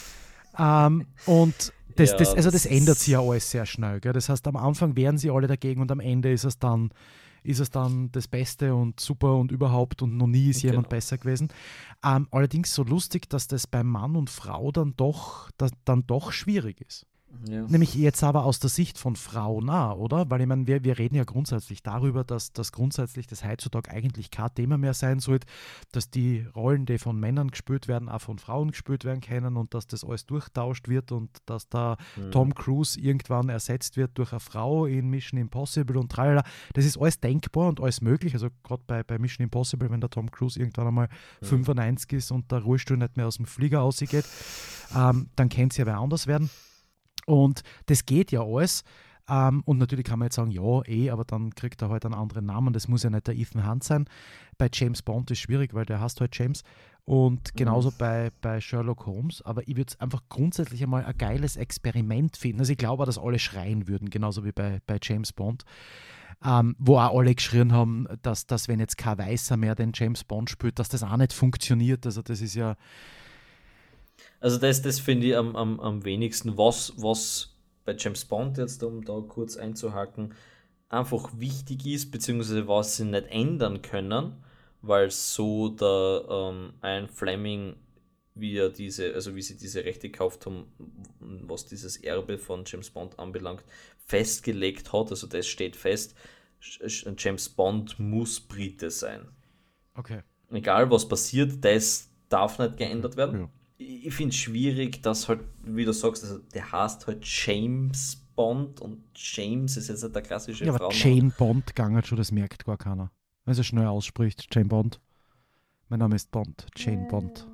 ähm, 0.58 1.06
und 1.26 1.72
das, 1.96 2.10
ja, 2.12 2.16
das, 2.16 2.34
also 2.34 2.50
das, 2.50 2.62
das 2.62 2.66
ändert 2.66 2.98
sich 2.98 3.08
ja 3.08 3.20
alles 3.20 3.50
sehr 3.50 3.66
schnell. 3.66 4.00
Gell? 4.00 4.12
Das 4.12 4.28
heißt, 4.28 4.46
am 4.46 4.56
Anfang 4.56 4.96
wären 4.96 5.18
sie 5.18 5.30
alle 5.30 5.46
dagegen 5.46 5.80
und 5.80 5.90
am 5.90 6.00
Ende 6.00 6.32
ist 6.32 6.44
es 6.44 6.58
dann, 6.58 6.90
ist 7.42 7.60
es 7.60 7.70
dann 7.70 8.10
das 8.12 8.28
Beste 8.28 8.74
und 8.74 9.00
super 9.00 9.36
und 9.36 9.52
überhaupt 9.52 10.02
und 10.02 10.16
noch 10.16 10.26
nie 10.26 10.50
ist 10.50 10.62
genau. 10.62 10.72
jemand 10.72 10.88
besser 10.88 11.18
gewesen. 11.18 11.48
Ähm, 12.04 12.28
allerdings 12.30 12.74
so 12.74 12.82
lustig, 12.82 13.28
dass 13.28 13.48
das 13.48 13.66
bei 13.66 13.82
Mann 13.82 14.16
und 14.16 14.30
Frau 14.30 14.72
dann 14.72 14.94
doch, 14.96 15.50
dann 15.84 16.06
doch 16.06 16.32
schwierig 16.32 16.80
ist. 16.80 17.06
Ja. 17.48 17.62
Nämlich 17.62 17.94
jetzt 17.94 18.22
aber 18.22 18.44
aus 18.44 18.58
der 18.58 18.70
Sicht 18.70 18.98
von 18.98 19.16
Frauen 19.16 19.66
oder? 19.68 20.30
Weil 20.30 20.40
ich 20.40 20.46
meine, 20.46 20.66
wir, 20.66 20.84
wir 20.84 20.98
reden 20.98 21.16
ja 21.16 21.24
grundsätzlich 21.24 21.82
darüber, 21.82 22.24
dass 22.24 22.52
das 22.52 22.72
grundsätzlich 22.72 23.26
das 23.26 23.44
heutzutage 23.44 23.90
eigentlich 23.90 24.30
kein 24.30 24.54
Thema 24.54 24.78
mehr 24.78 24.94
sein 24.94 25.20
sollte, 25.20 25.46
dass 25.92 26.10
die 26.10 26.46
Rollen, 26.54 26.86
die 26.86 26.98
von 26.98 27.18
Männern 27.18 27.50
gespielt 27.50 27.88
werden, 27.88 28.08
auch 28.08 28.20
von 28.20 28.38
Frauen 28.38 28.70
gespielt 28.70 29.04
werden 29.04 29.20
können 29.20 29.56
und 29.56 29.74
dass 29.74 29.86
das 29.86 30.04
alles 30.04 30.26
durchtauscht 30.26 30.88
wird 30.88 31.12
und 31.12 31.30
dass 31.46 31.68
da 31.68 31.96
mhm. 32.16 32.30
Tom 32.30 32.54
Cruise 32.54 32.98
irgendwann 32.98 33.48
ersetzt 33.48 33.96
wird 33.96 34.16
durch 34.18 34.32
eine 34.32 34.40
Frau 34.40 34.86
in 34.86 35.08
Mission 35.08 35.40
Impossible 35.40 35.98
und 35.98 36.10
tralala. 36.10 36.42
Das 36.74 36.84
ist 36.84 36.98
alles 36.98 37.20
denkbar 37.20 37.68
und 37.68 37.80
alles 37.80 38.00
möglich. 38.00 38.34
Also 38.34 38.48
gerade 38.62 38.82
bei, 38.86 39.02
bei 39.02 39.18
Mission 39.18 39.44
Impossible, 39.44 39.90
wenn 39.90 40.00
der 40.00 40.10
Tom 40.10 40.30
Cruise 40.30 40.58
irgendwann 40.58 40.88
einmal 40.88 41.08
mhm. 41.40 41.46
95 41.46 42.12
ist 42.12 42.30
und 42.30 42.50
der 42.52 42.60
Ruhestuhl 42.60 42.96
nicht 42.96 43.16
mehr 43.16 43.26
aus 43.26 43.36
dem 43.36 43.46
Flieger 43.46 43.82
ausgeht, 43.82 44.24
ähm, 44.94 45.28
dann 45.36 45.48
kann 45.48 45.68
es 45.68 45.76
ja 45.76 45.86
wer 45.86 45.98
anders 45.98 46.26
werden. 46.26 46.50
Und 47.26 47.62
das 47.86 48.06
geht 48.06 48.32
ja 48.32 48.42
alles. 48.42 48.82
Ähm, 49.28 49.62
und 49.66 49.78
natürlich 49.78 50.04
kann 50.06 50.18
man 50.18 50.26
jetzt 50.26 50.36
sagen, 50.36 50.50
ja, 50.50 50.82
eh, 50.86 51.10
aber 51.10 51.24
dann 51.24 51.54
kriegt 51.54 51.82
er 51.82 51.90
halt 51.90 52.04
einen 52.04 52.14
anderen 52.14 52.46
Namen. 52.46 52.72
Das 52.72 52.88
muss 52.88 53.02
ja 53.02 53.10
nicht 53.10 53.26
der 53.26 53.36
Ethan 53.36 53.68
Hunt 53.68 53.84
sein. 53.84 54.06
Bei 54.56 54.68
James 54.72 55.02
Bond 55.02 55.30
ist 55.30 55.38
es 55.38 55.42
schwierig, 55.42 55.74
weil 55.74 55.84
der 55.84 56.00
heißt 56.00 56.20
halt 56.20 56.36
James. 56.36 56.62
Und 57.04 57.52
mhm. 57.52 57.56
genauso 57.56 57.90
mhm. 57.90 57.94
bei, 57.98 58.30
bei 58.40 58.60
Sherlock 58.60 59.06
Holmes. 59.06 59.42
Aber 59.42 59.62
ich 59.66 59.76
würde 59.76 59.92
es 59.92 60.00
einfach 60.00 60.22
grundsätzlich 60.28 60.82
einmal 60.82 61.04
ein 61.04 61.18
geiles 61.18 61.56
Experiment 61.56 62.36
finden. 62.36 62.60
Also 62.60 62.72
ich 62.72 62.78
glaube 62.78 63.04
dass 63.04 63.18
alle 63.18 63.38
schreien 63.38 63.88
würden, 63.88 64.10
genauso 64.10 64.44
wie 64.44 64.52
bei, 64.52 64.80
bei 64.86 64.98
James 65.02 65.32
Bond. 65.32 65.64
Ähm, 66.44 66.76
wo 66.78 66.98
auch 66.98 67.18
alle 67.18 67.34
geschrien 67.34 67.72
haben, 67.72 68.06
dass, 68.22 68.46
dass 68.46 68.68
wenn 68.68 68.78
jetzt 68.78 68.98
kein 68.98 69.18
Weißer 69.18 69.56
mehr 69.56 69.74
den 69.74 69.92
James 69.94 70.22
Bond 70.22 70.50
spielt, 70.50 70.78
dass 70.78 70.90
das 70.90 71.02
auch 71.02 71.16
nicht 71.16 71.32
funktioniert. 71.32 72.04
Also 72.04 72.20
das 72.22 72.42
ist 72.42 72.54
ja, 72.54 72.76
also 74.40 74.58
das, 74.58 74.82
das 74.82 75.00
finde 75.00 75.28
ich 75.28 75.36
am, 75.36 75.56
am, 75.56 75.80
am 75.80 76.04
wenigsten, 76.04 76.56
was, 76.56 76.92
was 76.96 77.56
bei 77.84 77.94
James 77.96 78.24
Bond 78.24 78.58
jetzt, 78.58 78.82
um 78.82 79.04
da 79.04 79.22
kurz 79.26 79.56
einzuhaken, 79.56 80.34
einfach 80.88 81.30
wichtig 81.38 81.86
ist, 81.86 82.10
beziehungsweise 82.10 82.68
was 82.68 82.96
sie 82.96 83.04
nicht 83.04 83.26
ändern 83.28 83.82
können, 83.82 84.44
weil 84.82 85.10
so 85.10 85.68
der 85.70 86.24
ähm, 86.28 86.74
Ian 86.82 87.08
Fleming, 87.08 87.76
wie 88.34 88.56
er 88.56 88.68
diese, 88.68 89.14
also 89.14 89.34
wie 89.34 89.42
sie 89.42 89.56
diese 89.56 89.84
Rechte 89.84 90.10
gekauft 90.10 90.46
haben, 90.46 90.66
was 91.18 91.66
dieses 91.66 91.96
Erbe 91.96 92.38
von 92.38 92.64
James 92.66 92.90
Bond 92.90 93.18
anbelangt, 93.18 93.64
festgelegt 94.04 94.92
hat, 94.92 95.10
also 95.10 95.26
das 95.26 95.46
steht 95.46 95.76
fest, 95.76 96.14
James 97.18 97.48
Bond 97.48 97.98
muss 97.98 98.40
Brite 98.40 98.90
sein. 98.90 99.28
Okay. 99.94 100.22
Egal 100.50 100.90
was 100.90 101.08
passiert, 101.08 101.64
das 101.64 102.10
darf 102.28 102.58
nicht 102.58 102.76
geändert 102.76 103.16
werden. 103.16 103.40
Ja 103.40 103.50
ich 103.78 104.14
finde 104.14 104.30
es 104.30 104.36
schwierig, 104.36 105.02
dass 105.02 105.28
halt, 105.28 105.40
wie 105.62 105.84
du 105.84 105.92
sagst, 105.92 106.24
also 106.24 106.38
der 106.38 106.70
heißt 106.72 107.06
halt 107.06 107.24
James 107.24 108.22
Bond 108.34 108.80
und 108.80 109.02
James 109.14 109.76
ist 109.76 109.88
jetzt 109.88 110.02
nicht 110.02 110.14
der 110.14 110.22
klassische 110.22 110.64
Ja, 110.64 110.74
aber 110.74 110.92
Jane 110.92 111.32
Bond 111.36 111.66
gegangen 111.66 112.02
schon, 112.04 112.18
das 112.18 112.32
merkt 112.32 112.64
gar 112.64 112.76
keiner. 112.76 113.10
Wenn 113.44 113.52
es 113.52 113.66
schnell 113.66 113.86
ausspricht, 113.86 114.54
Jane 114.54 114.68
Bond. 114.68 115.00
Mein 115.88 116.00
Name 116.00 116.16
ist 116.16 116.30
Bond, 116.30 116.66
Jane 116.76 117.06
Bond. 117.08 117.46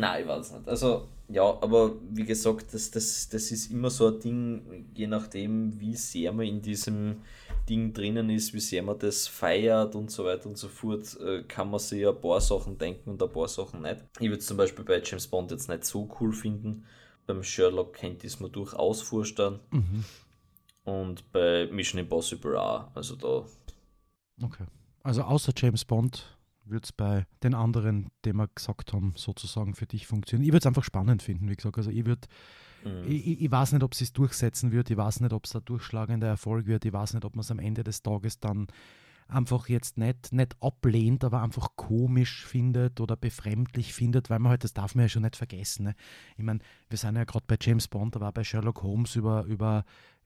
Nein, 0.00 0.22
ich 0.22 0.28
weiß 0.28 0.52
nicht. 0.52 0.68
Also, 0.68 1.08
ja, 1.28 1.42
aber 1.42 1.92
wie 2.10 2.24
gesagt, 2.24 2.72
das, 2.72 2.90
das, 2.90 3.28
das 3.28 3.50
ist 3.50 3.70
immer 3.70 3.90
so 3.90 4.08
ein 4.08 4.20
Ding, 4.20 4.86
je 4.94 5.06
nachdem, 5.06 5.78
wie 5.80 5.96
sehr 5.96 6.32
man 6.32 6.46
in 6.46 6.62
diesem 6.62 7.22
Ding 7.68 7.92
drinnen 7.92 8.30
ist, 8.30 8.54
wie 8.54 8.60
sehr 8.60 8.82
man 8.82 8.98
das 8.98 9.26
feiert 9.26 9.94
und 9.94 10.10
so 10.10 10.24
weiter 10.24 10.48
und 10.48 10.56
so 10.56 10.68
fort, 10.68 11.18
äh, 11.20 11.42
kann 11.42 11.70
man 11.70 11.80
sich 11.80 12.06
ein 12.06 12.20
paar 12.20 12.40
Sachen 12.40 12.78
denken 12.78 13.10
und 13.10 13.22
ein 13.22 13.32
paar 13.32 13.48
Sachen 13.48 13.82
nicht. 13.82 14.04
Ich 14.20 14.28
würde 14.28 14.38
es 14.38 14.46
zum 14.46 14.56
Beispiel 14.56 14.84
bei 14.84 15.02
James 15.02 15.26
Bond 15.26 15.50
jetzt 15.50 15.68
nicht 15.68 15.84
so 15.84 16.08
cool 16.20 16.32
finden. 16.32 16.84
Beim 17.26 17.42
Sherlock 17.42 17.94
kennt 17.94 18.22
ich 18.22 18.34
es 18.34 18.40
mir 18.40 18.50
durchaus 18.50 19.02
vorstellen. 19.02 19.58
Mhm. 19.70 20.04
Und 20.84 21.32
bei 21.32 21.66
Mission 21.72 22.00
Impossible 22.00 22.56
auch. 22.56 22.94
Also 22.94 23.16
da. 23.16 23.44
Okay. 24.44 24.66
Also 25.02 25.22
außer 25.22 25.52
James 25.56 25.84
Bond 25.84 26.35
würde 26.68 26.84
es 26.84 26.92
bei 26.92 27.26
den 27.42 27.54
anderen, 27.54 28.08
die 28.24 28.32
wir 28.32 28.48
gesagt 28.54 28.92
haben, 28.92 29.14
sozusagen 29.16 29.74
für 29.74 29.86
dich 29.86 30.06
funktionieren. 30.06 30.46
Ich 30.46 30.52
würde 30.52 30.62
es 30.62 30.66
einfach 30.66 30.84
spannend 30.84 31.22
finden, 31.22 31.48
wie 31.48 31.56
gesagt. 31.56 31.78
Also 31.78 31.90
ich 31.90 32.04
würde 32.06 32.26
Mhm. 32.86 33.10
Ich, 33.10 33.40
ich, 33.42 33.50
weiß 33.50 33.72
nicht, 33.72 33.82
ob 33.82 33.92
es 33.92 34.12
durchsetzen 34.12 34.72
wird, 34.72 34.90
ich 34.90 34.96
weiß 34.96 35.20
nicht, 35.20 35.32
ob 35.32 35.44
es 35.44 35.56
ein 35.56 35.64
durchschlagender 35.64 36.28
Erfolg 36.28 36.66
wird, 36.66 36.84
ich 36.84 36.92
weiß 36.92 37.14
nicht, 37.14 37.24
ob 37.24 37.34
man 37.34 37.40
es 37.40 37.50
am 37.50 37.58
Ende 37.58 37.84
des 37.84 38.02
Tages 38.02 38.38
dann 38.38 38.68
einfach 39.28 39.68
jetzt 39.68 39.98
nicht, 39.98 40.32
nicht 40.32 40.54
ablehnt, 40.62 41.24
aber 41.24 41.42
einfach 41.42 41.70
komisch 41.74 42.46
findet 42.46 43.00
oder 43.00 43.16
befremdlich 43.16 43.92
findet, 43.92 44.30
weil 44.30 44.38
man 44.38 44.50
halt, 44.50 44.62
das 44.62 44.72
darf 44.72 44.94
man 44.94 45.04
ja 45.04 45.08
schon 45.08 45.22
nicht 45.22 45.34
vergessen. 45.34 45.86
Ne? 45.86 45.94
Ich 46.36 46.44
meine, 46.44 46.60
wir 46.88 46.96
sind 46.96 47.16
ja 47.16 47.24
gerade 47.24 47.44
bei 47.48 47.56
James 47.60 47.88
Bond, 47.88 48.14
aber 48.14 48.28
auch 48.28 48.32
bei 48.32 48.44
Sherlock 48.44 48.84
Holmes 48.84 49.16
über, 49.16 49.42
über 49.44 49.84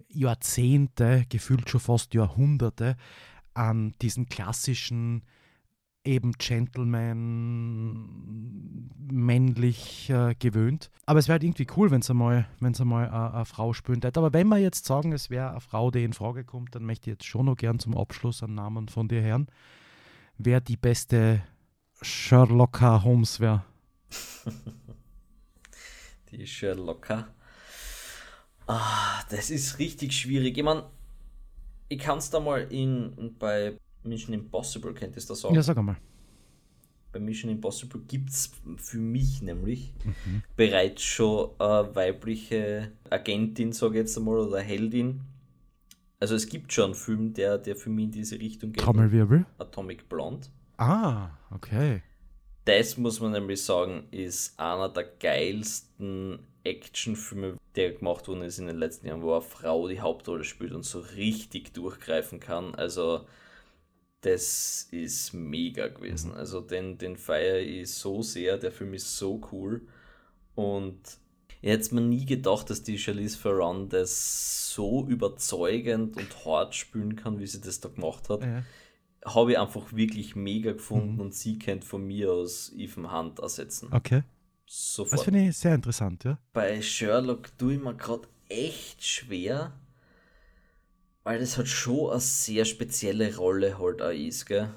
Jahrzehnte, 0.09 1.25
gefühlt 1.31 1.71
schon 1.71 1.81
fast 1.81 2.13
Jahrhunderte, 2.13 2.97
an 3.55 3.95
diesen 4.03 4.29
klassischen 4.29 5.23
eben 6.05 6.33
Gentleman 6.33 7.97
männlich 9.11 10.09
äh, 10.11 10.35
gewöhnt. 10.39 10.91
Aber 11.07 11.19
es 11.19 11.29
wäre 11.29 11.35
halt 11.35 11.45
irgendwie 11.45 11.67
cool, 11.77 11.91
wenn 11.91 12.01
es 12.01 12.11
einmal, 12.11 12.49
wenn's 12.61 12.81
einmal 12.81 13.07
äh, 13.07 13.35
eine 13.35 13.45
Frau 13.45 13.73
spielen 13.73 14.01
hätte. 14.03 14.21
Aber 14.21 14.33
wenn 14.33 14.49
wir 14.49 14.59
jetzt 14.59 14.87
sagen, 14.87 15.13
es 15.13 15.31
wäre 15.31 15.51
eine 15.51 15.61
Frau, 15.61 15.91
die 15.91 16.05
in 16.05 16.13
Frage 16.13 16.45
kommt, 16.45 16.75
dann 16.75 16.85
möchte 16.85 17.11
ich 17.11 17.15
jetzt 17.17 17.27
schon 17.27 17.47
noch 17.47 17.57
gern 17.57 17.79
zum 17.79 17.97
Abschluss 17.97 18.43
einen 18.43 18.55
Namen 18.55 18.89
von 18.89 19.09
dir 19.09 19.23
hören. 19.23 19.49
Wer 20.39 20.61
die 20.61 20.77
beste 20.77 21.43
Sherlocka 22.01 23.03
Holmes 23.03 23.41
wäre. 23.41 23.65
die 26.31 26.47
Sherlocka. 26.47 27.29
Ah, 28.67 29.23
das 29.29 29.51
ist 29.51 29.79
richtig 29.79 30.13
schwierig. 30.13 30.57
Ich 30.57 30.65
meine, 30.65 30.85
ich 31.89 31.99
kann 31.99 32.19
es 32.19 32.31
da 32.31 32.41
mal 32.41 32.73
in, 32.73 33.35
bei 33.39 33.77
Mission 34.05 34.35
Impossible, 34.35 34.95
könntest 34.95 35.29
du 35.29 35.33
das 35.33 35.41
sagen? 35.41 35.55
Ja, 35.55 35.63
sag 35.63 35.77
einmal. 35.77 35.97
Bei 37.13 37.19
Mission 37.19 37.51
Impossible 37.51 38.01
gibt 38.07 38.31
es 38.31 38.53
für 38.77 38.99
mich 38.99 39.43
nämlich 39.43 39.93
mhm. 40.05 40.43
bereits 40.57 41.03
schon 41.03 41.51
eine 41.59 41.95
weibliche 41.95 42.93
Agentin, 43.11 43.73
sage 43.73 43.95
ich 43.95 44.01
jetzt 44.01 44.17
einmal, 44.17 44.39
oder 44.39 44.61
Heldin. 44.61 45.21
Also 46.21 46.35
es 46.35 46.49
gibt 46.49 46.73
schon 46.73 46.87
einen 46.87 46.95
Film, 46.95 47.33
der, 47.33 47.59
der 47.59 47.75
für 47.77 47.91
mich 47.91 48.05
in 48.07 48.11
diese 48.13 48.39
Richtung 48.39 48.73
geht. 48.73 48.85
Trommelwirbel? 48.85 49.47
Atomic 49.59 50.09
Blonde. 50.09 50.47
Ah, 50.77 51.31
okay. 51.51 52.03
Das 52.67 52.97
muss 52.97 53.21
man 53.21 53.33
nämlich 53.33 53.63
sagen, 53.63 54.05
ist 54.11 54.59
einer 54.61 54.89
der 54.89 55.05
geilsten 55.05 56.39
Actionfilme, 56.63 57.57
der 57.75 57.93
gemacht 57.93 58.29
worden 58.29 58.43
ist 58.43 58.59
in 58.59 58.67
den 58.67 58.77
letzten 58.77 59.07
Jahren, 59.07 59.23
wo 59.23 59.33
eine 59.33 59.41
Frau 59.41 59.89
die 59.89 60.01
Hauptrolle 60.01 60.45
spielt 60.45 60.73
und 60.73 60.85
so 60.85 61.01
richtig 61.01 61.73
durchgreifen 61.73 62.39
kann. 62.39 62.75
Also 62.75 63.27
das 64.23 64.89
ist 64.91 65.33
mega 65.33 65.89
gewesen. 65.89 66.33
Mhm. 66.33 66.37
Also 66.37 66.61
den, 66.61 66.99
den 66.99 67.17
feiere 67.17 67.61
ich 67.61 67.93
so 67.93 68.23
sehr, 68.23 68.59
der 68.59 68.73
Film 68.73 68.95
ist 68.95 69.17
so 69.17 69.41
cool. 69.53 69.83
Und 70.55 70.99
ich 71.63 71.71
hätte 71.71 71.95
mir 71.95 72.01
nie 72.01 72.25
gedacht, 72.25 72.71
dass 72.71 72.83
die 72.83 72.99
Charlize 72.99 73.41
Theron 73.41 73.89
das 73.89 74.73
so 74.73 75.07
überzeugend 75.07 76.17
und 76.17 76.45
hart 76.45 76.75
spielen 76.75 77.17
kann, 77.17 77.39
wie 77.39 77.47
sie 77.47 77.61
das 77.61 77.81
da 77.81 77.89
gemacht 77.89 78.29
hat. 78.29 78.43
Ja. 78.43 78.63
Habe 79.25 79.53
ich 79.53 79.59
einfach 79.59 79.93
wirklich 79.93 80.37
mega 80.37 80.73
gefunden 80.73 81.15
mhm. 81.15 81.21
und 81.21 81.35
sie 81.35 81.59
kennt 81.59 81.85
von 81.85 82.07
mir 82.07 82.33
aus 82.33 82.73
Ethan 82.75 83.13
Hunt 83.13 83.39
ersetzen. 83.39 83.89
Okay. 83.93 84.23
Sofort. 84.67 85.19
Das 85.19 85.25
finde 85.25 85.49
ich 85.49 85.57
sehr 85.57 85.75
interessant, 85.75 86.25
ja. 86.25 86.39
Bei 86.53 86.81
Sherlock 86.81 87.57
tue 87.59 87.75
ich 87.75 87.81
mir 87.81 87.95
gerade 87.95 88.29
echt 88.49 89.05
schwer, 89.05 89.73
weil 91.31 91.39
das 91.39 91.57
halt 91.57 91.69
schon 91.69 92.11
eine 92.11 92.19
sehr 92.19 92.65
spezielle 92.65 93.37
Rolle 93.37 93.79
halt 93.79 94.03
auch 94.03 94.11
ist, 94.11 94.47
gell? 94.47 94.69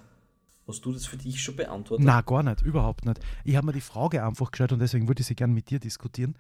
Hast 0.68 0.86
du 0.86 0.92
das 0.92 1.08
für 1.08 1.18
dich 1.18 1.42
schon 1.42 1.56
beantwortet? 1.56 2.06
Na, 2.06 2.22
gar 2.22 2.44
nicht, 2.44 2.62
überhaupt 2.62 3.06
nicht. 3.06 3.20
Ich 3.44 3.56
habe 3.56 3.66
mir 3.66 3.74
die 3.74 3.82
Frage 3.82 4.24
einfach 4.24 4.52
gestellt 4.52 4.72
und 4.72 4.78
deswegen 4.78 5.08
würde 5.08 5.22
ich 5.22 5.26
sie 5.26 5.34
gerne 5.34 5.52
mit 5.52 5.72
dir 5.72 5.80
diskutieren, 5.80 6.36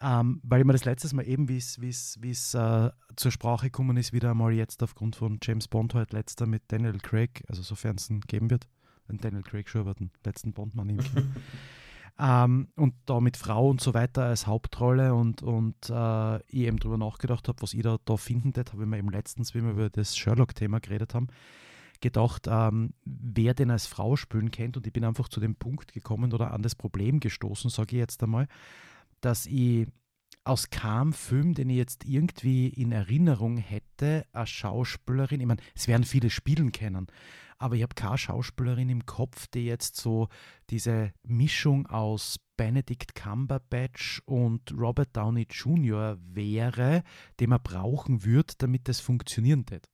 ähm, 0.00 0.40
weil 0.44 0.60
ich 0.60 0.66
mir 0.68 0.72
das 0.72 0.84
letztes 0.84 1.12
Mal 1.14 1.26
eben, 1.26 1.48
wie 1.48 1.56
es 1.56 2.54
äh, 2.54 2.90
zur 3.16 3.32
Sprache 3.32 3.66
gekommen 3.66 3.96
ist, 3.96 4.12
wieder 4.12 4.30
einmal 4.30 4.52
jetzt 4.52 4.84
aufgrund 4.84 5.16
von 5.16 5.40
James 5.42 5.66
Bond 5.66 5.94
halt 5.94 6.12
letzter 6.12 6.46
mit 6.46 6.62
Daniel 6.68 6.98
Craig, 6.98 7.42
also 7.48 7.62
sofern 7.62 7.96
es 7.96 8.08
ihn 8.08 8.20
geben 8.20 8.50
wird, 8.50 8.68
ein 9.08 9.18
Daniel 9.18 9.42
Craig 9.42 9.68
schon, 9.68 9.80
aber 9.80 9.94
den 9.94 10.12
letzten 10.24 10.52
Bond-Mann 10.52 10.90
im 10.90 11.00
ähm, 12.18 12.68
und 12.76 12.94
da 13.06 13.20
mit 13.20 13.36
Frau 13.36 13.68
und 13.68 13.80
so 13.80 13.94
weiter 13.94 14.24
als 14.24 14.46
Hauptrolle 14.46 15.14
und, 15.14 15.42
und 15.42 15.90
äh, 15.90 16.36
ich 16.48 16.66
eben 16.66 16.78
drüber 16.78 16.98
nachgedacht 16.98 17.48
habe, 17.48 17.62
was 17.62 17.74
ich 17.74 17.82
da, 17.82 17.98
da 18.04 18.16
finden 18.16 18.52
habe 18.56 18.82
ich 18.82 18.88
mir 18.88 18.98
eben 18.98 19.10
letztens, 19.10 19.54
wie 19.54 19.62
wir 19.62 19.70
über 19.70 19.90
das 19.90 20.16
Sherlock-Thema 20.16 20.80
geredet 20.80 21.14
haben, 21.14 21.28
gedacht, 22.00 22.46
ähm, 22.48 22.94
wer 23.04 23.54
den 23.54 23.70
als 23.70 23.86
Frau 23.86 24.16
spielen 24.16 24.50
kennt 24.50 24.76
und 24.76 24.86
ich 24.86 24.92
bin 24.92 25.04
einfach 25.04 25.28
zu 25.28 25.40
dem 25.40 25.56
Punkt 25.56 25.92
gekommen 25.92 26.32
oder 26.32 26.52
an 26.52 26.62
das 26.62 26.74
Problem 26.74 27.20
gestoßen, 27.20 27.70
sage 27.70 27.96
ich 27.96 28.00
jetzt 28.00 28.22
einmal, 28.22 28.48
dass 29.20 29.46
ich 29.46 29.86
aus 30.44 30.70
keinem 30.70 31.12
Film, 31.12 31.54
den 31.54 31.70
ich 31.70 31.76
jetzt 31.76 32.04
irgendwie 32.04 32.68
in 32.68 32.92
Erinnerung 32.92 33.58
hätte, 33.58 34.26
eine 34.32 34.46
Schauspielerin, 34.46 35.40
ich 35.40 35.46
meine, 35.46 35.60
es 35.74 35.88
werden 35.88 36.04
viele 36.04 36.30
spielen 36.30 36.72
kennen, 36.72 37.06
aber 37.58 37.76
ich 37.76 37.82
habe 37.82 37.94
keine 37.94 38.18
Schauspielerin 38.18 38.88
im 38.88 39.04
Kopf, 39.04 39.46
die 39.48 39.66
jetzt 39.66 39.96
so 39.96 40.28
diese 40.70 41.12
Mischung 41.22 41.86
aus 41.86 42.36
Benedict 42.56 43.14
Cumberbatch 43.14 44.22
und 44.24 44.72
Robert 44.72 45.16
Downey 45.16 45.46
Jr. 45.50 46.18
wäre, 46.20 47.02
die 47.38 47.46
man 47.46 47.62
brauchen 47.62 48.24
würde, 48.24 48.54
damit 48.58 48.88
das 48.88 49.00
funktionieren 49.00 49.64
wird 49.68 49.86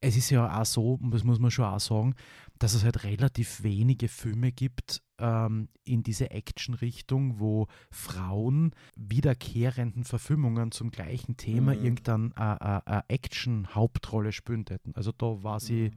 es 0.00 0.16
ist 0.16 0.30
ja 0.30 0.60
auch 0.60 0.64
so, 0.64 0.98
das 1.02 1.24
muss 1.24 1.38
man 1.38 1.50
schon 1.50 1.66
auch 1.66 1.80
sagen, 1.80 2.14
dass 2.58 2.74
es 2.74 2.84
halt 2.84 3.04
relativ 3.04 3.62
wenige 3.62 4.08
Filme 4.08 4.52
gibt 4.52 5.02
ähm, 5.18 5.68
in 5.84 6.02
diese 6.02 6.30
Action-Richtung, 6.30 7.38
wo 7.38 7.66
Frauen 7.90 8.74
wiederkehrenden 8.96 10.04
Verfilmungen 10.04 10.70
zum 10.72 10.90
gleichen 10.90 11.36
Thema 11.36 11.74
mhm. 11.74 11.84
irgendeine 11.84 12.82
äh, 12.86 12.98
äh, 12.98 13.02
Action-Hauptrolle 13.08 14.32
spielen 14.32 14.64
hätten. 14.68 14.94
Also 14.94 15.12
da 15.12 15.42
war 15.42 15.60
sie 15.60 15.90
mhm. 15.90 15.96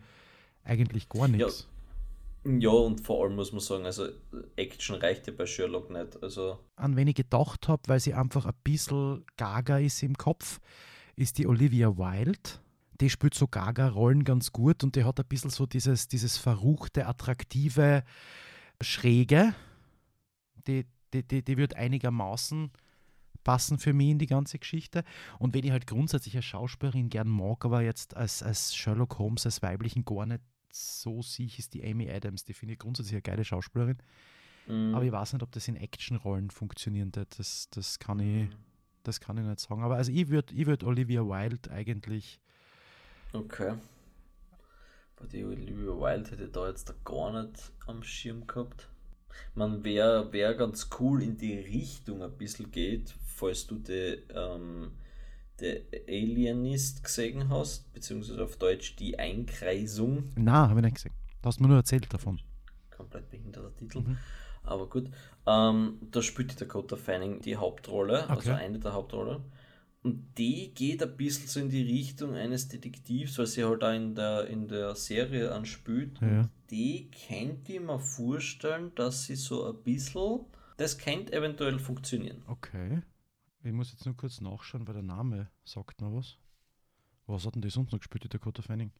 eigentlich 0.64 1.10
gar 1.10 1.28
nichts. 1.28 1.70
Ja. 2.46 2.52
ja. 2.52 2.70
und 2.70 3.02
vor 3.02 3.24
allem 3.24 3.36
muss 3.36 3.52
man 3.52 3.62
sagen, 3.62 3.86
also 3.86 4.08
Action 4.56 4.96
reicht 4.96 5.28
ja 5.28 5.34
bei 5.34 5.46
Sherlock 5.46 5.90
nicht. 5.90 6.22
Also 6.22 6.60
An 6.76 6.96
wen 6.96 7.08
ich 7.08 7.16
gedacht 7.16 7.68
habe, 7.68 7.84
weil 7.88 8.00
sie 8.00 8.14
einfach 8.14 8.46
ein 8.46 8.56
bisschen 8.64 9.26
gaga 9.38 9.80
ist 9.80 10.04
im 10.04 10.18
Kopf, 10.18 10.60
ist 11.16 11.38
die 11.38 11.48
Olivia 11.48 11.98
Wilde 11.98 12.64
die 13.02 13.10
spielt 13.10 13.34
so 13.34 13.48
Gaga-Rollen 13.48 14.24
ganz 14.24 14.52
gut 14.52 14.84
und 14.84 14.96
die 14.96 15.04
hat 15.04 15.20
ein 15.20 15.26
bisschen 15.28 15.50
so 15.50 15.66
dieses, 15.66 16.08
dieses 16.08 16.38
verruchte, 16.38 17.06
attraktive, 17.08 18.04
schräge. 18.82 19.56
Die, 20.68 20.86
die, 21.14 21.24
die, 21.24 21.44
die 21.44 21.58
wird 21.58 21.76
einigermaßen 21.76 22.72
passen 23.44 23.78
für 23.78 23.94
mich 23.94 24.10
in 24.10 24.20
die 24.20 24.28
ganze 24.28 24.60
Geschichte. 24.60 25.04
Und 25.40 25.54
wenn 25.54 25.64
ich 25.64 25.72
halt 25.72 25.88
grundsätzlich 25.88 26.36
als 26.36 26.46
Schauspielerin 26.46 27.10
gern 27.10 27.28
mag, 27.28 27.66
aber 27.66 27.82
jetzt 27.82 28.16
als, 28.16 28.42
als 28.42 28.76
Sherlock 28.76 29.20
Holmes, 29.20 29.46
als 29.46 29.62
weiblichen 29.62 30.06
gar 30.06 30.26
nicht 30.26 30.42
so 30.72 31.22
sicher 31.22 31.60
ist 31.60 31.74
die 31.74 31.86
Amy 31.86 32.10
Adams. 32.10 32.46
Die 32.46 32.54
finde 32.54 32.74
ich 32.74 32.80
grundsätzlich 32.80 33.14
eine 33.14 33.22
geile 33.22 33.46
Schauspielerin. 33.46 33.98
Mhm. 34.68 34.96
Aber 34.96 35.06
ich 35.06 35.12
weiß 35.12 35.34
nicht, 35.34 35.44
ob 35.44 35.52
das 35.52 35.68
in 35.68 35.76
Actionrollen 35.76 36.50
funktionieren 36.50 37.14
wird. 37.16 37.38
Das, 37.38 37.70
das, 37.70 38.00
kann 38.00 38.20
ich, 38.20 38.50
mhm. 38.50 38.56
das 39.04 39.20
kann 39.20 39.38
ich 39.38 39.46
nicht 39.46 39.60
sagen. 39.60 39.84
Aber 39.84 39.98
also 39.98 40.12
ich 40.12 40.30
würde 40.30 40.54
ich 40.54 40.66
würd 40.66 40.84
Olivia 40.84 41.22
Wilde 41.22 41.70
eigentlich 41.72 42.40
Okay. 43.34 43.76
Bei 45.16 45.26
die 45.26 45.44
Olivia 45.44 45.92
Wild 45.92 46.32
hätte 46.32 46.46
ich 46.46 46.52
da 46.52 46.68
jetzt 46.68 46.94
gar 47.04 47.42
nicht 47.42 47.72
am 47.88 48.04
Schirm 48.04 48.46
gehabt. 48.46 48.88
Man 49.56 49.84
wäre 49.84 50.32
wär 50.32 50.54
ganz 50.54 50.90
cool 51.00 51.24
in 51.24 51.38
die 51.38 51.58
Richtung 51.58 52.22
ein 52.22 52.38
bisschen 52.38 52.72
geht, 52.72 53.16
falls 53.26 53.66
du 53.66 53.76
die, 53.76 54.22
ähm, 54.34 54.92
der 55.60 55.82
Alienist 56.08 57.04
gesehen 57.04 57.50
hast, 57.50 57.92
beziehungsweise 57.94 58.44
auf 58.44 58.58
Deutsch 58.58 58.96
die 58.96 59.18
Einkreisung. 59.18 60.32
Na, 60.36 60.70
habe 60.70 60.80
ich 60.80 60.86
nicht 60.86 60.96
gesehen. 60.96 61.14
Du 61.42 61.48
hast 61.48 61.60
mir 61.60 61.68
nur 61.68 61.78
erzählt 61.78 62.12
davon. 62.14 62.40
Komplett 62.96 63.30
behinderter 63.30 63.76
Titel. 63.76 64.00
Mhm. 64.00 64.18
Aber 64.64 64.88
gut. 64.88 65.10
Ähm, 65.46 65.98
da 66.12 66.22
spielt 66.22 66.52
die 66.52 66.56
Dakota 66.56 66.96
Fanning 66.96 67.42
die 67.42 67.58
Hauptrolle, 67.58 68.30
also 68.30 68.34
okay. 68.34 68.50
also 68.52 68.64
eine 68.64 68.80
der 68.80 68.94
Hauptrollen. 68.94 69.44
Und 70.04 70.38
die 70.38 70.74
geht 70.74 71.02
ein 71.02 71.16
bisschen 71.16 71.48
so 71.48 71.60
in 71.62 71.70
die 71.70 71.82
Richtung 71.82 72.36
eines 72.36 72.68
Detektivs, 72.68 73.38
weil 73.38 73.48
sie 73.48 73.64
halt 73.64 73.84
auch 73.84 73.94
in 73.94 74.16
der, 74.16 74.48
in 74.48 74.68
der 74.68 74.96
Serie 74.96 75.54
anspült. 75.54 76.20
Ja. 76.22 76.50
Die 76.70 77.10
könnte 77.28 77.74
ich 77.74 77.80
mir 77.80 78.00
vorstellen, 78.00 78.92
dass 78.96 79.26
sie 79.26 79.38
so 79.38 79.66
ein 79.66 79.82
bisschen. 79.82 80.42
Das 80.76 80.98
könnte 80.98 81.32
eventuell 81.32 81.80
funktionieren. 81.80 82.44
Okay. 82.48 83.02
Ich 83.64 83.72
muss 83.72 83.94
jetzt 83.94 84.06
nur 84.06 84.18
kurz 84.18 84.42
nachschauen, 84.42 84.86
weil 84.86 84.96
der 84.96 85.04
Name 85.04 85.50
sagt 85.64 86.02
mir 86.02 86.14
was. 86.14 86.38
Was 87.26 87.46
hat 87.46 87.56
denn 87.56 87.62
die 87.62 87.70
sonst 87.70 87.94
noch 87.94 88.00
gespielt, 88.00 88.26
die 88.26 88.30
Dakota 88.30 88.62
Fanning? 88.62 88.92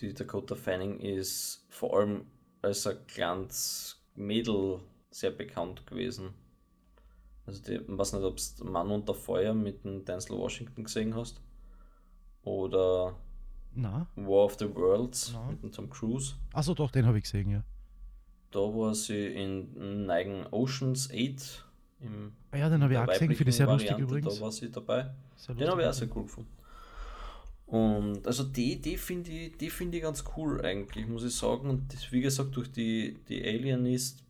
Die 0.00 0.14
Dakota 0.14 0.54
Fanning 0.54 1.00
ist 1.00 1.66
vor 1.68 1.98
allem 1.98 2.26
als 2.62 2.86
ein 2.86 3.04
kleines 3.08 4.00
Mädel 4.14 4.78
sehr 5.10 5.32
bekannt 5.32 5.84
gewesen. 5.88 6.34
Also 7.46 7.62
die, 7.62 7.74
ich 7.74 7.82
weiß 7.86 8.14
nicht, 8.14 8.24
ob 8.24 8.36
du 8.36 8.64
Mann 8.64 8.90
unter 8.90 9.14
Feuer 9.14 9.54
mit 9.54 9.84
dem 9.84 10.04
Denzel 10.04 10.36
Washington 10.36 10.84
gesehen 10.84 11.14
hast. 11.14 11.40
Oder 12.42 13.14
Na? 13.74 14.08
War 14.16 14.44
of 14.44 14.56
the 14.58 14.72
Worlds 14.74 15.30
Na. 15.32 15.50
mit 15.50 15.62
dem 15.62 15.72
Tom 15.72 15.88
Cruise. 15.88 16.34
Achso, 16.52 16.74
doch, 16.74 16.90
den 16.90 17.06
habe 17.06 17.18
ich 17.18 17.24
gesehen, 17.24 17.50
ja. 17.50 17.62
Da 18.50 18.60
war 18.60 18.94
sie 18.94 19.26
in 19.26 20.06
Neigen 20.06 20.46
Oceans 20.50 21.10
8. 21.10 21.64
Im 22.00 22.32
ah 22.50 22.56
ja, 22.56 22.68
den 22.68 22.82
habe 22.82 22.92
ich 22.92 22.98
auch 22.98 23.06
gesehen, 23.06 23.34
finde 23.34 23.50
ich 23.50 23.56
sehr 23.56 23.66
lustig 23.66 23.98
übrigens. 23.98 24.34
Da 24.34 24.40
war 24.40 24.52
sie 24.52 24.70
dabei. 24.70 25.10
den 25.48 25.68
habe 25.68 25.82
ich 25.82 25.88
auch 25.88 25.92
sehr 25.92 26.08
cool 26.16 26.24
gefunden. 26.24 26.50
Und 27.66 28.24
also 28.26 28.44
die, 28.44 28.80
die 28.80 28.96
finde 28.96 29.30
ich, 29.32 29.72
find 29.72 29.94
ich 29.94 30.02
ganz 30.02 30.24
cool 30.36 30.64
eigentlich, 30.64 31.06
muss 31.08 31.24
ich 31.24 31.34
sagen. 31.34 31.68
Und 31.68 31.92
das, 31.92 32.12
wie 32.12 32.20
gesagt, 32.20 32.54
durch 32.54 32.70
die, 32.70 33.18
die 33.28 33.42
Alienist 33.42 34.24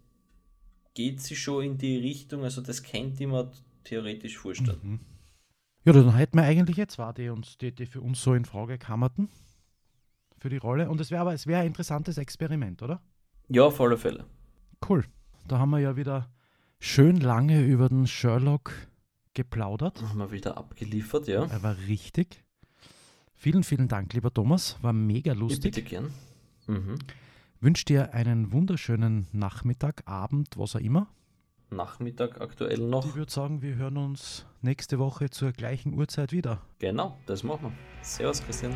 geht 0.97 1.21
sie 1.21 1.37
schon 1.37 1.63
in 1.63 1.79
die 1.79 1.99
Richtung, 1.99 2.43
also 2.43 2.63
das 2.63 2.83
kennt 2.83 3.21
man 3.21 3.51
theoretisch 3.85 4.39
vorstellen. 4.39 4.81
Mhm. 4.83 5.01
Ja, 5.85 5.93
dann 5.93 6.17
hätten 6.17 6.39
wir 6.39 6.45
eigentlich 6.45 6.79
jetzt 6.79 6.95
zwei, 6.95 7.13
die, 7.13 7.29
uns, 7.29 7.59
die, 7.59 7.71
die 7.71 7.87
für 7.87 8.01
uns 8.01 8.21
so 8.21 8.35
in 8.35 8.45
Frage 8.45 8.79
kammerten 8.79 9.29
für 10.39 10.49
die 10.49 10.57
Rolle. 10.57 10.89
Und 10.89 11.01
es 11.01 11.11
wäre 11.11 11.21
aber 11.21 11.35
es 11.35 11.47
wäre 11.47 11.61
ein 11.61 11.69
interessantes 11.69 12.19
Experiment, 12.19 12.83
oder? 12.83 13.03
Ja, 13.49 13.65
auf 13.65 13.81
alle 13.81 13.97
Fälle. 13.97 14.25
Cool. 14.89 15.05
Da 15.47 15.59
haben 15.59 15.71
wir 15.71 15.79
ja 15.79 15.97
wieder 15.97 16.29
schön 16.81 17.21
lange 17.21 17.63
über 17.63 17.89
den 17.89 18.07
Sherlock 18.07 18.73
geplaudert. 19.35 20.03
Haben 20.03 20.19
wir 20.19 20.33
wieder 20.33 20.57
abgeliefert, 20.57 21.29
ja. 21.29 21.45
Er 21.45 21.63
war 21.63 21.77
richtig. 21.87 22.43
Vielen, 23.35 23.65
vielen 23.65 23.87
Dank, 23.87 24.15
lieber 24.15 24.33
Thomas. 24.33 24.79
War 24.81 24.95
mega 24.95 25.35
lustig. 25.35 25.77
Ja, 25.77 25.83
bitte 25.83 25.83
gern. 25.83 26.11
Mhm 26.67 26.99
wünsche 27.61 27.85
dir 27.85 28.15
einen 28.15 28.53
wunderschönen 28.53 29.27
Nachmittag, 29.33 30.03
Abend, 30.07 30.57
was 30.57 30.77
auch 30.77 30.81
immer. 30.81 31.09
Nachmittag 31.71 32.41
aktuell 32.41 32.79
noch. 32.79 33.07
Ich 33.07 33.17
würde 33.17 33.33
sagen, 33.33 33.61
wir 33.63 33.75
hören 33.75 33.97
uns 33.97 34.47
nächste 34.63 34.99
Woche 34.99 35.31
zur 35.31 35.53
gleichen 35.53 35.95
Uhrzeit 35.95 36.33
wieder. 36.33 36.63
Genau, 36.79 37.19
das 37.27 37.43
machen 37.43 37.71
wir. 37.71 37.73
Servus, 38.03 38.43
Christian. 38.45 38.75